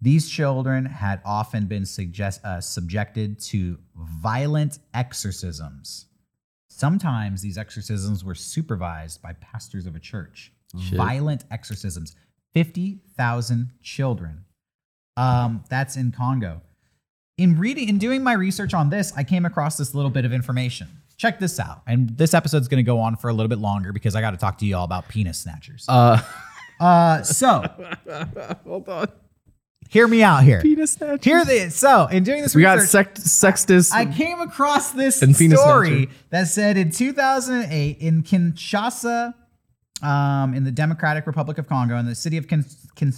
These 0.00 0.28
children 0.28 0.86
had 0.86 1.20
often 1.24 1.66
been 1.66 1.84
suggest, 1.84 2.44
uh, 2.44 2.60
subjected 2.60 3.40
to 3.40 3.78
violent 3.94 4.78
exorcisms, 4.94 6.06
sometimes 6.78 7.42
these 7.42 7.58
exorcisms 7.58 8.24
were 8.24 8.34
supervised 8.34 9.20
by 9.22 9.32
pastors 9.34 9.86
of 9.86 9.94
a 9.96 9.98
church. 9.98 10.52
Violent 10.96 11.44
exorcisms. 11.50 12.14
50,000 12.54 13.70
children. 13.82 14.44
Um, 15.16 15.64
that's 15.68 15.96
in 15.96 16.12
Congo. 16.12 16.62
In 17.36 17.58
reading 17.58 17.88
in 17.88 17.98
doing 17.98 18.22
my 18.22 18.32
research 18.32 18.74
on 18.74 18.90
this, 18.90 19.12
I 19.16 19.24
came 19.24 19.44
across 19.46 19.76
this 19.76 19.94
little 19.94 20.10
bit 20.10 20.24
of 20.24 20.32
information. 20.32 20.88
Check 21.16 21.38
this 21.40 21.58
out. 21.58 21.82
And 21.86 22.16
this 22.16 22.34
episode's 22.34 22.68
going 22.68 22.78
to 22.84 22.86
go 22.86 23.00
on 23.00 23.16
for 23.16 23.28
a 23.28 23.32
little 23.32 23.48
bit 23.48 23.58
longer 23.58 23.92
because 23.92 24.14
I 24.14 24.20
got 24.20 24.30
to 24.32 24.36
talk 24.36 24.58
to 24.58 24.66
you 24.66 24.76
all 24.76 24.84
about 24.84 25.08
penis 25.08 25.38
snatchers. 25.38 25.84
Uh, 25.88 26.20
Uh, 26.80 27.22
so 27.22 27.64
hold 28.64 28.88
on. 28.88 29.08
Hear 29.88 30.06
me 30.08 30.22
out 30.22 30.42
here. 30.44 30.60
Penis 30.60 30.92
snatch. 30.92 31.24
Here 31.24 31.44
this. 31.44 31.76
So 31.76 32.06
in 32.06 32.22
doing 32.24 32.42
this 32.42 32.54
We 32.54 32.62
got 32.62 32.80
sect, 32.80 33.18
sextus. 33.18 33.92
I 33.92 34.06
came 34.06 34.40
across 34.40 34.90
this 34.92 35.22
And 35.22 35.36
penis 35.36 35.60
story 35.60 35.88
snatcher. 36.04 36.10
that 36.30 36.48
said 36.48 36.76
in 36.76 36.90
2008 36.90 37.98
in 37.98 38.22
Kinshasa, 38.22 39.34
um, 40.02 40.54
in 40.54 40.64
the 40.64 40.70
Democratic 40.72 41.26
Republic 41.26 41.58
of 41.58 41.66
Congo, 41.68 41.96
in 41.96 42.06
the 42.06 42.14
city 42.14 42.36
of 42.36 42.46
Kin- 42.48 42.64
Kin- 42.94 43.12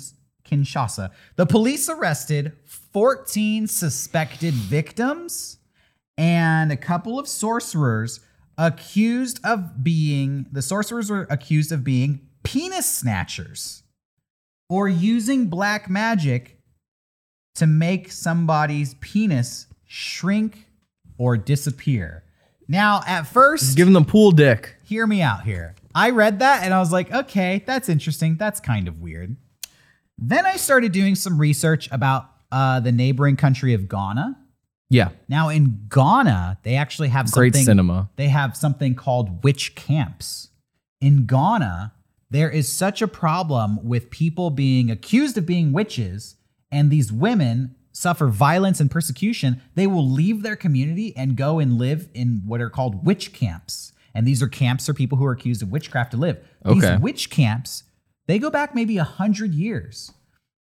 Kinshasa, 0.45 1.11
the 1.37 1.47
police 1.47 1.89
arrested 1.89 2.53
14 2.67 3.67
suspected 3.67 4.55
victims 4.55 5.59
and 6.17 6.73
a 6.73 6.77
couple 6.77 7.19
of 7.19 7.29
sorcerers 7.29 8.21
accused 8.59 9.41
of 9.45 9.83
being 9.83 10.47
the 10.53 10.61
sorcerers 10.63 11.09
were 11.11 11.27
accused 11.31 11.73
of 11.73 11.83
being 11.85 12.21
penis 12.43 12.85
snatchers 12.87 13.83
or 14.69 14.89
using 14.89 15.47
black 15.47 15.89
magic 15.89 16.60
to 17.57 17.67
make 17.67 18.11
somebody's 18.13 18.95
penis 18.95 19.67
shrink 19.87 20.67
or 21.19 21.37
disappear. 21.37 22.25
Now, 22.69 23.03
at 23.07 23.23
first, 23.27 23.77
Giving 23.77 23.95
them 23.95 24.05
pool 24.05 24.31
dick. 24.31 24.77
hear 24.85 25.07
me 25.07 25.23
out 25.23 25.43
here. 25.45 25.75
I 25.95 26.11
read 26.11 26.39
that 26.39 26.63
and 26.63 26.73
I 26.73 26.79
was 26.79 26.93
like, 26.93 27.13
okay, 27.13 27.63
that's 27.67 27.89
interesting. 27.89 28.37
That's 28.37 28.61
kind 28.61 28.87
of 28.87 29.01
weird. 29.01 29.37
Then 30.17 30.47
I 30.47 30.57
started 30.57 30.93
doing 30.93 31.15
some 31.17 31.39
research 31.39 31.89
about 31.91 32.27
uh, 32.53 32.79
the 32.81 32.93
neighboring 32.93 33.37
country 33.37 33.75
of 33.75 33.89
Ghana. 33.89 34.37
Yeah. 34.89 35.11
Now, 35.29 35.49
in 35.49 35.87
Ghana, 35.89 36.59
they 36.63 36.77
actually 36.77 37.09
have 37.09 37.31
Great 37.33 37.55
something. 37.55 37.65
cinema. 37.65 38.11
They 38.17 38.29
have 38.29 38.57
something 38.57 38.95
called 38.95 39.43
witch 39.45 39.75
camps. 39.75 40.49
In 41.01 41.27
Ghana, 41.27 41.93
there 42.29 42.51
is 42.51 42.73
such 42.73 43.01
a 43.03 43.09
problem 43.09 43.83
with 43.85 44.11
people 44.11 44.51
being 44.51 44.91
accused 44.91 45.37
of 45.39 45.47
being 45.47 45.73
witches, 45.73 46.37
and 46.71 46.91
these 46.91 47.13
women 47.13 47.75
suffer 47.93 48.29
violence 48.29 48.81
and 48.81 48.91
persecution. 48.91 49.61
They 49.75 49.87
will 49.87 50.09
leave 50.09 50.43
their 50.43 50.57
community 50.57 51.15
and 51.17 51.37
go 51.37 51.59
and 51.59 51.79
live 51.79 52.09
in 52.15 52.43
what 52.47 52.61
are 52.61 52.71
called 52.71 53.05
witch 53.05 53.33
camps. 53.33 53.93
And 54.15 54.27
these 54.27 54.43
are 54.43 54.49
camps 54.49 54.87
for 54.87 54.95
people 54.95 55.19
who 55.19 55.25
are 55.25 55.33
accused 55.33 55.63
of 55.63 55.71
witchcraft 55.71 56.13
to 56.13 56.17
live. 56.17 56.39
Okay. 56.65 56.81
These 56.81 57.01
witch 57.01 57.31
camps, 57.31 57.85
they 58.27 58.39
go 58.39 58.51
back 58.51 58.75
maybe 58.75 58.99
a 58.99 59.05
hundred 59.05 59.55
years. 59.55 60.13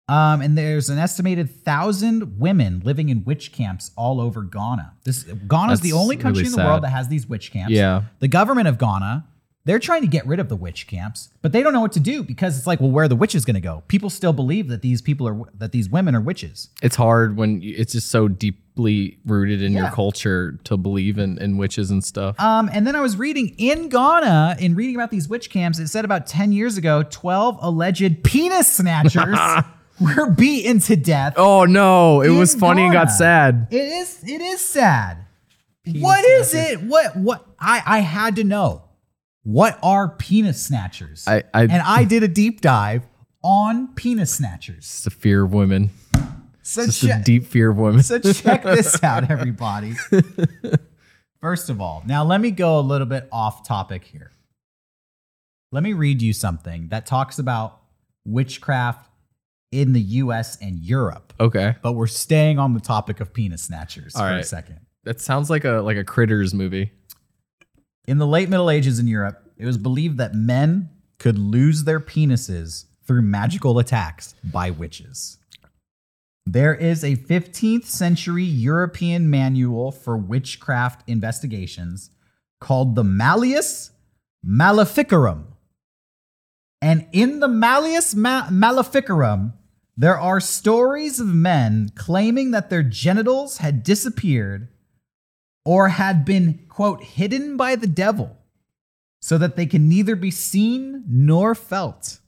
Um, 0.07 0.43
and 0.43 0.57
there's 0.57 0.91
an 0.91 0.99
estimated 0.99 1.51
thousand 1.51 2.39
women 2.39 2.83
living 2.85 3.09
in 3.09 3.25
witch 3.25 3.53
camps 3.53 3.91
all 3.97 4.21
over 4.21 4.43
Ghana. 4.43 4.93
This 5.05 5.23
Ghana 5.23 5.73
is 5.73 5.81
the 5.81 5.95
only 5.95 6.17
country 6.17 6.43
really 6.43 6.55
in 6.55 6.61
the 6.61 6.67
world 6.67 6.83
that 6.83 6.91
has 6.91 7.09
these 7.09 7.27
witch 7.27 7.53
camps. 7.53 7.73
Yeah. 7.73 8.03
The 8.19 8.29
government 8.29 8.69
of 8.69 8.77
Ghana, 8.77 9.27
they're 9.67 9.79
trying 9.79 10.03
to 10.03 10.09
get 10.09 10.27
rid 10.27 10.41
of 10.41 10.49
the 10.51 10.57
witch 10.57 10.87
camps, 10.87 11.31
but 11.41 11.53
they 11.53 11.63
don't 11.63 11.73
know 11.73 11.81
what 11.81 11.93
to 11.93 12.01
do 12.01 12.23
because 12.23 12.59
it's 12.59 12.67
like, 12.67 12.81
well, 12.81 12.91
where 12.91 13.05
are 13.05 13.09
the 13.09 13.17
witches 13.17 13.45
going 13.47 13.55
to 13.55 13.61
go? 13.61 13.83
People 13.89 14.11
still 14.11 14.33
believe 14.35 14.69
that 14.69 14.83
these 14.83 15.01
people 15.01 15.27
are 15.27 15.41
that 15.59 15.73
these 15.73 15.89
women 15.89 16.15
are 16.15 16.21
witches. 16.21 16.69
It's 16.83 16.97
hard 16.97 17.37
when 17.39 17.61
it's 17.63 17.93
just 17.93 18.11
so 18.11 18.29
deeply 18.29 19.19
rooted 19.25 19.63
in 19.63 19.73
your 19.73 19.85
Yeah. 19.85 19.91
culture 19.91 20.59
to 20.65 20.77
believe 20.77 21.17
in, 21.19 21.39
in 21.39 21.57
witches 21.57 21.91
and 21.91 22.05
stuff. 22.05 22.39
Um, 22.39 22.69
and 22.73 22.87
then 22.87 22.95
I 22.95 23.01
was 23.01 23.17
reading 23.17 23.55
in 23.57 23.89
Ghana, 23.89 24.57
in 24.61 24.75
reading 24.75 24.97
about 24.97 25.11
these 25.11 25.29
witch 25.29 25.49
camps, 25.49 25.79
it 25.79 25.89
said 25.89 26.05
about 26.05 26.27
10 26.27 26.53
years 26.53 26.77
ago, 26.77 27.03
12 27.03 27.59
alleged 27.63 28.23
penis 28.23 28.69
snatchers 28.71 29.39
were 30.01 30.29
beaten 30.31 30.79
to 30.81 30.97
death. 30.97 31.35
oh 31.39 31.65
no, 31.65 32.21
it 32.21 32.29
was 32.31 32.53
in 32.53 32.61
funny 32.61 32.83
and 32.83 32.93
got 32.93 33.07
Ghana. 33.07 33.17
sad. 33.19 33.69
It 33.71 33.77
is 33.77 34.19
it 34.25 34.41
is 34.43 34.61
sad. 34.61 35.19
what 35.87 36.23
is 36.25 36.53
it? 36.55 36.83
What 36.83 37.17
what 37.17 37.47
I 37.59 37.83
I 37.87 37.99
had 38.01 38.37
to 38.37 38.45
know. 38.45 38.83
What 39.45 39.79
are 39.83 40.09
penis 40.09 40.63
snatchers? 40.63 41.25
I- 41.29 41.45
I- 41.53 41.63
and 41.63 41.73
I 41.83 42.05
did 42.05 42.23
a 42.23 42.29
deep 42.29 42.61
dive 42.61 43.03
on 43.43 43.95
penis 43.95 44.35
snatchers. 44.35 44.79
It's 44.79 45.05
the 45.05 45.11
fear 45.11 45.45
of 45.45 45.53
women. 45.53 45.91
So 46.63 46.83
It's 46.83 46.99
the 47.01 47.09
check, 47.09 47.25
deep 47.25 47.45
fear 47.45 47.71
of 47.71 47.77
women. 47.77 48.03
so 48.03 48.19
check 48.19 48.63
this 48.63 49.03
out, 49.05 49.31
everybody. 49.31 49.95
First 51.41 51.69
of 51.69 51.81
all, 51.81 52.03
now 52.07 52.25
let 52.25 52.41
me 52.41 52.51
go 52.51 52.79
a 52.79 52.81
little 52.81 53.07
bit 53.07 53.29
off 53.31 53.67
topic 53.69 54.05
here. 54.05 54.31
Let 55.73 55.83
me 55.83 55.93
read 55.93 56.23
you 56.23 56.33
something 56.33 56.89
that 56.89 57.05
talks 57.05 57.39
about 57.39 57.81
witchcraft 58.25 59.11
in 59.73 59.93
the 59.93 60.01
US 60.01 60.57
and 60.63 60.79
Europe. 60.79 61.35
Okay. 61.39 61.75
But 61.83 61.93
we're 61.93 62.07
staying 62.07 62.59
on 62.59 62.73
the 62.73 62.81
topic 62.81 63.21
of 63.21 63.35
penis 63.35 63.65
snatchers 63.65 64.15
All 64.15 64.23
for 64.23 64.35
a 64.37 64.43
second. 64.45 64.81
That 65.03 65.21
sounds 65.21 65.51
like 65.51 65.65
a 65.67 65.83
like 65.83 65.99
a 65.99 66.05
critters 66.05 66.55
movie. 66.55 66.93
In 68.07 68.19
the 68.19 68.27
late 68.27 68.49
Middle 68.49 68.71
Ages 68.71 68.99
in 68.99 69.07
Europe, 69.07 69.43
it 69.57 69.65
was 69.65 69.79
believed 69.79 70.19
that 70.19 70.35
men 70.35 70.91
could 71.19 71.39
lose 71.39 71.85
their 71.85 72.01
penises 72.01 72.85
through 73.07 73.23
magical 73.23 73.79
attacks 73.79 74.35
by 74.45 74.71
witches. 74.71 75.39
There 76.47 76.75
is 76.75 77.03
a 77.03 77.17
15th 77.17 77.87
century 77.87 78.45
European 78.45 79.31
manual 79.31 79.91
for 79.91 80.17
witchcraft 80.17 81.09
investigations 81.09 82.11
called 82.61 82.95
the 82.95 83.05
Malleus 83.05 83.91
Maleficarum. 84.43 85.55
And 86.83 87.07
in 87.13 87.41
the 87.41 87.49
Malleus 87.49 88.15
Ma- 88.15 88.51
Maleficarum, 88.51 89.55
there 89.97 90.19
are 90.19 90.41
stories 90.41 91.21
of 91.21 91.29
men 91.29 91.91
claiming 91.95 92.51
that 92.51 92.69
their 92.69 92.83
genitals 92.83 93.59
had 93.59 93.83
disappeared 93.83 94.69
or 95.65 95.89
had 95.89 96.25
been, 96.25 96.65
quote, 96.69 97.03
hidden 97.03 97.57
by 97.57 97.77
the 97.77 97.87
devil 97.87 98.37
so 99.21 99.39
that 99.39 99.57
they 99.57 99.67
can 99.67 99.89
neither 99.89 100.15
be 100.17 100.31
seen 100.31 101.03
nor 101.09 101.55
felt. 101.55 102.19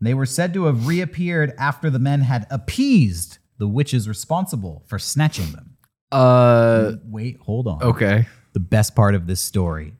They 0.00 0.14
were 0.14 0.26
said 0.26 0.52
to 0.54 0.64
have 0.64 0.88
reappeared 0.88 1.54
after 1.58 1.88
the 1.88 2.00
men 2.00 2.22
had 2.22 2.46
appeased 2.50 3.38
the 3.58 3.68
witches 3.68 4.08
responsible 4.08 4.82
for 4.86 4.98
snatching 4.98 5.52
them. 5.52 5.76
Uh 6.10 6.94
Wait, 7.04 7.38
hold 7.38 7.68
on. 7.68 7.82
okay. 7.82 8.26
The 8.52 8.60
best 8.60 8.94
part 8.96 9.14
of 9.14 9.26
this 9.26 9.40
story 9.40 9.94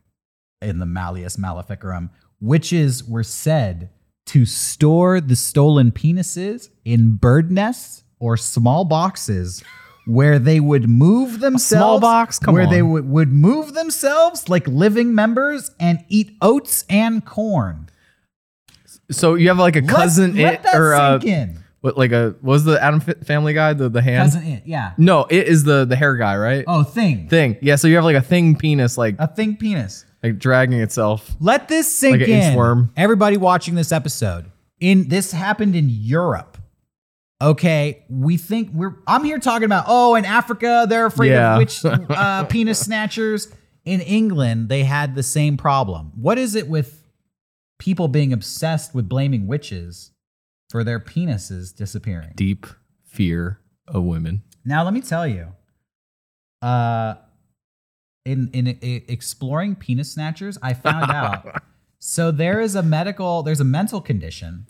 in 0.60 0.78
the 0.78 0.86
Malleus 0.86 1.38
Maleficarum 1.38 2.10
witches 2.40 3.04
were 3.04 3.22
said 3.22 3.90
to 4.26 4.44
store 4.44 5.20
the 5.20 5.36
stolen 5.36 5.90
penises 5.92 6.68
in 6.84 7.16
bird 7.16 7.50
nests 7.50 8.02
or 8.18 8.36
small 8.36 8.84
boxes 8.84 9.62
where 10.06 10.38
they 10.38 10.58
would 10.60 10.88
move 10.88 11.40
themselves 11.40 11.82
small 11.82 12.00
box? 12.00 12.38
Come 12.38 12.54
where 12.54 12.66
they 12.66 12.80
on. 12.80 12.90
would, 12.90 13.08
would 13.08 13.32
move 13.32 13.74
themselves 13.74 14.48
like 14.48 14.66
living 14.66 15.14
members 15.14 15.70
and 15.78 16.04
eat 16.08 16.36
oats 16.42 16.84
and 16.90 17.24
corn 17.24 17.88
So 19.10 19.34
you 19.34 19.48
have 19.48 19.58
like 19.58 19.76
a 19.76 19.82
cousin 19.82 20.34
let, 20.36 20.54
it 20.54 20.62
that 20.64 20.74
or 20.74 20.94
uh 20.94 21.18
in 21.20 21.58
what 21.82 21.98
like 21.98 22.12
a 22.12 22.30
what 22.40 22.52
was 22.52 22.64
the 22.64 22.80
Adam 22.82 23.00
Fa- 23.00 23.16
Family 23.24 23.54
Guy 23.54 23.72
the 23.74 23.88
the 23.88 24.02
hand? 24.02 24.32
cousin 24.32 24.44
it 24.46 24.62
yeah 24.66 24.92
No, 24.98 25.26
it 25.28 25.46
is 25.48 25.64
the 25.64 25.84
the 25.84 25.96
hair 25.96 26.16
guy, 26.16 26.36
right? 26.36 26.64
oh 26.66 26.82
thing 26.84 27.28
Thing. 27.28 27.56
Yeah, 27.60 27.76
so 27.76 27.88
you 27.88 27.96
have 27.96 28.04
like 28.04 28.16
a 28.16 28.22
thing 28.22 28.56
penis 28.56 28.96
like 28.98 29.16
a 29.18 29.26
thing 29.26 29.56
penis 29.56 30.04
like 30.22 30.38
dragging 30.38 30.80
itself. 30.80 31.34
Let 31.40 31.66
this 31.68 31.92
sink 31.92 32.20
Like 32.20 32.28
in. 32.28 32.54
inchworm. 32.54 32.90
Everybody 32.96 33.36
watching 33.36 33.74
this 33.74 33.90
episode. 33.92 34.46
In 34.78 35.08
this 35.08 35.32
happened 35.32 35.74
in 35.76 35.88
Europe. 35.88 36.51
Okay, 37.42 38.04
we 38.08 38.36
think 38.36 38.70
we're. 38.72 38.94
I'm 39.06 39.24
here 39.24 39.38
talking 39.38 39.64
about. 39.66 39.84
Oh, 39.88 40.14
in 40.14 40.24
Africa 40.24 40.86
they're 40.88 41.06
afraid 41.06 41.30
Yeah. 41.30 41.54
of 41.54 41.58
witch 41.58 41.84
uh, 41.84 42.44
penis 42.44 42.78
snatchers. 42.78 43.52
In 43.84 44.00
England 44.00 44.68
they 44.68 44.84
had 44.84 45.14
the 45.16 45.22
same 45.24 45.56
problem. 45.56 46.12
What 46.14 46.38
is 46.38 46.54
it 46.54 46.68
with 46.68 47.02
people 47.80 48.06
being 48.06 48.32
obsessed 48.32 48.94
with 48.94 49.08
blaming 49.08 49.48
witches 49.48 50.12
for 50.70 50.84
their 50.84 51.00
penises 51.00 51.74
disappearing? 51.74 52.32
Deep 52.36 52.64
fear 53.04 53.58
of 53.88 54.04
women. 54.04 54.42
Now 54.64 54.84
let 54.84 54.94
me 54.94 55.00
tell 55.00 55.26
you, 55.26 55.48
uh, 56.62 57.14
in 58.24 58.50
in 58.52 58.68
i- 58.68 59.02
exploring 59.08 59.74
penis 59.74 60.12
snatchers, 60.12 60.58
I 60.62 60.74
found 60.74 61.10
out. 61.10 61.60
So 61.98 62.30
there 62.30 62.60
is 62.60 62.76
a 62.76 62.82
medical, 62.84 63.42
there's 63.42 63.60
a 63.60 63.64
mental 63.64 64.00
condition 64.00 64.68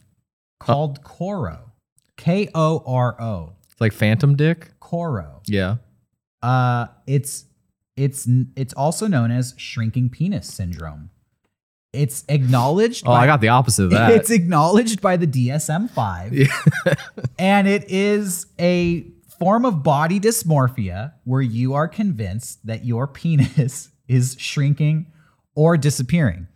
called 0.58 1.02
Koro, 1.02 1.71
K 2.16 2.48
O 2.54 2.82
R 2.86 3.20
O, 3.20 3.52
It's 3.70 3.80
like 3.80 3.92
phantom 3.92 4.36
dick. 4.36 4.70
Koro. 4.80 5.42
Yeah. 5.46 5.76
Uh, 6.42 6.86
it's 7.06 7.46
it's 7.96 8.28
it's 8.56 8.74
also 8.74 9.06
known 9.06 9.30
as 9.30 9.54
shrinking 9.56 10.10
penis 10.10 10.46
syndrome. 10.46 11.10
It's 11.92 12.24
acknowledged. 12.28 13.04
Oh, 13.06 13.10
by, 13.10 13.24
I 13.24 13.26
got 13.26 13.40
the 13.40 13.48
opposite 13.48 13.84
of 13.84 13.90
that. 13.90 14.12
It's 14.14 14.30
acknowledged 14.30 15.02
by 15.02 15.16
the 15.18 15.26
DSM 15.26 15.90
5. 15.90 16.48
and 17.38 17.68
it 17.68 17.90
is 17.90 18.46
a 18.58 19.06
form 19.38 19.66
of 19.66 19.82
body 19.82 20.18
dysmorphia 20.18 21.12
where 21.24 21.42
you 21.42 21.74
are 21.74 21.88
convinced 21.88 22.66
that 22.66 22.86
your 22.86 23.06
penis 23.06 23.90
is 24.08 24.36
shrinking 24.38 25.12
or 25.54 25.76
disappearing. 25.76 26.46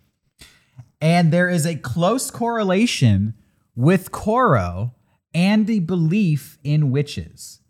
And 1.02 1.30
there 1.32 1.50
is 1.50 1.66
a 1.66 1.76
close 1.76 2.30
correlation 2.30 3.34
with 3.74 4.12
Koro 4.12 4.94
and 5.36 5.66
the 5.66 5.80
belief 5.80 6.58
in 6.64 6.90
witches. 6.90 7.60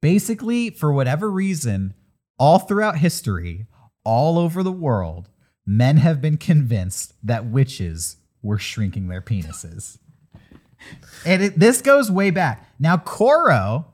Basically, 0.00 0.70
for 0.70 0.92
whatever 0.92 1.28
reason, 1.28 1.92
all 2.38 2.60
throughout 2.60 2.98
history, 2.98 3.66
all 4.04 4.38
over 4.38 4.62
the 4.62 4.70
world, 4.70 5.28
men 5.66 5.96
have 5.96 6.20
been 6.20 6.36
convinced 6.36 7.14
that 7.24 7.44
witches 7.44 8.18
were 8.42 8.58
shrinking 8.58 9.08
their 9.08 9.20
penises. 9.20 9.98
And 11.24 11.42
it, 11.42 11.58
this 11.58 11.82
goes 11.82 12.12
way 12.12 12.30
back. 12.30 12.70
Now, 12.78 12.96
Koro 12.96 13.92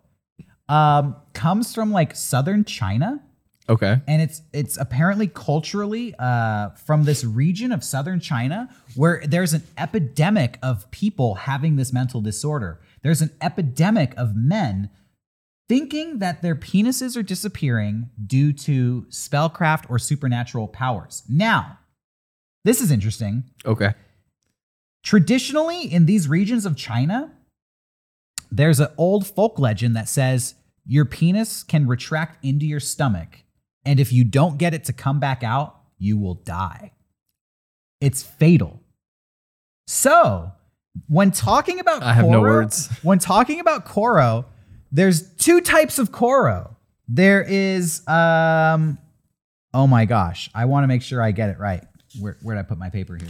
um, 0.69 1.17
comes 1.33 1.75
from 1.75 1.91
like 1.91 2.15
southern 2.15 2.67
China 2.67 3.23
Okay. 3.69 4.01
and 4.09 4.21
it's 4.21 4.43
it's 4.53 4.77
apparently 4.77 5.29
culturally 5.29 6.15
uh, 6.19 6.71
from 6.71 7.05
this 7.05 7.25
region 7.25 7.71
of 7.73 7.85
southern 7.85 8.21
China 8.21 8.69
where 8.97 9.23
there's 9.27 9.55
an 9.55 9.63
epidemic 9.79 10.59
of 10.63 10.91
people 10.91 11.37
having 11.37 11.77
this 11.77 11.93
mental 11.93 12.21
disorder. 12.21 12.81
There's 13.03 13.23
an 13.23 13.31
epidemic 13.41 14.15
of 14.17 14.37
men 14.37 14.91
thinking 15.69 16.19
that 16.19 16.43
their 16.43 16.55
penises 16.55 17.17
are 17.17 17.23
disappearing 17.23 18.11
due 18.27 18.53
to 18.53 19.07
spellcraft 19.09 19.89
or 19.89 19.99
supernatural 19.99 20.69
powers. 20.69 21.23
Now, 21.29 21.79
this 22.65 22.81
is 22.81 22.91
interesting. 22.91 23.45
Okay. 23.65 23.95
Traditionally, 25.03 25.83
in 25.83 26.07
these 26.07 26.29
regions 26.29 26.65
of 26.65 26.77
China, 26.77 27.33
there's 28.51 28.81
an 28.81 28.89
old 28.97 29.27
folk 29.27 29.59
legend 29.59 29.97
that 29.97 30.09
says 30.09 30.55
your 30.87 31.05
penis 31.05 31.63
can 31.63 31.89
retract 31.89 32.45
into 32.45 32.67
your 32.67 32.81
stomach, 32.81 33.39
and 33.85 33.99
if 33.99 34.13
you 34.13 34.25
don't 34.25 34.59
get 34.59 34.75
it 34.75 34.85
to 34.85 34.93
come 34.93 35.19
back 35.19 35.43
out, 35.43 35.81
you 35.99 36.19
will 36.19 36.35
die. 36.35 36.93
It's 38.01 38.23
fatal. 38.23 38.81
So, 39.87 40.53
when 41.09 41.31
talking 41.31 41.81
about 41.81 42.03
I 42.03 42.13
have 42.13 42.27
no 42.29 42.41
words. 42.41 42.89
When 43.03 43.19
talking 43.19 43.61
about 43.61 43.85
Koro, 43.85 44.47
there's 44.91 45.35
two 45.37 45.61
types 45.61 45.99
of 45.99 46.13
Koro. 46.13 46.77
There 47.09 47.43
is 47.43 48.07
um 48.09 48.99
oh 49.75 49.87
my 49.87 50.05
gosh, 50.05 50.51
I 50.55 50.67
want 50.67 50.85
to 50.85 50.89
make 50.89 51.03
sure 51.03 51.23
I 51.23 51.31
get 51.33 51.51
it 51.51 51.59
right. 51.59 51.83
Where 52.21 52.37
where 52.43 52.57
did 52.57 52.61
I 52.61 52.65
put 52.69 52.79
my 52.79 52.91
paper 52.91 53.17
here? 53.17 53.29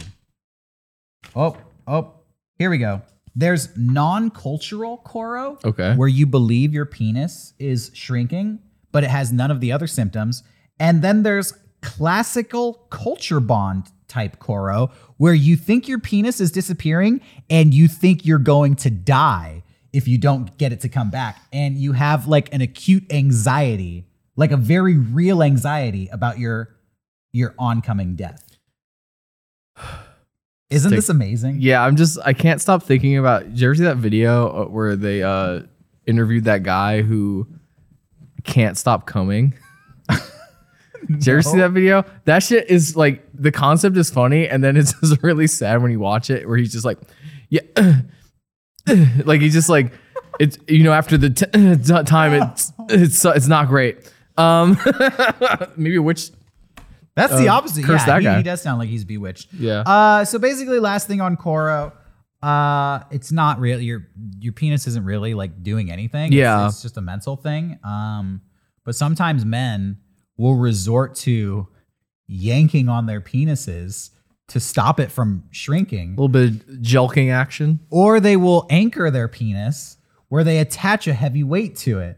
Oh, 1.35 1.57
oh, 1.87 2.13
here 2.57 2.69
we 2.69 2.77
go. 2.77 3.01
There's 3.35 3.69
non-cultural 3.75 4.97
Koro, 4.97 5.57
Okay. 5.63 5.95
where 5.95 6.07
you 6.07 6.27
believe 6.27 6.71
your 6.73 6.85
penis 6.85 7.53
is 7.57 7.89
shrinking, 7.93 8.59
but 8.91 9.03
it 9.03 9.09
has 9.09 9.31
none 9.31 9.49
of 9.49 9.59
the 9.59 9.71
other 9.71 9.87
symptoms. 9.87 10.43
And 10.79 11.01
then 11.01 11.23
there's 11.23 11.53
classical 11.81 12.73
culture 12.91 13.39
bound 13.39 13.87
type 14.13 14.37
Koro, 14.37 14.91
where 15.17 15.33
you 15.33 15.55
think 15.55 15.87
your 15.87 15.99
penis 15.99 16.39
is 16.39 16.51
disappearing 16.51 17.19
and 17.49 17.73
you 17.73 17.87
think 17.87 18.25
you're 18.25 18.37
going 18.37 18.75
to 18.75 18.91
die 18.91 19.63
if 19.91 20.07
you 20.07 20.17
don't 20.17 20.55
get 20.57 20.71
it 20.71 20.81
to 20.81 20.89
come 20.89 21.09
back. 21.09 21.41
And 21.51 21.77
you 21.77 21.93
have 21.93 22.27
like 22.27 22.53
an 22.53 22.61
acute 22.61 23.11
anxiety, 23.11 24.05
like 24.35 24.51
a 24.51 24.57
very 24.57 24.97
real 24.97 25.41
anxiety 25.41 26.07
about 26.11 26.37
your 26.37 26.75
your 27.31 27.55
oncoming 27.57 28.15
death. 28.15 28.57
Isn't 30.69 30.91
Take- 30.91 30.97
this 30.97 31.09
amazing? 31.09 31.57
Yeah, 31.59 31.83
I'm 31.83 31.95
just 31.95 32.19
I 32.23 32.33
can't 32.33 32.61
stop 32.61 32.83
thinking 32.83 33.17
about. 33.17 33.43
Did 33.43 33.59
you 33.59 33.67
ever 33.67 33.75
see 33.75 33.83
that 33.83 33.97
video 33.97 34.63
uh, 34.63 34.65
where 34.65 34.95
they 34.95 35.23
uh 35.23 35.61
interviewed 36.05 36.43
that 36.45 36.63
guy 36.63 37.01
who 37.01 37.47
can't 38.43 38.77
stop 38.77 39.07
coming? 39.07 39.55
Did 41.07 41.25
you 41.27 41.33
ever 41.33 41.41
see 41.41 41.57
that 41.57 41.71
video? 41.71 42.03
That 42.25 42.43
shit 42.43 42.69
is 42.69 42.95
like 42.95 43.23
the 43.33 43.51
concept 43.51 43.97
is 43.97 44.09
funny, 44.09 44.47
and 44.47 44.63
then 44.63 44.77
it's 44.77 44.93
just 45.01 45.21
really 45.23 45.47
sad 45.47 45.81
when 45.81 45.91
you 45.91 45.99
watch 45.99 46.29
it, 46.29 46.47
where 46.47 46.57
he's 46.57 46.71
just 46.71 46.85
like, 46.85 46.97
yeah, 47.49 47.61
like 49.25 49.41
he's 49.41 49.53
just 49.53 49.69
like, 49.69 49.93
it's 50.39 50.57
you 50.67 50.83
know 50.83 50.93
after 50.93 51.17
the 51.17 51.29
t- 51.29 51.45
t- 51.97 52.03
time 52.03 52.33
it's 52.33 52.71
it's 52.89 53.23
it's 53.25 53.47
not 53.47 53.67
great. 53.67 54.11
Um, 54.37 54.77
maybe 55.77 55.99
which 55.99 56.31
That's 57.15 57.37
the 57.37 57.47
Uh, 57.49 57.53
opposite. 57.55 57.85
curse 57.85 58.01
yeah, 58.01 58.05
that 58.07 58.19
he, 58.19 58.23
guy. 58.25 58.37
he 58.37 58.43
does 58.43 58.61
sound 58.61 58.79
like 58.79 58.89
he's 58.89 59.05
bewitched. 59.05 59.53
Yeah. 59.53 59.81
Uh, 59.81 60.25
so 60.25 60.39
basically, 60.39 60.79
last 60.79 61.07
thing 61.07 61.21
on 61.21 61.37
Koro, 61.37 61.93
uh, 62.41 62.99
it's 63.11 63.31
not 63.31 63.59
really 63.59 63.85
your 63.85 64.07
your 64.39 64.53
penis 64.53 64.87
isn't 64.87 65.05
really 65.05 65.33
like 65.35 65.61
doing 65.61 65.91
anything. 65.91 66.33
It's- 66.33 66.37
Yeah. 66.39 66.67
it's, 66.67 66.81
just 66.81 66.97
a 66.97 67.01
mental 67.01 67.35
thing. 67.35 67.77
Um, 67.83 68.41
but 68.85 68.95
sometimes 68.95 69.45
men 69.45 69.97
will 70.37 70.55
resort 70.55 71.15
to 71.15 71.67
yanking 72.27 72.89
on 72.89 73.05
their 73.05 73.21
penises 73.21 74.09
to 74.49 74.59
stop 74.59 74.99
it 74.99 75.11
from 75.11 75.43
shrinking, 75.51 76.09
A 76.09 76.11
little 76.11 76.27
bit 76.27 76.49
of 76.49 76.59
jelqing 76.81 77.31
action. 77.31 77.79
or 77.89 78.19
they 78.19 78.35
will 78.35 78.65
anchor 78.69 79.09
their 79.11 79.27
penis 79.27 79.97
where 80.29 80.43
they 80.43 80.59
attach 80.59 81.07
a 81.07 81.13
heavy 81.13 81.43
weight 81.43 81.75
to 81.77 81.99
it. 81.99 82.17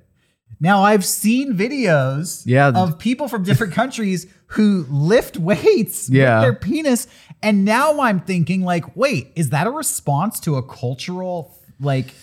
Now, 0.59 0.83
I've 0.83 1.03
seen 1.05 1.53
videos 1.53 2.43
Yeah. 2.45 2.69
of 2.69 2.97
people 2.97 3.27
from 3.27 3.43
different 3.43 3.73
countries 3.81 4.25
who 4.47 4.85
lift 4.89 5.37
weights 5.37 6.09
Yeah. 6.09 6.35
with 6.39 6.43
their 6.45 6.53
penis. 6.53 7.07
And 7.43 7.65
now 7.65 7.99
I'm 7.99 8.21
thinking, 8.21 8.61
like, 8.61 8.95
wait, 8.95 9.31
is 9.35 9.49
that 9.49 9.67
a 9.67 9.71
response 9.71 10.39
to 10.41 10.55
a 10.55 10.63
cultural 10.63 11.53
like 11.79 12.13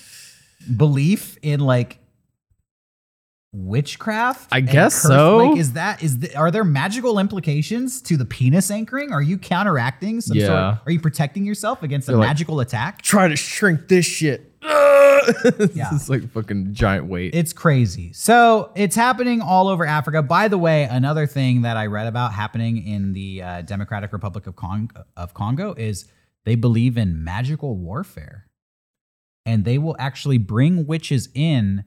belief 0.76 1.36
in 1.42 1.60
like 1.60 1.98
witchcraft? 3.52 4.48
I 4.52 4.60
guess 4.60 4.94
so. 4.94 5.38
Like, 5.38 5.58
is 5.58 5.72
that 5.74 6.02
is 6.02 6.18
the, 6.20 6.34
are 6.36 6.50
there 6.50 6.64
magical 6.64 7.18
implications 7.18 8.00
to 8.02 8.16
the 8.16 8.24
penis 8.24 8.70
anchoring? 8.70 9.12
Are 9.12 9.22
you 9.22 9.38
counteracting 9.38 10.20
some 10.20 10.36
sort? 10.38 10.50
Yeah. 10.50 10.72
Of, 10.72 10.78
are 10.86 10.92
you 10.92 11.00
protecting 11.00 11.44
yourself 11.44 11.82
against 11.82 12.08
a 12.08 12.12
They're 12.12 12.18
like- 12.20 12.28
magical 12.28 12.60
attack? 12.60 13.02
Try 13.02 13.28
to 13.28 13.36
shrink 13.36 13.88
this 13.88 14.06
shit. 14.06 14.48
Yeah. 15.74 15.90
it's 15.92 16.08
like 16.08 16.28
fucking 16.32 16.74
giant 16.74 17.06
weight. 17.06 17.32
It's 17.32 17.52
crazy. 17.52 18.12
So 18.12 18.72
it's 18.74 18.96
happening 18.96 19.40
all 19.40 19.68
over 19.68 19.86
Africa. 19.86 20.20
By 20.20 20.48
the 20.48 20.58
way, 20.58 20.82
another 20.90 21.28
thing 21.28 21.62
that 21.62 21.76
I 21.76 21.86
read 21.86 22.08
about 22.08 22.32
happening 22.32 22.84
in 22.84 23.12
the 23.12 23.40
uh, 23.40 23.62
Democratic 23.62 24.12
Republic 24.12 24.48
of, 24.48 24.56
Cong- 24.56 24.90
of 25.16 25.32
Congo 25.32 25.74
is 25.74 26.06
they 26.44 26.56
believe 26.56 26.98
in 26.98 27.22
magical 27.22 27.76
warfare. 27.76 28.46
And 29.46 29.64
they 29.64 29.78
will 29.78 29.94
actually 30.00 30.38
bring 30.38 30.88
witches 30.88 31.28
in 31.36 31.84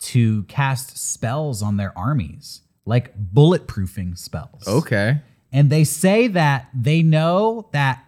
to 0.00 0.42
cast 0.44 0.98
spells 0.98 1.62
on 1.62 1.76
their 1.76 1.96
armies, 1.96 2.62
like 2.84 3.16
bulletproofing 3.32 4.18
spells. 4.18 4.66
okay. 4.66 5.20
And 5.52 5.70
they 5.70 5.84
say 5.84 6.26
that 6.28 6.68
they 6.74 7.02
know 7.02 7.68
that 7.72 8.04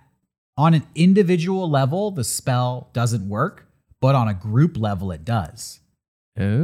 on 0.56 0.74
an 0.74 0.82
individual 0.96 1.70
level, 1.70 2.10
the 2.10 2.24
spell 2.24 2.90
doesn't 2.92 3.28
work, 3.28 3.68
but 4.00 4.16
on 4.16 4.26
a 4.26 4.34
group 4.34 4.76
level, 4.76 5.12
it 5.12 5.24
does. 5.24 5.80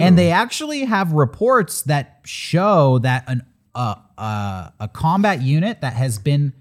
And 0.00 0.18
they 0.18 0.30
actually 0.30 0.84
have 0.84 1.12
reports 1.12 1.82
that 1.82 2.20
show 2.24 2.98
that 2.98 3.24
an 3.26 3.42
uh, 3.74 3.94
uh, 4.18 4.70
a 4.78 4.88
combat 4.88 5.40
unit 5.40 5.80
that 5.80 5.94
has 5.94 6.18
been 6.18 6.52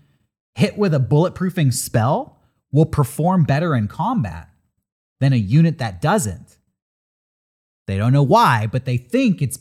hit 0.56 0.78
with 0.78 0.94
a 0.94 1.00
bulletproofing 1.00 1.74
spell 1.74 2.40
will 2.72 2.86
perform 2.86 3.44
better 3.44 3.76
in 3.76 3.90
combat 3.90 4.48
than 5.20 5.34
a 5.34 5.38
unit 5.38 5.78
that 5.80 6.02
doesn't. 6.02 6.58
They 7.92 7.98
don't 7.98 8.14
know 8.14 8.24
why, 8.24 8.68
but 8.72 8.86
they 8.86 8.96
think 8.96 9.42
it's 9.42 9.60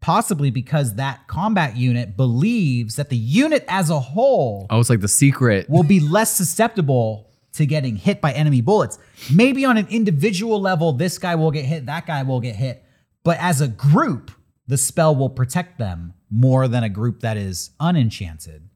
possibly 0.00 0.50
because 0.50 0.94
that 0.94 1.26
combat 1.28 1.76
unit 1.76 2.16
believes 2.16 2.96
that 2.96 3.10
the 3.10 3.18
unit 3.18 3.66
as 3.68 3.90
a 3.90 4.00
whole 4.00 4.66
Oh, 4.70 4.80
it's 4.80 4.88
like 4.88 5.00
the 5.00 5.08
secret. 5.08 5.68
will 5.68 5.82
be 5.82 6.00
less 6.00 6.34
susceptible 6.34 7.28
to 7.52 7.66
getting 7.66 7.96
hit 7.96 8.22
by 8.22 8.32
enemy 8.32 8.62
bullets. 8.62 8.98
Maybe 9.30 9.66
on 9.66 9.76
an 9.76 9.88
individual 9.90 10.58
level, 10.58 10.94
this 10.94 11.18
guy 11.18 11.34
will 11.34 11.50
get 11.50 11.66
hit, 11.66 11.84
that 11.84 12.06
guy 12.06 12.22
will 12.22 12.40
get 12.40 12.56
hit. 12.56 12.82
But 13.24 13.36
as 13.40 13.60
a 13.60 13.68
group, 13.68 14.30
the 14.66 14.78
spell 14.78 15.14
will 15.14 15.28
protect 15.30 15.78
them 15.78 16.14
more 16.30 16.68
than 16.68 16.82
a 16.82 16.88
group 16.88 17.20
that 17.20 17.36
is 17.36 17.72
unenchanted. 17.78 18.70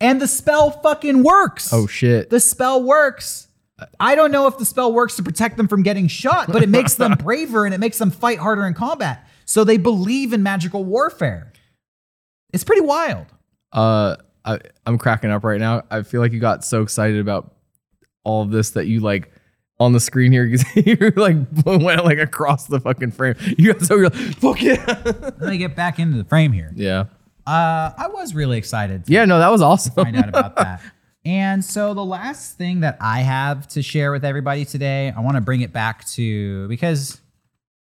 And 0.00 0.20
the 0.20 0.26
spell 0.28 0.72
fucking 0.72 1.22
works. 1.22 1.72
Oh 1.72 1.86
shit. 1.86 2.30
The 2.30 2.40
spell 2.40 2.82
works. 2.82 3.47
I 4.00 4.14
don't 4.14 4.32
know 4.32 4.46
if 4.46 4.58
the 4.58 4.64
spell 4.64 4.92
works 4.92 5.16
to 5.16 5.22
protect 5.22 5.56
them 5.56 5.68
from 5.68 5.82
getting 5.82 6.08
shot, 6.08 6.50
but 6.50 6.62
it 6.62 6.68
makes 6.68 6.94
them 6.96 7.12
braver 7.18 7.64
and 7.64 7.74
it 7.74 7.78
makes 7.78 7.98
them 7.98 8.10
fight 8.10 8.38
harder 8.38 8.66
in 8.66 8.74
combat. 8.74 9.26
So 9.44 9.64
they 9.64 9.76
believe 9.76 10.32
in 10.32 10.42
magical 10.42 10.84
warfare. 10.84 11.52
It's 12.52 12.64
pretty 12.64 12.82
wild. 12.82 13.26
Uh, 13.72 14.16
I, 14.44 14.58
I'm 14.86 14.98
cracking 14.98 15.30
up 15.30 15.44
right 15.44 15.60
now. 15.60 15.82
I 15.90 16.02
feel 16.02 16.20
like 16.20 16.32
you 16.32 16.40
got 16.40 16.64
so 16.64 16.82
excited 16.82 17.20
about 17.20 17.54
all 18.24 18.42
of 18.42 18.50
this 18.50 18.70
that 18.70 18.86
you 18.86 19.00
like 19.00 19.30
on 19.78 19.92
the 19.92 20.00
screen 20.00 20.32
here. 20.32 20.46
Because 20.46 20.64
you 20.86 21.12
like 21.16 21.36
went 21.64 22.04
like 22.04 22.18
across 22.18 22.66
the 22.66 22.80
fucking 22.80 23.12
frame. 23.12 23.36
You 23.58 23.74
got 23.74 23.82
so 23.82 23.96
you're 23.96 24.10
fuck 24.10 24.60
yeah. 24.60 24.84
Let 25.04 25.40
me 25.40 25.58
get 25.58 25.76
back 25.76 25.98
into 25.98 26.16
the 26.18 26.24
frame 26.24 26.52
here. 26.52 26.72
yeah. 26.74 27.04
Uh, 27.46 27.92
I 27.96 28.08
was 28.08 28.34
really 28.34 28.58
excited 28.58 29.04
Yeah. 29.06 29.24
No, 29.24 29.38
that 29.38 29.50
was 29.50 29.62
awesome. 29.62 29.94
find 29.94 30.14
out 30.16 30.28
about 30.28 30.56
that. 30.56 30.82
And 31.24 31.64
so 31.64 31.94
the 31.94 32.04
last 32.04 32.56
thing 32.56 32.80
that 32.80 32.96
I 33.00 33.20
have 33.20 33.68
to 33.68 33.82
share 33.82 34.12
with 34.12 34.24
everybody 34.24 34.64
today, 34.64 35.12
I 35.14 35.20
want 35.20 35.36
to 35.36 35.40
bring 35.40 35.60
it 35.60 35.72
back 35.72 36.06
to 36.10 36.68
because 36.68 37.20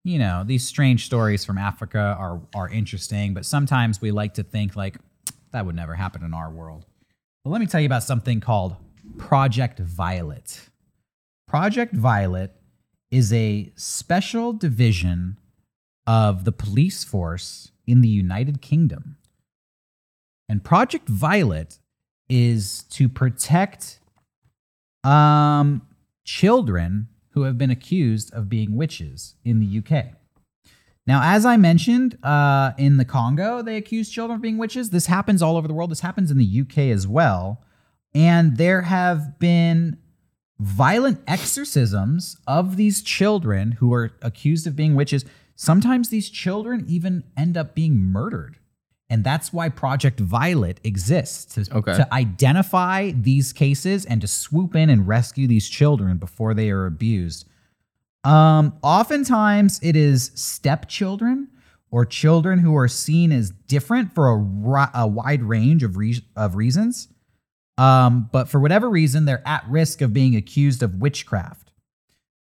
you 0.04 0.18
know, 0.18 0.44
these 0.44 0.68
strange 0.68 1.06
stories 1.06 1.46
from 1.46 1.58
Africa 1.58 2.16
are 2.18 2.42
are 2.56 2.70
interesting, 2.70 3.34
but 3.34 3.46
sometimes 3.46 4.02
we 4.02 4.12
like 4.12 4.34
to 4.36 4.44
think 4.44 4.76
like 4.76 4.98
that 5.52 5.66
would 5.66 5.76
never 5.76 5.96
happen 5.96 6.24
in 6.24 6.34
our 6.34 6.50
world. 6.50 6.86
But 7.44 7.52
let 7.52 7.62
me 7.62 7.68
tell 7.68 7.82
you 7.82 7.86
about 7.86 8.04
something 8.04 8.40
called 8.40 8.76
Project 9.18 9.80
Violet. 9.80 10.70
Project 11.48 11.94
Violet 11.94 12.56
is 13.12 13.32
a 13.34 13.72
special 13.76 14.54
division 14.54 15.38
of 16.08 16.46
the 16.46 16.52
police 16.52 17.04
force 17.04 17.72
in 17.86 18.02
the 18.02 18.08
United 18.08 18.62
Kingdom. 18.62 19.18
And 20.50 20.64
Project 20.64 21.10
Violet 21.10 21.80
is 22.32 22.84
to 22.84 23.10
protect 23.10 24.00
um, 25.04 25.82
children 26.24 27.10
who 27.32 27.44
have 27.44 27.58
been 27.58 27.70
accused 27.70 28.34
of 28.34 28.48
being 28.48 28.76
witches 28.76 29.36
in 29.44 29.60
the 29.60 29.80
UK. 29.80 30.14
Now, 31.06 31.22
as 31.24 31.46
I 31.46 31.58
mentioned, 31.58 32.18
uh, 32.24 32.72
in 32.78 32.96
the 32.96 33.04
Congo, 33.04 33.62
they 33.62 33.76
accuse 33.76 34.10
children 34.10 34.38
of 34.38 34.42
being 34.42 34.58
witches. 34.58 34.92
This 34.92 35.08
happens 35.08 35.42
all 35.42 35.58
over 35.58 35.68
the 35.68 35.74
world. 35.74 35.92
This 35.92 36.00
happens 36.00 36.32
in 36.32 36.38
the 36.38 36.62
UK 36.62 36.78
as 36.78 37.06
well. 37.06 37.64
And 38.14 38.56
there 38.56 38.84
have 38.84 39.38
been 39.38 39.98
violent 40.58 41.20
exorcisms 41.28 42.38
of 42.48 42.78
these 42.78 43.02
children 43.02 43.74
who 43.74 43.94
are 43.94 44.12
accused 44.22 44.68
of 44.68 44.76
being 44.78 44.96
witches. 44.96 45.26
Sometimes 45.56 46.10
these 46.10 46.30
children 46.30 46.86
even 46.88 47.24
end 47.36 47.58
up 47.58 47.76
being 47.76 47.98
murdered. 47.98 48.58
And 49.12 49.26
that's 49.26 49.52
why 49.52 49.68
Project 49.68 50.22
Violet 50.22 50.80
exists 50.86 51.54
to, 51.56 51.76
Okay. 51.80 51.98
to 51.98 52.14
identify 52.14 53.12
these 53.12 53.52
cases 53.52 54.06
and 54.06 54.22
to 54.22 54.28
swoop 54.28 54.74
in 54.74 54.90
and 54.90 55.06
rescue 55.06 55.48
these 55.48 55.68
children 55.68 56.18
before 56.18 56.54
they 56.54 56.72
are 56.72 56.86
abused. 56.86 57.46
Um, 58.24 58.74
oftentimes 58.82 59.82
it 59.84 59.98
is 59.98 60.32
stepchildren 60.36 61.50
or 61.90 62.06
children 62.06 62.60
who 62.60 62.74
are 62.78 62.88
seen 62.88 63.34
as 63.34 63.50
different 63.50 64.16
for 64.16 64.30
a, 64.30 64.92
a 64.94 65.08
wide 65.08 65.44
range 65.44 65.84
of, 65.84 65.98
re- 65.98 66.24
of 66.38 66.56
reasons. 66.56 67.10
Um, 67.78 68.30
but 68.32 68.48
for 68.48 68.62
whatever 68.62 68.90
reason, 68.90 69.26
they're 69.26 69.46
at 69.46 69.66
risk 69.68 70.00
of 70.00 70.14
being 70.14 70.38
accused 70.38 70.82
of 70.82 71.02
witchcraft. 71.02 71.74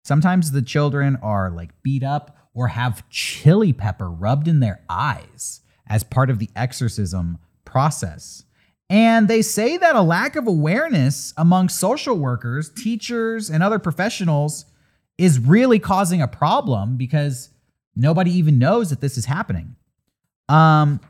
Sometimes 0.03 0.51
the 0.51 0.61
children 0.61 1.15
are 1.23 1.49
like 1.49 1.71
beat 1.81 2.03
up 2.03 2.37
or 2.53 2.67
have 2.67 3.09
chili 3.09 3.73
pepper 3.73 4.11
rubbed 4.11 4.47
in 4.47 4.59
their 4.59 4.81
eyes 4.87 5.60
as 5.91 6.03
part 6.03 6.29
of 6.29 6.39
the 6.39 6.49
exorcism 6.55 7.37
process. 7.65 8.45
And 8.89 9.27
they 9.27 9.41
say 9.41 9.77
that 9.77 9.95
a 9.95 10.01
lack 10.01 10.35
of 10.37 10.47
awareness 10.47 11.33
among 11.37 11.69
social 11.69 12.17
workers, 12.17 12.69
teachers, 12.69 13.49
and 13.49 13.61
other 13.61 13.77
professionals 13.77 14.65
is 15.17 15.37
really 15.37 15.79
causing 15.79 16.21
a 16.21 16.27
problem 16.27 16.95
because 16.95 17.49
nobody 17.95 18.31
even 18.31 18.57
knows 18.57 18.89
that 18.89 19.01
this 19.01 19.17
is 19.17 19.25
happening. 19.25 19.75
Um, 20.47 21.01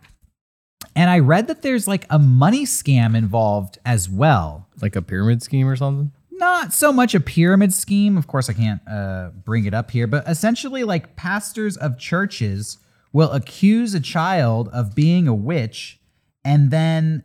and 0.96 1.10
I 1.10 1.20
read 1.20 1.48
that 1.48 1.62
there's 1.62 1.88
like 1.88 2.08
a 2.10 2.20
money 2.20 2.66
scam 2.66 3.16
involved 3.16 3.78
as 3.86 4.10
well 4.10 4.68
Like 4.82 4.96
a 4.96 5.02
pyramid 5.02 5.44
scheme 5.44 5.68
or 5.68 5.76
something? 5.76 6.12
not 6.32 6.74
so 6.74 6.92
much 6.92 7.14
a 7.14 7.20
pyramid 7.20 7.72
scheme. 7.72 8.18
Of 8.18 8.26
course, 8.26 8.50
I 8.50 8.54
can't 8.54 8.82
uh, 8.90 9.30
bring 9.46 9.66
it 9.66 9.76
up 9.76 9.92
here, 9.92 10.08
but 10.08 10.28
essentially, 10.28 10.84
like 10.84 11.16
pastors 11.16 11.78
of 11.78 12.00
churches 12.00 12.80
will 13.14 13.32
accuse 13.32 13.93
a 13.93 13.99
child 13.99 14.70
of 14.70 14.95
being 14.95 15.28
a 15.28 15.34
witch 15.36 15.99
and 16.43 16.72
then 16.72 17.24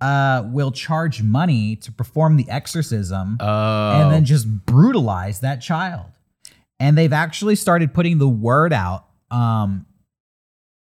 uh, 0.00 0.42
will 0.46 0.72
charge 0.72 1.22
money 1.22 1.76
to 1.76 1.92
perform 1.92 2.36
the 2.36 2.48
exorcism 2.50 3.36
Oh. 3.40 4.00
and 4.02 4.12
then 4.12 4.24
just 4.24 4.66
brutalize 4.66 5.40
that 5.40 5.60
child. 5.60 6.06
And 6.80 6.98
they've 6.98 7.12
actually 7.12 7.54
started 7.54 7.94
putting 7.94 8.18
the 8.18 8.28
word 8.28 8.72
out 8.72 9.04
um, 9.30 9.86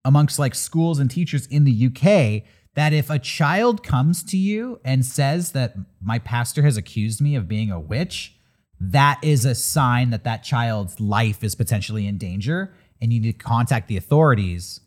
amongst 0.04 0.38
like 0.38 0.54
schools 0.54 1.00
and 1.00 1.10
teachers 1.10 1.46
in 1.46 1.64
the 1.64 1.86
UK 1.86 2.44
that 2.76 2.92
if 2.92 3.10
a 3.10 3.18
child 3.18 3.82
comes 3.82 4.22
to 4.22 4.36
you 4.36 4.80
and 4.84 5.04
says 5.04 5.50
that 5.52 5.74
my 6.00 6.20
pastor 6.20 6.62
has 6.62 6.76
accused 6.76 7.20
me 7.20 7.34
of 7.34 7.48
being 7.48 7.72
a 7.72 7.80
witch, 7.80 8.36
that 8.80 9.18
is 9.22 9.44
a 9.44 9.56
sign 9.56 10.10
that 10.10 10.22
that 10.22 10.44
child's 10.44 11.00
life 11.00 11.42
is 11.42 11.56
potentially 11.56 12.06
in 12.06 12.16
danger 12.18 12.72
and 13.00 13.12
you 13.12 13.20
need 13.20 13.38
to 13.38 13.44
contact 13.44 13.88
the 13.88 13.96
authorities 13.96 14.80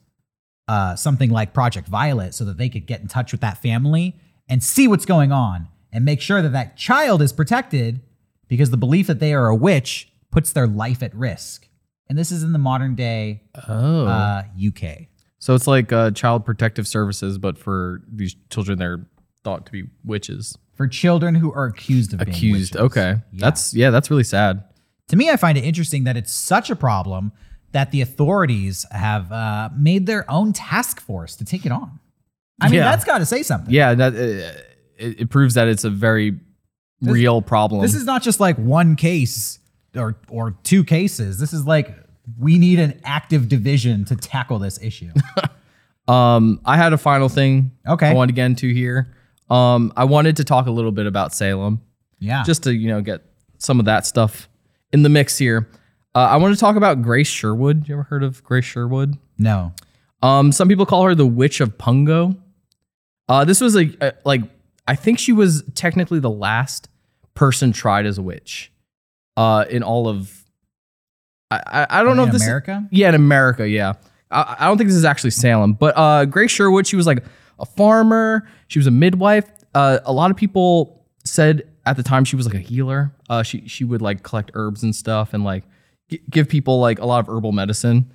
uh, 0.68 0.95
something 0.95 1.30
like 1.30 1.53
project 1.53 1.88
violet 1.88 2.34
so 2.34 2.45
that 2.45 2.57
they 2.57 2.70
could 2.70 2.86
get 2.86 3.01
in 3.01 3.07
touch 3.07 3.32
with 3.32 3.41
that 3.41 3.57
family 3.62 4.16
and 4.47 4.64
see 4.64 4.88
what's 4.88 5.05
going 5.05 5.32
on 5.32 5.68
and 5.91 6.05
make 6.05 6.22
sure 6.22 6.41
that 6.41 6.53
that 6.53 6.78
child 6.78 7.22
is 7.22 7.34
protected 7.34 8.01
because 8.47 8.70
the 8.70 8.78
belief 8.78 9.07
that 9.07 9.20
they 9.20 9.34
are 9.34 9.47
a 9.47 9.55
witch 9.55 10.09
puts 10.32 10.53
their 10.53 10.68
life 10.68 11.03
at 11.03 11.14
risk 11.14 11.68
and 12.07 12.18
this 12.18 12.32
is 12.32 12.43
in 12.43 12.53
the 12.53 12.59
modern 12.59 12.95
day 12.95 13.41
oh. 13.68 14.05
uh, 14.05 14.43
uk 14.68 15.07
so 15.41 15.55
it's 15.55 15.66
like 15.66 15.91
uh, 15.91 16.12
child 16.12 16.45
protective 16.45 16.88
services, 16.88 17.39
but 17.39 17.57
for 17.57 18.03
these 18.07 18.36
children, 18.51 18.78
they're 18.78 19.03
thought 19.43 19.66
to 19.66 19.72
be 19.72 19.86
witches. 20.05 20.55
for 20.76 20.88
children 20.88 21.34
who 21.34 21.51
are 21.51 21.66
accused 21.66 22.14
of 22.14 22.20
being 22.20 22.30
Accused. 22.30 22.78
Okay. 22.78 23.16
Yeah. 23.32 23.39
That's, 23.39 23.74
yeah, 23.74 23.89
that's 23.89 24.12
really 24.12 24.24
sad. 24.24 24.64
to 25.07 25.16
me, 25.16 25.32
I 25.32 25.38
find 25.38 25.57
it 25.57 25.64
interesting 25.64 26.03
that 26.03 26.16
it's 26.16 26.32
such 26.32 26.70
a 26.70 26.76
problem 26.76 27.32
that 27.72 27.91
the 27.91 28.01
authorities 28.01 28.86
have 28.91 29.32
uh, 29.32 29.69
made 29.78 30.05
their 30.05 30.30
own 30.30 30.53
task 30.53 30.99
force 31.01 31.36
to 31.38 31.45
take 31.45 31.65
it 31.65 31.72
on. 31.72 31.99
I 32.59 32.65
mean, 32.67 32.76
Yeah. 32.76 32.84
that's 32.91 33.05
got 33.05 33.19
to 33.19 33.26
say 33.26 33.43
something. 33.43 33.74
Yeah. 33.74 33.93
That, 33.95 34.13
uh, 34.13 34.17
it, 34.97 35.22
it 35.22 35.30
proves 35.30 35.55
that 35.55 35.67
it's 35.67 35.84
a 35.84 35.89
very 35.89 36.39
real 37.01 37.41
problem. 37.41 37.82
This 37.82 37.95
is 37.95 38.05
not 38.05 38.22
just 38.22 38.39
like 38.39 38.57
one 38.57 38.95
case 38.95 39.59
or 39.95 40.15
or 40.30 40.51
two 40.63 40.84
cases. 40.84 41.39
This 41.39 41.53
is 41.53 41.65
like 41.65 41.95
we 42.38 42.57
need 42.59 42.80
an 42.80 42.99
active 43.03 43.47
division 43.49 44.05
to 44.05 44.15
tackle 44.15 44.59
this 44.59 44.82
issue. 44.82 45.11
Um, 46.07 46.59
I 46.65 46.78
had 46.78 46.93
a 46.93 46.97
final 46.97 47.30
thing 47.30 47.72
Okay. 47.88 48.07
I 48.07 48.13
wanted 48.13 48.30
to 48.30 48.36
get 48.36 48.45
into 48.47 48.67
here. 48.74 49.13
Um, 49.49 49.93
I 49.95 50.03
wanted 50.05 50.38
to 50.38 50.43
talk 50.43 50.65
a 50.65 50.72
little 50.72 50.91
bit 50.91 51.05
about 51.05 51.34
Salem, 51.34 51.80
Yeah. 52.19 52.43
just 52.43 52.63
to 52.63 52.74
you 52.74 52.88
know 52.89 53.01
get 53.01 53.22
some 53.59 53.80
of 53.80 53.86
that 53.86 54.05
stuff 54.05 54.49
in 54.91 55.03
the 55.03 55.09
mix 55.09 55.38
here. 55.38 55.69
Uh, 56.14 56.20
I 56.20 56.38
want 56.38 56.53
to 56.53 56.59
talk 56.59 56.76
about 56.76 57.01
Grace 57.01 57.28
Sherwood. 57.30 57.88
You 57.88 57.95
ever 57.95 58.03
heard 58.03 58.24
of 58.24 58.43
Grace 58.43 58.66
Sherwood? 58.66 59.18
no. 59.38 59.74
Um, 60.24 60.51
some 60.51 60.68
people 60.68 60.86
call 60.86 61.03
her 61.05 61.16
the 61.16 61.26
Witch 61.26 61.62
of 61.62 61.80
Pungo. 61.80 62.38
Uh, 63.28 63.43
this 63.43 63.59
was 63.59 63.76
a, 63.76 63.89
a 64.01 64.14
like 64.24 64.41
I 64.88 64.95
think 64.95 65.18
she 65.18 65.34
was 65.34 65.64
technically 65.74 66.20
the 66.20 66.30
last 66.30 66.89
person 67.34 67.72
tried 67.72 68.05
as 68.05 68.20
a 68.20 68.22
witch. 68.22 68.72
Uh, 69.36 69.66
in 69.68 69.82
all 69.82 70.07
of, 70.07 70.43
I 71.49 71.62
I, 71.66 71.88
I 71.89 72.03
don't 72.03 72.18
know 72.18 72.26
if 72.26 72.32
this 72.34 72.43
America? 72.43 72.86
yeah, 72.91 73.09
in 73.09 73.16
America, 73.16 73.68
yeah. 73.68 73.93
I, 74.30 74.57
I 74.59 74.68
don't 74.68 74.78
think 74.78 74.89
this 74.89 74.97
is 74.97 75.05
actually 75.05 75.32
Salem, 75.32 75.74
but 75.74 75.97
uh, 75.97 76.26
Grace 76.26 76.51
Sherwood, 76.51 76.86
she 76.86 76.95
was 76.95 77.07
like 77.07 77.24
a 77.59 77.66
farmer. 77.66 78.47
She 78.68 78.78
was 78.78 78.86
a 78.86 78.91
midwife. 78.91 79.49
Uh, 79.74 79.99
a 80.05 80.14
lot 80.14 80.30
of 80.30 80.38
people 80.38 81.03
said 81.26 81.68
at 81.88 81.97
the 81.97 82.03
time 82.03 82.26
she 82.26 82.36
was 82.36 82.45
like 82.45 82.55
a 82.55 82.59
healer. 82.59 83.12
Uh, 83.28 83.41
she 83.41 83.68
she 83.68 83.86
would 83.86 84.03
like 84.03 84.22
collect 84.22 84.51
herbs 84.53 84.84
and 84.84 84.95
stuff 84.95 85.34
and 85.34 85.43
like 85.43 85.64
g- 86.12 86.22
give 86.30 86.47
people 86.47 86.80
like 86.80 86.99
a 86.99 87.05
lot 87.05 87.20
of 87.20 87.28
herbal 87.28 87.53
medicine. 87.53 88.12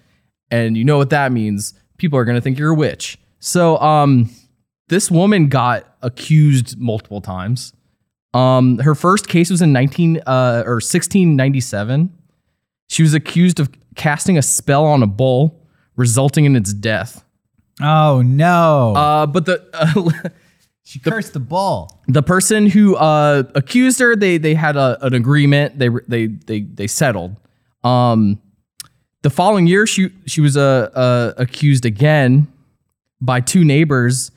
And 0.50 0.76
you 0.76 0.84
know 0.84 0.98
what 0.98 1.10
that 1.10 1.32
means? 1.32 1.74
People 1.98 2.18
are 2.18 2.24
gonna 2.24 2.40
think 2.40 2.58
you're 2.58 2.70
a 2.70 2.74
witch. 2.74 3.18
So 3.40 3.78
um, 3.78 4.30
this 4.88 5.10
woman 5.10 5.48
got 5.48 5.96
accused 6.02 6.78
multiple 6.78 7.20
times. 7.20 7.72
Um, 8.34 8.78
her 8.78 8.94
first 8.94 9.28
case 9.28 9.50
was 9.50 9.62
in 9.62 9.72
19 9.72 10.18
uh, 10.26 10.62
or 10.66 10.74
1697. 10.74 12.12
She 12.88 13.02
was 13.02 13.14
accused 13.14 13.58
of 13.58 13.70
casting 13.96 14.36
a 14.38 14.42
spell 14.42 14.84
on 14.84 15.02
a 15.02 15.06
bull, 15.06 15.66
resulting 15.96 16.44
in 16.44 16.54
its 16.54 16.72
death. 16.72 17.24
Oh 17.80 18.22
no. 18.22 18.94
Uh, 18.94 19.26
but 19.26 19.46
the 19.46 19.64
uh, 19.72 20.28
she 20.84 20.98
cursed 20.98 21.32
the 21.32 21.40
bull. 21.40 22.02
the 22.06 22.22
person 22.22 22.66
who 22.66 22.94
uh, 22.96 23.44
accused 23.54 23.98
her, 24.00 24.14
they 24.14 24.38
they 24.38 24.54
had 24.54 24.76
a, 24.76 25.04
an 25.04 25.14
agreement. 25.14 25.78
They 25.78 25.88
they 26.06 26.26
they 26.26 26.60
they 26.60 26.86
settled. 26.86 27.36
Um, 27.86 28.40
the 29.22 29.30
following 29.30 29.66
year, 29.66 29.86
she 29.86 30.10
she 30.26 30.40
was 30.40 30.56
uh, 30.56 30.90
uh, 30.94 31.34
accused 31.36 31.84
again 31.84 32.48
by 33.20 33.40
two 33.40 33.64
neighbors, 33.64 34.30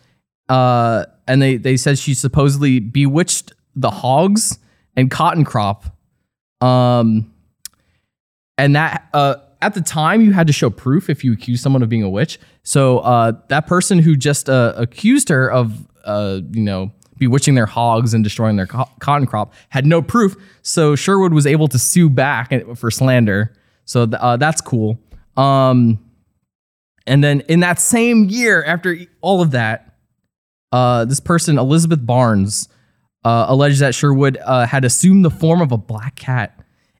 uh, 0.47 1.05
and 1.27 1.41
they 1.41 1.57
they 1.57 1.77
said 1.77 1.97
she 1.97 2.13
supposedly 2.13 2.79
bewitched 2.79 3.53
the 3.75 3.89
hogs 3.89 4.59
and 4.95 5.09
cotton 5.09 5.45
crop. 5.45 5.85
Um, 6.61 7.33
and 8.57 8.75
that 8.75 9.07
uh, 9.13 9.35
at 9.61 9.73
the 9.73 9.81
time 9.81 10.21
you 10.21 10.33
had 10.33 10.47
to 10.47 10.53
show 10.53 10.69
proof 10.69 11.09
if 11.09 11.23
you 11.23 11.33
accused 11.33 11.63
someone 11.63 11.81
of 11.81 11.89
being 11.89 12.03
a 12.03 12.09
witch. 12.09 12.39
So 12.63 12.99
uh, 12.99 13.33
that 13.47 13.67
person 13.67 13.99
who 13.99 14.15
just 14.15 14.49
uh, 14.49 14.73
accused 14.75 15.29
her 15.29 15.51
of 15.51 15.87
uh, 16.05 16.41
you 16.51 16.61
know 16.61 16.91
bewitching 17.19 17.55
their 17.55 17.65
hogs 17.65 18.13
and 18.13 18.23
destroying 18.23 18.55
their 18.55 18.67
co- 18.67 18.89
cotton 18.99 19.27
crop 19.27 19.53
had 19.69 19.85
no 19.85 20.01
proof. 20.01 20.35
So 20.61 20.95
Sherwood 20.95 21.33
was 21.33 21.45
able 21.45 21.67
to 21.67 21.77
sue 21.77 22.09
back 22.09 22.51
for 22.75 22.89
slander. 22.89 23.53
So 23.85 24.05
th- 24.05 24.19
uh, 24.19 24.37
that's 24.37 24.61
cool. 24.61 24.99
Um, 25.37 25.99
and 27.05 27.23
then 27.23 27.41
in 27.41 27.59
that 27.61 27.79
same 27.79 28.25
year, 28.25 28.63
after 28.63 28.97
all 29.21 29.41
of 29.41 29.51
that, 29.51 29.95
uh, 30.71 31.05
this 31.05 31.19
person 31.19 31.57
Elizabeth 31.57 32.05
Barnes 32.05 32.69
uh, 33.23 33.45
alleged 33.47 33.79
that 33.79 33.95
Sherwood 33.95 34.37
uh, 34.43 34.65
had 34.65 34.85
assumed 34.85 35.25
the 35.25 35.31
form 35.31 35.61
of 35.61 35.71
a 35.71 35.77
black 35.77 36.15
cat, 36.15 36.59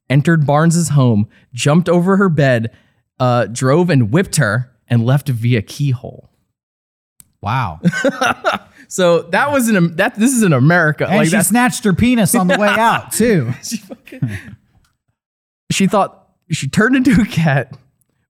entered 0.09 0.45
Barnes's 0.45 0.89
home, 0.89 1.27
jumped 1.53 1.87
over 1.87 2.17
her 2.17 2.29
bed, 2.29 2.75
uh, 3.19 3.45
drove 3.45 3.89
and 3.89 4.11
whipped 4.11 4.37
her, 4.37 4.71
and 4.87 5.05
left 5.05 5.29
via 5.29 5.61
keyhole. 5.61 6.29
Wow. 7.41 7.79
So 8.89 9.21
that 9.21 9.51
was 9.51 9.69
in 9.69 9.95
that. 9.97 10.15
This 10.15 10.33
is 10.33 10.41
in 10.41 10.51
America. 10.51 11.07
And 11.07 11.17
like 11.17 11.29
she 11.29 11.41
snatched 11.43 11.83
her 11.83 11.93
penis 11.93 12.33
on 12.33 12.47
the 12.47 12.57
way 12.57 12.67
out, 12.71 13.11
too. 13.11 13.53
she, 13.63 13.77
fucking, 13.77 14.37
she 15.71 15.85
thought 15.85 16.27
she 16.49 16.67
turned 16.67 16.95
into 16.95 17.21
a 17.21 17.25
cat, 17.25 17.77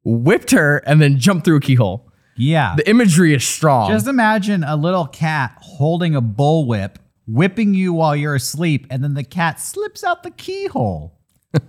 whipped 0.04 0.52
her, 0.52 0.78
and 0.86 1.02
then 1.02 1.18
jumped 1.18 1.46
through 1.46 1.56
a 1.56 1.62
keyhole. 1.62 2.12
Yeah. 2.36 2.76
The 2.76 2.88
imagery 2.90 3.34
is 3.34 3.46
strong. 3.48 3.90
Just 3.90 4.08
imagine 4.08 4.66
a 4.66 4.76
little 4.76 5.08
cat 5.08 5.58
holding 5.62 6.14
a 6.14 6.22
bullwhip, 6.22 6.98
whipping 7.26 7.74
you 7.74 7.94
while 7.94 8.16
you're 8.16 8.36
asleep, 8.36 8.86
and 8.90 9.02
then 9.02 9.14
the 9.14 9.24
cat 9.24 9.62
slips 9.62 10.04
out 10.04 10.24
the 10.24 10.32
keyhole. 10.32 11.16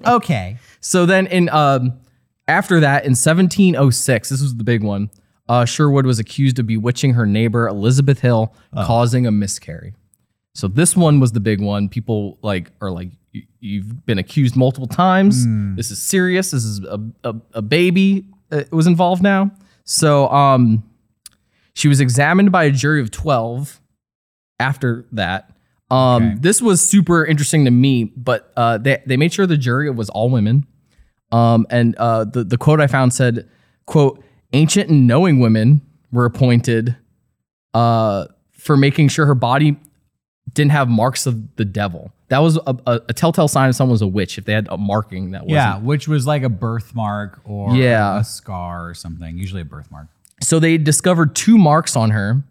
Okay. 0.07 0.59
so 0.81 1.07
then 1.07 1.27
in 1.29 1.49
um 1.49 2.01
after 2.47 2.81
that 2.81 3.05
in 3.05 3.13
1706, 3.13 4.29
this 4.29 4.43
was 4.43 4.57
the 4.57 4.65
big 4.65 4.83
one. 4.83 5.11
Uh, 5.51 5.65
Sherwood 5.65 6.07
was 6.07 6.19
accused 6.19 6.59
of 6.61 6.67
bewitching 6.67 7.15
her 7.15 7.27
neighbor 7.27 7.67
Elizabeth 7.67 8.21
Hill, 8.21 8.55
causing 8.87 9.27
a 9.27 9.31
miscarry. 9.33 9.95
So 10.55 10.69
this 10.69 10.97
one 10.97 11.19
was 11.21 11.33
the 11.33 11.41
big 11.41 11.61
one. 11.61 11.89
People 11.89 12.39
like 12.43 12.71
are 12.81 12.91
like, 12.91 13.11
"You- 13.33 13.43
you've 13.61 14.07
been 14.07 14.19
accused 14.19 14.55
multiple 14.57 14.87
times. 14.89 15.45
This 15.77 15.91
is 15.91 16.01
serious. 16.01 16.51
This 16.53 16.65
is 16.65 16.85
a, 16.85 17.01
a, 17.25 17.35
a 17.55 17.63
baby 17.63 18.27
was 18.71 18.87
involved 18.87 19.23
now. 19.23 19.51
So 19.85 20.29
um, 20.29 20.83
she 21.75 21.89
was 21.89 22.01
examined 22.01 22.51
by 22.53 22.65
a 22.65 22.71
jury 22.71 23.01
of 23.01 23.11
12 23.11 23.81
after 24.59 25.07
that. 25.13 25.51
Um, 25.91 26.23
Okay. 26.23 26.35
This 26.41 26.63
was 26.63 26.81
super 26.81 27.25
interesting 27.25 27.65
to 27.65 27.71
me, 27.71 28.05
but 28.17 28.53
uh, 28.57 28.79
they, 28.79 29.03
they 29.07 29.17
made 29.17 29.33
sure 29.33 29.47
the 29.47 29.57
jury 29.57 29.91
was 29.91 30.09
all 30.11 30.31
women. 30.31 30.67
Um, 31.33 31.67
and 31.71 31.95
uh, 31.97 32.25
the, 32.25 32.45
the 32.45 32.59
quote 32.59 32.81
I 32.81 32.87
found 32.87 33.13
said, 33.15 33.49
quote, 33.87 34.23
ancient 34.53 34.91
and 34.91 35.07
knowing 35.07 35.41
women 35.41 35.81
were 36.13 36.25
appointed 36.25 36.97
uh, 37.75 38.27
for 38.53 38.77
making 38.77 39.09
sure 39.09 39.27
her 39.27 39.35
body 39.35 39.77
didn't 40.53 40.73
have 40.73 40.89
marks 40.89 41.27
of 41.27 41.57
the 41.57 41.65
devil. 41.65 42.13
That 42.29 42.39
was 42.39 42.57
a, 42.57 42.77
a, 42.87 43.01
a 43.09 43.13
telltale 43.13 43.49
sign 43.49 43.69
of 43.69 43.75
someone 43.77 43.93
was 43.93 44.03
a 44.03 44.07
witch 44.07 44.39
if 44.39 44.45
they 44.45 44.53
had 44.53 44.69
a 44.71 44.77
marking 44.77 45.33
that 45.33 45.43
wasn't. 45.43 45.53
Yeah, 45.55 45.79
which 45.79 46.09
was 46.09 46.27
like 46.27 46.43
a 46.43 46.49
birthmark 46.49 47.41
or 47.45 47.75
Yeah. 47.77 48.21
a 48.21 48.25
scar 48.25 48.89
or 48.89 48.95
something. 48.95 49.37
Usually 49.39 49.63
a 49.63 49.65
birthmark. 49.65 50.09
So 50.43 50.59
they 50.59 50.79
discovered 50.79 51.35
two 51.37 51.59
marks 51.59 51.97
on 51.97 52.11
her. 52.11 52.43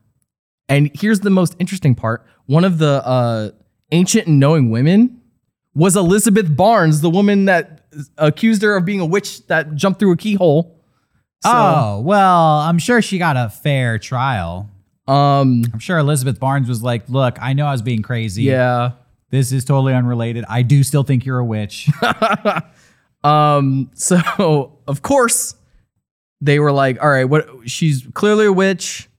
And 0.67 0.91
here's 0.93 1.21
the 1.21 1.29
most 1.29 1.55
interesting 1.59 1.95
part. 1.95 2.25
One 2.45 2.63
of 2.63 2.77
the 2.77 3.05
uh, 3.05 3.51
ancient 3.91 4.27
and 4.27 4.39
knowing 4.39 4.69
women 4.69 5.21
was 5.73 5.95
Elizabeth 5.95 6.55
Barnes, 6.55 7.01
the 7.01 7.09
woman 7.09 7.45
that 7.45 7.81
accused 8.17 8.61
her 8.61 8.75
of 8.75 8.85
being 8.85 8.99
a 8.99 9.05
witch 9.05 9.45
that 9.47 9.75
jumped 9.75 9.99
through 9.99 10.11
a 10.11 10.17
keyhole. 10.17 10.78
So, 11.43 11.49
oh, 11.53 12.01
well, 12.03 12.59
I'm 12.59 12.79
sure 12.79 13.01
she 13.01 13.17
got 13.17 13.37
a 13.37 13.49
fair 13.49 13.97
trial. 13.99 14.69
um, 15.07 15.63
I'm 15.73 15.79
sure 15.79 15.97
Elizabeth 15.97 16.39
Barnes 16.39 16.67
was 16.67 16.83
like, 16.83 17.07
look, 17.09 17.37
I 17.41 17.53
know 17.53 17.65
I 17.65 17.71
was 17.71 17.81
being 17.81 18.01
crazy. 18.01 18.43
yeah. 18.43 18.91
This 19.31 19.51
is 19.51 19.63
totally 19.63 19.93
unrelated. 19.93 20.43
I 20.49 20.63
do 20.63 20.81
still 20.83 21.03
think 21.03 21.23
you're 21.25 21.39
a 21.39 21.45
witch. 21.45 21.87
Um, 23.23 23.91
so 23.95 24.77
of 24.87 25.01
course 25.01 25.55
they 26.41 26.59
were 26.59 26.71
like, 26.71 27.01
all 27.03 27.09
right, 27.09 27.25
what 27.25 27.47
she's 27.65 28.07
clearly 28.13 28.45
a 28.45 28.53
witch. 28.53 29.09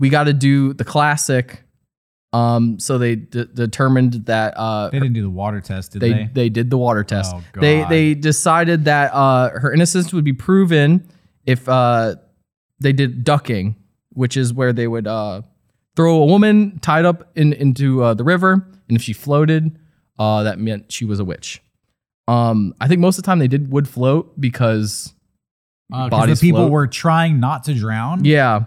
We 0.00 0.08
got 0.08 0.24
to 0.24 0.32
do 0.32 0.72
the 0.72 0.84
classic. 0.84 1.62
Um, 2.32 2.78
so 2.80 2.98
they 2.98 3.14
d- 3.14 3.46
determined 3.54 4.26
that 4.26 4.54
uh 4.58 4.90
they 4.90 4.98
didn't 4.98 5.14
do 5.14 5.22
the 5.22 5.30
water 5.30 5.60
test, 5.60 5.92
did 5.92 6.00
they, 6.02 6.12
they? 6.12 6.30
they 6.32 6.48
did 6.48 6.68
the 6.68 6.76
water 6.76 7.04
test. 7.04 7.32
Oh, 7.34 7.42
they 7.54 7.84
they 7.84 8.14
decided 8.14 8.86
that 8.86 9.14
uh 9.14 9.50
her 9.50 9.72
innocence 9.72 10.12
would 10.12 10.24
be 10.24 10.32
proven 10.32 11.08
if 11.46 11.68
uh 11.68 12.16
they 12.80 12.92
did 12.92 13.24
ducking, 13.24 13.76
which 14.10 14.36
is 14.36 14.52
where 14.52 14.72
they 14.72 14.86
would 14.86 15.06
uh 15.06 15.42
throw 15.96 16.22
a 16.22 16.26
woman 16.26 16.78
tied 16.80 17.04
up 17.06 17.30
in 17.36 17.52
into 17.54 18.02
uh, 18.02 18.12
the 18.14 18.24
river, 18.24 18.52
and 18.88 18.96
if 18.96 19.02
she 19.02 19.12
floated, 19.14 19.78
uh 20.18 20.42
that 20.42 20.58
meant 20.58 20.92
she 20.92 21.04
was 21.04 21.18
a 21.20 21.24
witch. 21.24 21.62
Um, 22.28 22.74
I 22.80 22.88
think 22.88 23.00
most 23.00 23.18
of 23.18 23.22
the 23.24 23.26
time 23.26 23.38
they 23.38 23.48
did 23.48 23.70
would 23.70 23.88
float 23.88 24.38
because 24.40 25.14
Uh, 25.92 26.08
the 26.26 26.34
people 26.40 26.62
float. 26.62 26.72
were 26.72 26.86
trying 26.88 27.38
not 27.38 27.62
to 27.64 27.74
drown. 27.74 28.24
yeah. 28.24 28.64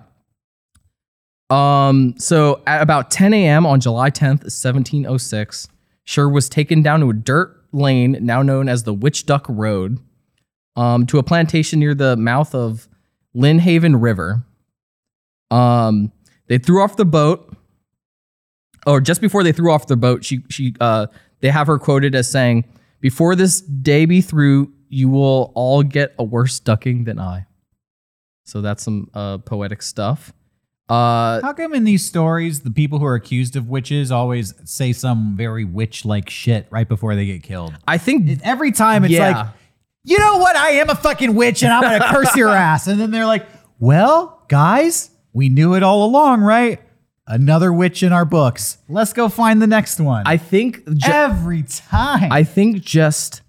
Um, 1.50 2.14
so 2.18 2.62
at 2.68 2.82
about 2.82 3.10
10 3.12 3.34
a.m. 3.34 3.66
on 3.66 3.80
July 3.80 4.12
10th, 4.12 4.44
1706, 4.46 5.68
Sher 6.04 6.30
was 6.30 6.48
taken 6.48 6.82
down 6.84 7.00
to 7.02 7.10
a 7.10 7.14
dirt 7.14 7.56
lane 7.72 8.18
now 8.22 8.42
known 8.44 8.70
as 8.70 8.84
the 8.84 8.94
Witchduck 8.94 9.46
Road, 9.50 10.00
um, 10.80 11.06
to 11.08 11.18
a 11.20 11.24
plantation 11.24 11.80
near 11.80 11.94
the 11.94 12.16
mouth 12.16 12.56
of 12.56 12.88
Lynnhaven 13.36 14.02
River. 14.02 14.44
Um, 15.52 16.12
they 16.48 16.58
threw 16.58 16.82
off 16.82 16.96
the 16.96 17.06
boat, 17.06 17.56
or 18.88 19.02
just 19.02 19.22
before 19.22 19.44
they 19.44 19.52
threw 19.52 19.72
off 19.72 19.88
the 19.88 19.98
boat, 19.98 20.24
she 20.24 20.42
she 20.50 20.76
uh 20.80 21.08
they 21.42 21.50
have 21.50 21.68
her 21.68 21.78
quoted 21.80 22.16
as 22.16 22.30
saying, 22.30 22.66
"Before 23.02 23.36
this 23.36 23.62
day 23.62 24.06
be 24.06 24.22
through, 24.22 24.72
you 24.90 25.10
will 25.10 25.52
all 25.56 25.84
get 25.84 26.14
a 26.20 26.24
worse 26.24 26.60
ducking 26.60 27.04
than 27.06 27.20
I." 27.20 27.46
So 28.46 28.62
that's 28.62 28.82
some 28.84 29.10
uh, 29.14 29.38
poetic 29.40 29.82
stuff. 29.82 30.34
Uh, 30.88 31.40
How 31.42 31.54
come 31.54 31.76
in 31.76 31.84
these 31.84 32.04
stories 32.04 32.62
the 32.62 32.72
people 32.72 32.98
who 32.98 33.06
are 33.06 33.14
accused 33.14 33.56
of 33.56 33.70
witches 33.70 34.12
always 34.12 34.56
say 34.66 34.92
some 34.92 35.36
very 35.38 35.64
witch-like 35.64 36.32
shit 36.32 36.66
right 36.72 36.88
before 36.90 37.14
they 37.14 37.28
get 37.28 37.44
killed? 37.44 37.76
I 37.88 38.00
think 38.00 38.40
Every 38.44 38.72
time 38.72 39.04
it's 39.06 39.14
Yeah. 39.14 39.38
like, 39.44 39.48
you 40.10 40.18
know 40.20 40.38
what? 40.38 40.56
I 40.56 40.72
am 40.72 40.90
a 40.90 40.96
fucking 40.96 41.36
witch 41.36 41.64
and 41.64 41.72
I'm 41.72 41.82
gonna 41.84 42.12
curse 42.14 42.36
your 42.36 42.50
ass. 42.70 42.88
And 42.88 43.00
then 43.00 43.12
they're 43.12 43.26
like, 43.26 43.46
well, 43.80 44.44
guys, 44.48 45.10
we 45.34 45.50
knew 45.50 45.76
it 45.76 45.84
all 45.84 46.04
along, 46.06 46.42
right? 46.42 46.82
Another 47.28 47.72
witch 47.72 48.02
in 48.02 48.12
our 48.12 48.26
books. 48.26 48.80
Let's 48.90 49.14
go 49.14 49.30
find 49.30 49.62
the 49.62 49.68
next 49.68 50.00
one. 50.00 50.24
I 50.26 50.38
think 50.38 50.84
ju- 50.96 51.12
Every 51.12 51.64
time. 51.64 52.32
I 52.32 52.44
think 52.44 52.82
just 52.82 53.42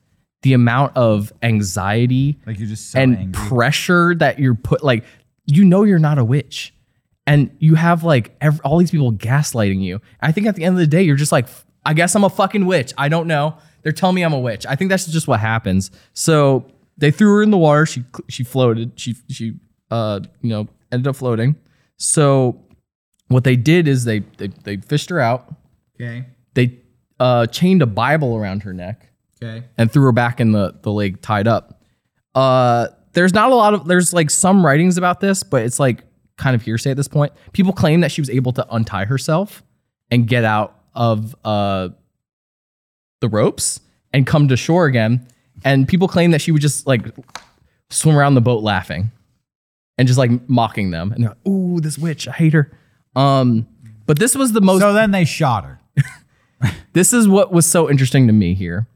the 0.43 0.53
amount 0.53 0.97
of 0.97 1.33
anxiety 1.43 2.39
like 2.47 2.59
you're 2.59 2.69
just 2.69 2.91
so 2.91 2.99
and 2.99 3.17
angry. 3.17 3.49
pressure 3.49 4.15
that 4.15 4.39
you're 4.39 4.55
put 4.55 4.83
like 4.83 5.05
you 5.47 5.65
know 5.67 5.83
you're 5.85 5.99
not 5.99 6.17
a 6.19 6.25
witch 6.25 6.73
and 7.27 7.51
you 7.59 7.75
have 7.75 8.05
like 8.05 8.35
ev- 8.41 8.61
all 8.65 8.79
these 8.79 8.91
people 8.91 9.13
gaslighting 9.13 9.83
you 9.83 10.01
i 10.23 10.33
think 10.33 10.47
at 10.47 10.55
the 10.57 10.65
end 10.65 10.75
of 10.77 10.79
the 10.81 10.87
day 10.87 11.03
you're 11.03 11.15
just 11.17 11.31
like 11.31 11.47
i 11.85 11.93
guess 11.93 12.15
i'm 12.15 12.25
a 12.25 12.31
fucking 12.31 12.65
witch 12.65 12.95
i 12.97 13.07
don't 13.11 13.27
know 13.27 13.55
they're 13.83 13.93
telling 13.93 14.15
me 14.15 14.23
i'm 14.23 14.33
a 14.33 14.39
witch 14.39 14.65
i 14.67 14.75
think 14.77 14.89
that's 14.89 15.07
just 15.07 15.27
what 15.29 15.41
happens 15.41 15.91
so 16.13 16.65
they 16.99 17.11
threw 17.11 17.35
her 17.37 17.43
in 17.43 17.51
the 17.51 17.59
water 17.59 17.87
she 17.87 18.05
she 18.29 18.45
floated 18.45 18.93
she 18.97 19.15
she 19.29 19.55
uh 19.91 20.21
you 20.43 20.51
know 20.51 20.67
ended 20.93 21.07
up 21.07 21.17
floating 21.17 21.55
so 21.97 22.61
what 23.29 23.45
they 23.45 23.57
did 23.57 23.87
is 23.89 24.05
they 24.05 24.21
they, 24.39 24.49
they 24.65 24.77
fished 24.77 25.11
her 25.11 25.21
out 25.21 25.55
okay. 26.01 26.25
they 26.55 26.79
uh 27.19 27.47
chained 27.47 27.83
a 27.83 27.87
bible 27.87 28.37
around 28.37 28.63
her 28.63 28.73
neck 28.73 29.07
Okay. 29.43 29.65
and 29.79 29.91
threw 29.91 30.03
her 30.03 30.13
back 30.13 30.39
in 30.39 30.53
the, 30.53 30.75
the 30.83 30.93
lake 30.93 31.23
tied 31.23 31.49
up. 31.49 31.83
Uh, 32.35 32.89
there's 33.15 33.33
not 33.33 33.51
a 33.51 33.55
lot 33.55 33.73
of 33.73 33.87
there's 33.87 34.13
like 34.13 34.29
some 34.29 34.65
writings 34.67 34.99
about 34.99 35.21
this, 35.21 35.43
but 35.43 35.63
it's 35.63 35.81
like 35.81 36.05
kind 36.37 36.55
of 36.55 36.61
hearsay 36.61 36.91
at 36.91 36.99
this 36.99 37.09
point. 37.09 37.33
People 37.55 37.73
claim 37.73 38.03
that 38.03 38.13
she 38.13 38.21
was 38.21 38.29
able 38.29 38.53
to 38.53 38.67
untie 38.71 39.07
herself 39.07 39.63
and 40.11 40.27
get 40.29 40.45
out 40.45 40.79
of 40.95 41.35
uh, 41.43 41.89
the 43.21 43.29
ropes 43.29 43.81
and 44.13 44.27
come 44.27 44.49
to 44.49 44.57
shore 44.57 44.87
again. 44.87 45.27
And 45.65 45.87
people 45.87 46.09
claim 46.09 46.31
that 46.31 46.41
she 46.41 46.53
would 46.53 46.63
just 46.63 46.87
like 46.87 47.07
swim 47.91 48.17
around 48.17 48.35
the 48.35 48.41
boat 48.41 48.63
laughing 48.63 49.11
and 49.99 50.09
just 50.09 50.19
like 50.19 50.49
mocking 50.49 50.91
them. 50.91 51.13
And 51.13 51.23
they're 51.23 51.31
like, 51.31 51.47
ooh, 51.47 51.81
this 51.81 51.99
witch, 51.99 52.27
I 52.27 52.33
hate 52.33 52.55
her. 52.55 52.71
Um, 53.15 53.67
but 54.07 54.19
this 54.19 54.35
was 54.35 54.53
the 54.53 54.61
most 54.61 54.81
So 54.81 54.93
then 54.93 55.11
they 55.11 55.25
shot 55.25 55.65
her. 55.65 55.81
this 56.93 57.13
is 57.13 57.29
what 57.29 57.53
was 57.53 57.67
so 57.67 57.91
interesting 57.91 58.27
to 58.27 58.33
me 58.33 58.55
here. 58.55 58.87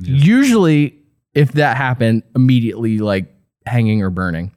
Usually, 0.00 0.96
if 1.34 1.52
that 1.52 1.76
happened, 1.76 2.24
immediately 2.34 2.98
like 2.98 3.26
hanging 3.64 4.02
or 4.02 4.10
burning. 4.10 4.52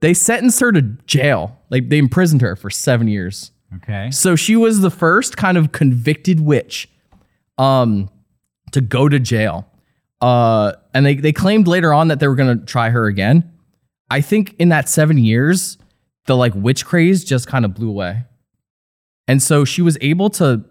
They 0.00 0.14
sentenced 0.14 0.60
her 0.60 0.72
to 0.72 0.82
jail. 0.82 1.58
Like 1.70 1.88
they 1.88 1.98
imprisoned 1.98 2.42
her 2.42 2.56
for 2.56 2.70
seven 2.70 3.08
years. 3.08 3.52
Okay. 3.76 4.10
So 4.10 4.36
she 4.36 4.56
was 4.56 4.80
the 4.80 4.90
first 4.90 5.36
kind 5.36 5.56
of 5.56 5.72
convicted 5.72 6.40
witch 6.40 6.88
um, 7.58 8.08
to 8.72 8.80
go 8.80 9.08
to 9.08 9.18
jail. 9.18 9.68
Uh, 10.20 10.72
and 10.94 11.04
they, 11.04 11.14
they 11.16 11.32
claimed 11.32 11.66
later 11.68 11.92
on 11.92 12.08
that 12.08 12.20
they 12.20 12.28
were 12.28 12.34
going 12.34 12.58
to 12.58 12.64
try 12.64 12.90
her 12.90 13.06
again. 13.06 13.50
I 14.10 14.20
think 14.20 14.54
in 14.58 14.68
that 14.70 14.88
seven 14.88 15.18
years, 15.18 15.76
the 16.26 16.36
like 16.36 16.52
witch 16.54 16.84
craze 16.86 17.24
just 17.24 17.46
kind 17.46 17.64
of 17.64 17.74
blew 17.74 17.88
away. 17.90 18.24
And 19.28 19.42
so 19.42 19.64
she 19.64 19.82
was 19.82 19.98
able 20.00 20.30
to 20.30 20.64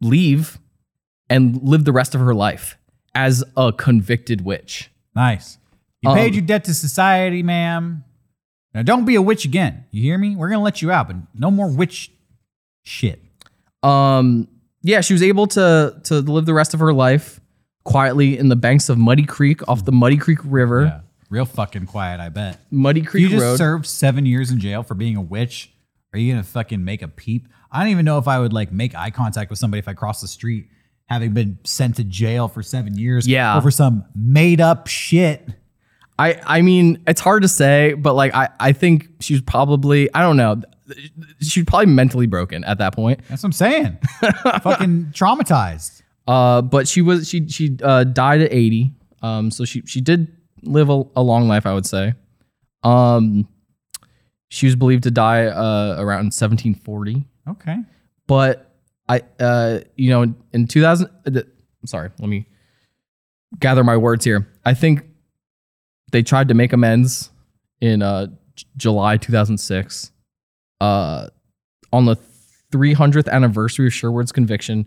leave 0.00 0.58
and 1.28 1.62
live 1.62 1.84
the 1.84 1.92
rest 1.92 2.14
of 2.14 2.20
her 2.20 2.34
life 2.34 2.76
as 3.14 3.44
a 3.56 3.72
convicted 3.72 4.42
witch. 4.44 4.90
Nice. 5.14 5.58
You 6.02 6.10
Um, 6.10 6.16
paid 6.16 6.34
your 6.34 6.42
debt 6.42 6.64
to 6.64 6.74
society, 6.74 7.42
ma'am. 7.42 8.04
Now 8.72 8.82
don't 8.82 9.04
be 9.04 9.16
a 9.16 9.22
witch 9.22 9.44
again. 9.44 9.84
You 9.90 10.02
hear 10.02 10.16
me? 10.18 10.36
We're 10.36 10.48
gonna 10.48 10.62
let 10.62 10.80
you 10.80 10.90
out, 10.90 11.08
but 11.08 11.16
no 11.34 11.50
more 11.50 11.68
witch 11.68 12.12
shit. 12.82 13.20
Um, 13.82 14.48
yeah, 14.82 15.00
she 15.00 15.12
was 15.12 15.22
able 15.22 15.46
to 15.48 16.00
to 16.04 16.20
live 16.20 16.46
the 16.46 16.54
rest 16.54 16.74
of 16.74 16.80
her 16.80 16.92
life 16.92 17.40
quietly 17.84 18.38
in 18.38 18.48
the 18.48 18.56
banks 18.56 18.88
of 18.88 18.98
Muddy 18.98 19.24
Creek 19.24 19.66
off 19.68 19.84
the 19.84 19.92
Muddy 19.92 20.16
Creek 20.16 20.38
River. 20.44 20.84
Yeah. 20.84 21.00
Real 21.30 21.44
fucking 21.44 21.86
quiet, 21.86 22.20
I 22.20 22.28
bet. 22.28 22.58
Muddy 22.70 23.02
Creek. 23.02 23.24
If 23.26 23.30
You 23.30 23.36
just 23.36 23.42
Road. 23.44 23.56
served 23.58 23.86
seven 23.86 24.26
years 24.26 24.50
in 24.50 24.58
jail 24.58 24.82
for 24.82 24.94
being 24.94 25.16
a 25.16 25.22
witch. 25.22 25.72
Are 26.12 26.18
you 26.18 26.32
gonna 26.32 26.42
fucking 26.42 26.84
make 26.84 27.02
a 27.02 27.08
peep? 27.08 27.46
I 27.70 27.80
don't 27.82 27.92
even 27.92 28.04
know 28.04 28.18
if 28.18 28.26
I 28.26 28.40
would 28.40 28.52
like 28.52 28.72
make 28.72 28.94
eye 28.96 29.10
contact 29.10 29.48
with 29.48 29.58
somebody 29.60 29.78
if 29.78 29.86
I 29.86 29.92
cross 29.94 30.20
the 30.20 30.26
street, 30.26 30.66
having 31.06 31.32
been 31.32 31.58
sent 31.64 31.96
to 31.96 32.04
jail 32.04 32.48
for 32.48 32.62
seven 32.64 32.98
years. 32.98 33.28
Yeah. 33.28 33.56
over 33.56 33.70
some 33.70 34.04
made 34.14 34.60
up 34.60 34.88
shit. 34.88 35.48
I 36.18 36.40
I 36.44 36.62
mean, 36.62 37.02
it's 37.06 37.20
hard 37.20 37.42
to 37.42 37.48
say, 37.48 37.94
but 37.94 38.14
like 38.14 38.34
I 38.34 38.48
I 38.58 38.72
think 38.72 39.08
she's 39.20 39.40
probably 39.40 40.12
I 40.12 40.20
don't 40.22 40.36
know. 40.36 40.62
She's 41.40 41.64
probably 41.64 41.86
mentally 41.86 42.26
broken 42.26 42.64
at 42.64 42.78
that 42.78 42.94
point. 42.94 43.20
That's 43.28 43.42
what 43.42 43.48
I'm 43.48 43.52
saying. 43.52 43.98
fucking 44.62 45.06
traumatized. 45.12 46.02
Uh, 46.26 46.62
but 46.62 46.86
she 46.86 47.02
was 47.02 47.28
she 47.28 47.48
she 47.48 47.76
uh, 47.82 48.04
died 48.04 48.40
at 48.40 48.52
80. 48.52 48.92
Um, 49.22 49.50
so 49.50 49.64
she 49.64 49.82
she 49.86 50.00
did 50.00 50.28
live 50.62 50.88
a, 50.90 51.02
a 51.16 51.22
long 51.22 51.48
life, 51.48 51.66
I 51.66 51.74
would 51.74 51.86
say. 51.86 52.14
Um, 52.82 53.48
she 54.48 54.66
was 54.66 54.76
believed 54.76 55.04
to 55.04 55.10
die 55.10 55.46
uh, 55.46 55.96
around 55.98 56.32
1740. 56.32 57.24
Okay. 57.48 57.76
But 58.26 58.74
I 59.08 59.22
uh, 59.38 59.80
you 59.96 60.10
know, 60.10 60.34
in 60.52 60.66
2000. 60.66 61.08
Uh, 61.26 61.40
sorry, 61.84 62.10
let 62.18 62.28
me 62.28 62.46
gather 63.58 63.82
my 63.82 63.96
words 63.96 64.24
here. 64.24 64.48
I 64.64 64.74
think 64.74 65.04
they 66.12 66.22
tried 66.22 66.48
to 66.48 66.54
make 66.54 66.72
amends 66.72 67.30
in 67.80 68.02
uh, 68.02 68.26
J- 68.54 68.66
July 68.76 69.16
2006. 69.16 70.12
Uh, 70.80 71.28
on 71.92 72.06
the 72.06 72.16
300th 72.72 73.28
anniversary 73.28 73.86
of 73.88 73.94
Sherwood's 73.94 74.32
conviction, 74.32 74.86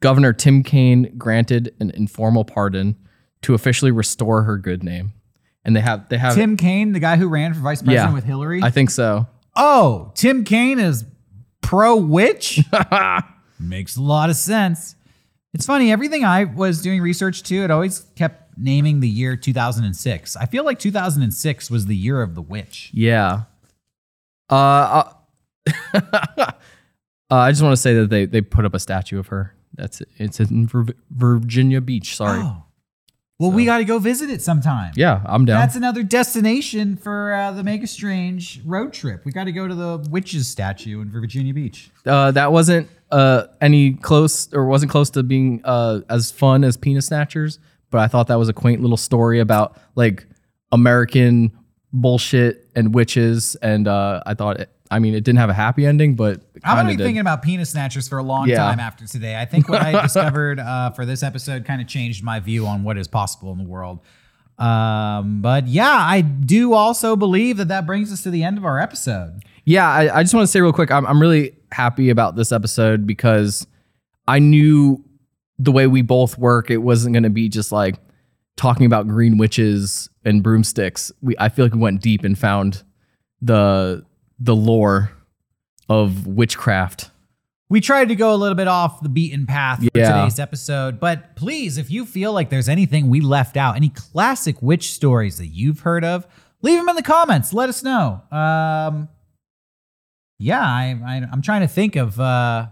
Governor 0.00 0.32
Tim 0.32 0.62
Kaine 0.62 1.12
granted 1.16 1.74
an 1.80 1.90
informal 1.90 2.44
pardon 2.44 2.96
to 3.42 3.54
officially 3.54 3.90
restore 3.90 4.42
her 4.42 4.58
good 4.58 4.82
name. 4.82 5.12
And 5.64 5.74
they 5.74 5.80
have 5.80 6.08
they 6.10 6.18
have 6.18 6.34
Tim 6.34 6.56
Kaine, 6.58 6.92
the 6.92 7.00
guy 7.00 7.16
who 7.16 7.26
ran 7.28 7.54
for 7.54 7.60
vice 7.60 7.80
president 7.82 8.10
Yeah. 8.10 8.14
with 8.14 8.24
Hillary. 8.24 8.62
I 8.62 8.70
think 8.70 8.90
so. 8.90 9.26
oh, 9.56 10.12
Tim 10.14 10.44
Kaine 10.44 10.78
is 10.78 11.04
pro 11.62 11.96
witch. 11.96 12.60
Makes 13.58 13.96
a 13.96 14.02
lot 14.02 14.28
of 14.28 14.36
sense. 14.36 14.94
It's 15.54 15.64
funny. 15.64 15.90
Everything 15.90 16.24
I 16.24 16.44
was 16.44 16.82
doing 16.82 17.00
research 17.00 17.42
to, 17.44 17.62
it 17.64 17.70
always 17.70 18.00
kept 18.16 18.58
naming 18.58 19.00
the 19.00 19.08
year 19.08 19.36
2006. 19.36 20.36
I 20.36 20.44
feel 20.46 20.64
like 20.64 20.78
2006 20.78 21.70
was 21.70 21.86
the 21.86 21.96
year 21.96 22.20
of 22.20 22.34
the 22.34 22.42
witch. 22.42 22.90
Yeah. 22.92 23.42
Uh, 24.50 25.04
uh, 25.94 26.52
I 27.30 27.50
just 27.50 27.62
want 27.62 27.72
to 27.72 27.80
say 27.80 27.94
that 27.94 28.10
they 28.10 28.26
they 28.26 28.40
put 28.40 28.64
up 28.64 28.74
a 28.74 28.78
statue 28.78 29.18
of 29.18 29.28
her. 29.28 29.54
That's 29.74 30.00
it. 30.00 30.08
It's 30.16 30.40
in 30.40 30.66
Vir- 30.66 30.94
Virginia 31.10 31.80
Beach. 31.80 32.16
Sorry. 32.16 32.40
Oh. 32.42 32.64
Well, 33.40 33.50
we 33.50 33.64
got 33.64 33.78
to 33.78 33.84
go 33.84 33.98
visit 33.98 34.30
it 34.30 34.42
sometime. 34.42 34.92
Yeah, 34.94 35.20
I'm 35.26 35.44
down. 35.44 35.58
That's 35.58 35.74
another 35.74 36.04
destination 36.04 36.96
for 36.96 37.34
uh, 37.34 37.50
the 37.50 37.64
Mega 37.64 37.88
Strange 37.88 38.60
road 38.64 38.92
trip. 38.92 39.24
We 39.24 39.32
got 39.32 39.44
to 39.44 39.52
go 39.52 39.66
to 39.66 39.74
the 39.74 40.06
witches 40.08 40.46
statue 40.46 41.00
in 41.00 41.10
Virginia 41.10 41.52
Beach. 41.52 41.90
uh, 42.06 42.30
that 42.30 42.52
wasn't 42.52 42.88
uh, 43.10 43.46
any 43.60 43.94
close 43.94 44.52
or 44.54 44.66
wasn't 44.66 44.92
close 44.92 45.10
to 45.10 45.24
being 45.24 45.60
uh, 45.64 46.02
as 46.08 46.30
fun 46.30 46.62
as 46.62 46.76
Penis 46.76 47.06
Snatchers, 47.06 47.58
but 47.90 48.00
I 48.00 48.06
thought 48.06 48.28
that 48.28 48.38
was 48.38 48.48
a 48.48 48.52
quaint 48.52 48.80
little 48.80 48.96
story 48.96 49.40
about 49.40 49.78
like 49.96 50.26
American 50.70 51.58
bullshit 51.92 52.68
and 52.76 52.94
witches, 52.94 53.56
and 53.56 53.88
uh, 53.88 54.22
I 54.24 54.34
thought, 54.34 54.60
it, 54.60 54.70
I 54.90 54.98
mean, 54.98 55.14
it 55.14 55.24
didn't 55.24 55.38
have 55.38 55.48
a 55.50 55.54
happy 55.54 55.86
ending, 55.86 56.14
but 56.14 56.42
I'm 56.62 56.76
gonna 56.76 56.90
be 56.90 56.96
did. 56.96 57.04
thinking 57.04 57.20
about 57.20 57.42
penis 57.42 57.70
snatchers 57.70 58.06
for 58.08 58.18
a 58.18 58.22
long 58.22 58.48
Yeah. 58.48 58.58
time 58.58 58.78
after 58.80 59.06
today. 59.06 59.36
I 59.40 59.44
think 59.46 59.68
what 59.68 59.80
I 59.82 60.02
discovered 60.02 60.60
uh, 60.60 60.90
for 60.90 61.06
this 61.06 61.22
episode 61.22 61.64
kind 61.64 61.80
of 61.80 61.88
changed 61.88 62.22
my 62.22 62.38
view 62.40 62.66
on 62.66 62.84
what 62.84 62.98
is 62.98 63.08
possible 63.08 63.50
in 63.52 63.58
the 63.58 63.64
world. 63.64 64.00
Um, 64.58 65.40
but 65.42 65.66
yeah, 65.66 65.96
I 65.98 66.20
do 66.20 66.74
also 66.74 67.16
believe 67.16 67.56
that 67.56 67.68
that 67.68 67.86
brings 67.86 68.12
us 68.12 68.22
to 68.22 68.30
the 68.30 68.44
end 68.44 68.56
of 68.58 68.64
our 68.64 68.78
episode. 68.78 69.42
Yeah, 69.64 69.88
I, 69.88 70.18
I 70.18 70.22
just 70.22 70.34
want 70.34 70.44
to 70.44 70.48
say 70.52 70.60
real 70.60 70.72
quick, 70.72 70.90
I'm, 70.90 71.06
I'm 71.06 71.20
really 71.20 71.56
happy 71.72 72.10
about 72.10 72.36
this 72.36 72.52
episode 72.52 73.06
because 73.06 73.66
I 74.28 74.38
knew 74.38 75.02
the 75.58 75.72
way 75.72 75.86
we 75.86 76.02
both 76.02 76.38
work, 76.38 76.70
it 76.70 76.78
wasn't 76.78 77.14
going 77.14 77.22
to 77.24 77.30
be 77.30 77.48
just 77.48 77.72
like 77.72 77.96
talking 78.56 78.86
about 78.86 79.08
green 79.08 79.38
witches 79.38 80.08
and 80.24 80.42
broomsticks. 80.42 81.10
We 81.20 81.34
I 81.38 81.48
feel 81.48 81.64
like 81.64 81.72
we 81.74 81.80
went 81.80 82.00
deep 82.00 82.22
and 82.24 82.38
found 82.38 82.84
the 83.42 84.04
the 84.44 84.54
lore 84.56 85.10
of 85.88 86.26
witchcraft. 86.26 87.10
We 87.70 87.80
tried 87.80 88.08
to 88.08 88.14
go 88.14 88.34
a 88.34 88.36
little 88.36 88.54
bit 88.54 88.68
off 88.68 89.00
the 89.02 89.08
beaten 89.08 89.46
path 89.46 89.78
for 89.82 89.88
Yeah. 89.94 90.12
today's 90.12 90.38
episode, 90.38 91.00
but 91.00 91.34
please, 91.34 91.78
if 91.78 91.90
you 91.90 92.04
feel 92.04 92.32
like 92.32 92.50
there's 92.50 92.68
anything 92.68 93.08
we 93.08 93.20
left 93.20 93.56
out, 93.56 93.74
any 93.76 93.88
classic 93.88 94.60
witch 94.62 94.92
stories 94.92 95.38
that 95.38 95.48
you've 95.48 95.80
heard 95.80 96.04
of, 96.04 96.26
leave 96.62 96.78
them 96.78 96.88
in 96.88 96.96
the 96.96 97.02
comments. 97.02 97.52
Let 97.52 97.68
us 97.70 97.82
know. 97.82 98.20
Um, 98.30 99.08
yeah, 100.38 100.60
I, 100.62 100.98
I, 101.06 101.16
I'm 101.32 101.42
trying 101.42 101.62
to 101.62 101.68
think 101.68 101.96
of 101.96 102.20
uh, 102.20 102.66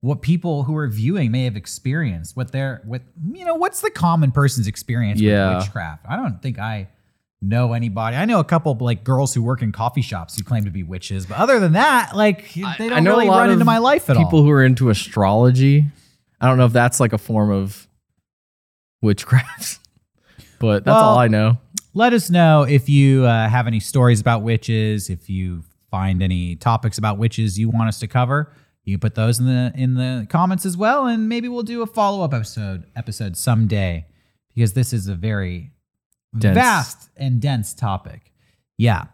what 0.00 0.22
people 0.22 0.64
who 0.64 0.76
are 0.76 0.88
viewing 0.88 1.30
may 1.30 1.44
have 1.44 1.56
experienced. 1.56 2.34
What 2.36 2.50
their, 2.52 2.80
what 2.86 3.02
you 3.32 3.44
know, 3.44 3.54
what's 3.56 3.82
the 3.82 3.90
common 3.90 4.32
person's 4.32 4.66
experience 4.66 5.20
Yeah. 5.20 5.50
with 5.56 5.64
witchcraft? 5.64 6.06
I 6.08 6.16
don't 6.16 6.40
think 6.42 6.58
I 6.58 6.88
know 7.42 7.72
anybody. 7.72 8.16
I 8.16 8.24
know 8.24 8.40
a 8.40 8.44
couple 8.44 8.76
like 8.80 9.04
girls 9.04 9.34
who 9.34 9.42
work 9.42 9.62
in 9.62 9.72
coffee 9.72 10.02
shops 10.02 10.36
who 10.36 10.42
claim 10.44 10.64
to 10.64 10.70
be 10.70 10.82
witches, 10.82 11.26
but 11.26 11.38
other 11.38 11.60
than 11.60 11.72
that, 11.72 12.16
like 12.16 12.52
they 12.54 12.88
don't 12.88 13.04
really 13.04 13.28
run 13.28 13.50
into 13.50 13.64
my 13.64 13.78
life 13.78 14.08
at 14.10 14.16
all. 14.16 14.24
People 14.24 14.42
who 14.42 14.50
are 14.50 14.64
into 14.64 14.90
astrology. 14.90 15.86
I 16.40 16.48
don't 16.48 16.58
know 16.58 16.66
if 16.66 16.72
that's 16.72 17.00
like 17.00 17.12
a 17.12 17.18
form 17.18 17.50
of 17.50 17.86
witchcraft, 19.02 19.78
but 20.58 20.84
that's 20.84 20.94
Well, 20.94 21.04
all 21.04 21.18
I 21.18 21.28
know. 21.28 21.58
Let 21.92 22.12
us 22.12 22.28
know 22.30 22.62
if 22.62 22.88
you 22.88 23.24
uh, 23.24 23.48
have 23.48 23.66
any 23.66 23.80
stories 23.80 24.20
about 24.20 24.42
witches. 24.42 25.10
If 25.10 25.28
you 25.30 25.62
find 25.90 26.22
any 26.22 26.56
topics 26.56 26.98
about 26.98 27.18
witches 27.18 27.56
you 27.58 27.68
want 27.68 27.88
us 27.88 28.00
to 28.00 28.08
cover, 28.08 28.52
you 28.84 28.94
can 28.94 29.00
put 29.00 29.14
those 29.14 29.38
in 29.38 29.46
the 29.46 29.72
in 29.76 29.94
the 29.94 30.26
comments 30.28 30.66
as 30.66 30.76
well, 30.76 31.06
and 31.06 31.28
maybe 31.28 31.48
we'll 31.48 31.62
do 31.62 31.82
a 31.82 31.86
follow 31.86 32.24
up 32.24 32.34
episode 32.34 32.84
episode 32.96 33.36
someday 33.36 34.06
because 34.54 34.72
this 34.72 34.92
is 34.92 35.06
a 35.06 35.14
very 35.14 35.70
Dense. 36.38 36.54
vast 36.54 37.10
and 37.16 37.40
dense 37.40 37.74
topic. 37.74 38.32
Yeah. 38.76 39.04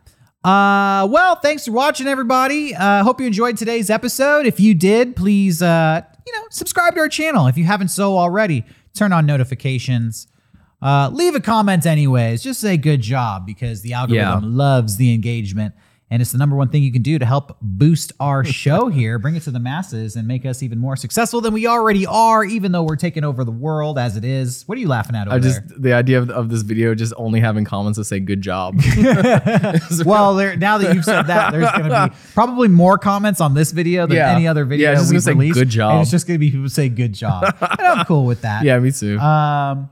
Uh, 0.43 1.07
well, 1.11 1.37
thanks 1.37 1.67
for 1.67 1.73
watching, 1.73 2.07
everybody. 2.07 2.75
Uh, 2.75 3.05
hope 3.05 3.21
you 3.21 3.27
enjoyed 3.27 3.59
today's 3.59 3.91
episode. 3.91 4.47
If 4.47 4.59
you 4.59 4.75
did, 4.75 5.15
please, 5.15 5.61
uh, 5.61 6.01
you 6.27 6.33
know, 6.33 6.45
subscribe 6.51 6.95
to 6.95 7.01
our 7.01 7.09
channel 7.09 7.47
if 7.47 7.59
you 7.59 7.65
haven't 7.65 7.89
so 7.89 8.17
already. 8.17 8.65
Turn 8.95 9.13
on 9.13 9.27
notifications. 9.27 10.27
Uh, 10.83 11.11
leave 11.13 11.35
a 11.35 11.41
comment, 11.41 11.85
anyways. 11.85 12.43
Just 12.43 12.61
say 12.61 12.79
good 12.79 13.03
job 13.03 13.47
because 13.47 13.83
the 13.83 13.93
algorithm 13.93 14.57
loves 14.57 14.97
the 14.97 15.13
engagement. 15.13 15.75
And 16.13 16.21
it's 16.21 16.33
the 16.33 16.39
number 16.39 16.57
one 16.57 16.69
thing 16.71 16.83
you 16.83 16.91
can 16.93 17.03
do 17.03 17.21
to 17.21 17.25
help 17.25 17.57
boost 17.63 18.13
our 18.19 18.45
show 18.61 18.89
here, 18.89 19.17
bring 19.21 19.37
it 19.37 19.43
to 19.45 19.53
the 19.53 19.61
masses, 19.61 20.17
and 20.17 20.27
make 20.27 20.45
us 20.45 20.61
even 20.61 20.79
more 20.79 20.97
successful 20.97 21.41
than 21.41 21.53
we 21.55 21.69
already 21.69 22.05
are, 22.05 22.45
even 22.45 22.73
though 22.73 22.83
we're 22.83 22.97
taking 22.97 23.23
over 23.23 23.45
the 23.45 23.53
world 23.53 23.97
as 23.97 24.17
it 24.17 24.25
is. 24.25 24.65
What 24.67 24.77
are 24.77 24.81
you 24.81 24.89
laughing 24.89 25.15
at 25.15 25.29
over 25.29 25.37
I 25.37 25.39
just 25.39 25.61
there? 25.69 25.79
the 25.79 25.93
idea 25.93 26.19
of, 26.19 26.29
of 26.31 26.49
this 26.51 26.63
video 26.63 26.97
just 26.97 27.13
only 27.17 27.39
having 27.39 27.65
comments 27.65 27.97
that 27.97 28.07
say 28.07 28.19
"good 28.19 28.43
job." 28.43 28.75
well, 30.05 30.35
there 30.35 30.57
now 30.57 30.79
that 30.79 30.95
you've 30.95 31.05
said 31.05 31.23
that, 31.29 31.53
there's 31.53 31.71
going 31.71 31.89
to 31.91 32.09
be 32.11 32.17
probably 32.35 32.69
more 32.69 32.99
comments 32.99 33.41
on 33.41 33.55
this 33.55 33.71
video 33.73 34.07
than 34.07 34.17
Yeah. 34.17 34.33
any 34.33 34.49
other 34.49 34.65
video 34.65 34.93
Yeah, 34.93 35.01
we've 35.01 35.11
gonna 35.11 35.21
say, 35.21 35.51
"Good 35.51 35.69
job." 35.69 35.93
And 35.93 36.03
it's 36.03 36.11
just 36.11 36.27
going 36.27 36.35
to 36.35 36.39
be 36.41 36.51
people 36.51 36.69
say 36.69 36.89
"good 36.89 37.13
job," 37.13 37.45
and 37.61 37.81
I'm 37.87 38.05
cool 38.05 38.27
with 38.27 38.43
that. 38.43 38.65
yeah, 38.65 38.79
me 38.81 38.91
too. 38.91 39.19
Um, 39.21 39.89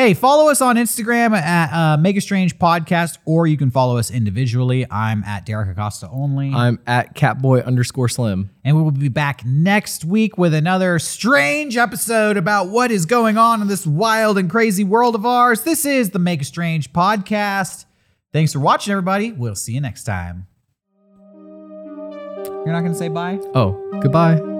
hey, 0.00 0.14
follow 0.14 0.48
us 0.48 0.62
on 0.62 0.76
Instagram 0.76 1.32
at 1.36 1.72
uh, 1.74 1.96
Mega 1.98 2.22
Strange 2.22 2.58
Podcast, 2.58 3.18
or 3.26 3.46
you 3.46 3.58
can 3.58 3.70
follow 3.70 3.98
us 3.98 4.10
individually. 4.10 4.86
I'm 4.90 5.22
at 5.24 5.44
Derek 5.44 5.68
Acosta 5.68 6.08
only, 6.10 6.50
I'm 6.54 6.78
at 6.86 7.14
catboy 7.14 7.66
underscore 7.66 8.08
slim. 8.08 8.48
and 8.64 8.78
we 8.78 8.82
will 8.82 8.92
be 8.92 9.08
back 9.08 9.44
next 9.44 10.06
week 10.06 10.38
with 10.38 10.54
another 10.54 10.98
strange 10.98 11.76
episode 11.76 12.38
about 12.38 12.70
what 12.70 12.90
is 12.90 13.04
going 13.04 13.36
on 13.36 13.60
in 13.60 13.68
this 13.68 13.86
wild 13.86 14.38
and 14.38 14.48
crazy 14.48 14.84
world 14.84 15.14
of 15.14 15.26
ours. 15.26 15.62
This 15.64 15.84
is 15.84 16.10
the 16.10 16.18
Mega 16.18 16.44
Strange 16.44 16.94
Podcast. 16.94 17.84
Thanks 18.32 18.54
for 18.54 18.60
watching, 18.60 18.92
everybody. 18.92 19.32
We'll 19.32 19.54
see 19.54 19.74
you 19.74 19.82
next 19.82 20.04
time. 20.04 20.46
You're 21.34 22.72
not 22.72 22.80
going 22.80 22.92
to 22.92 22.98
say 22.98 23.08
bye? 23.08 23.38
Oh, 23.54 24.00
goodbye. 24.00 24.59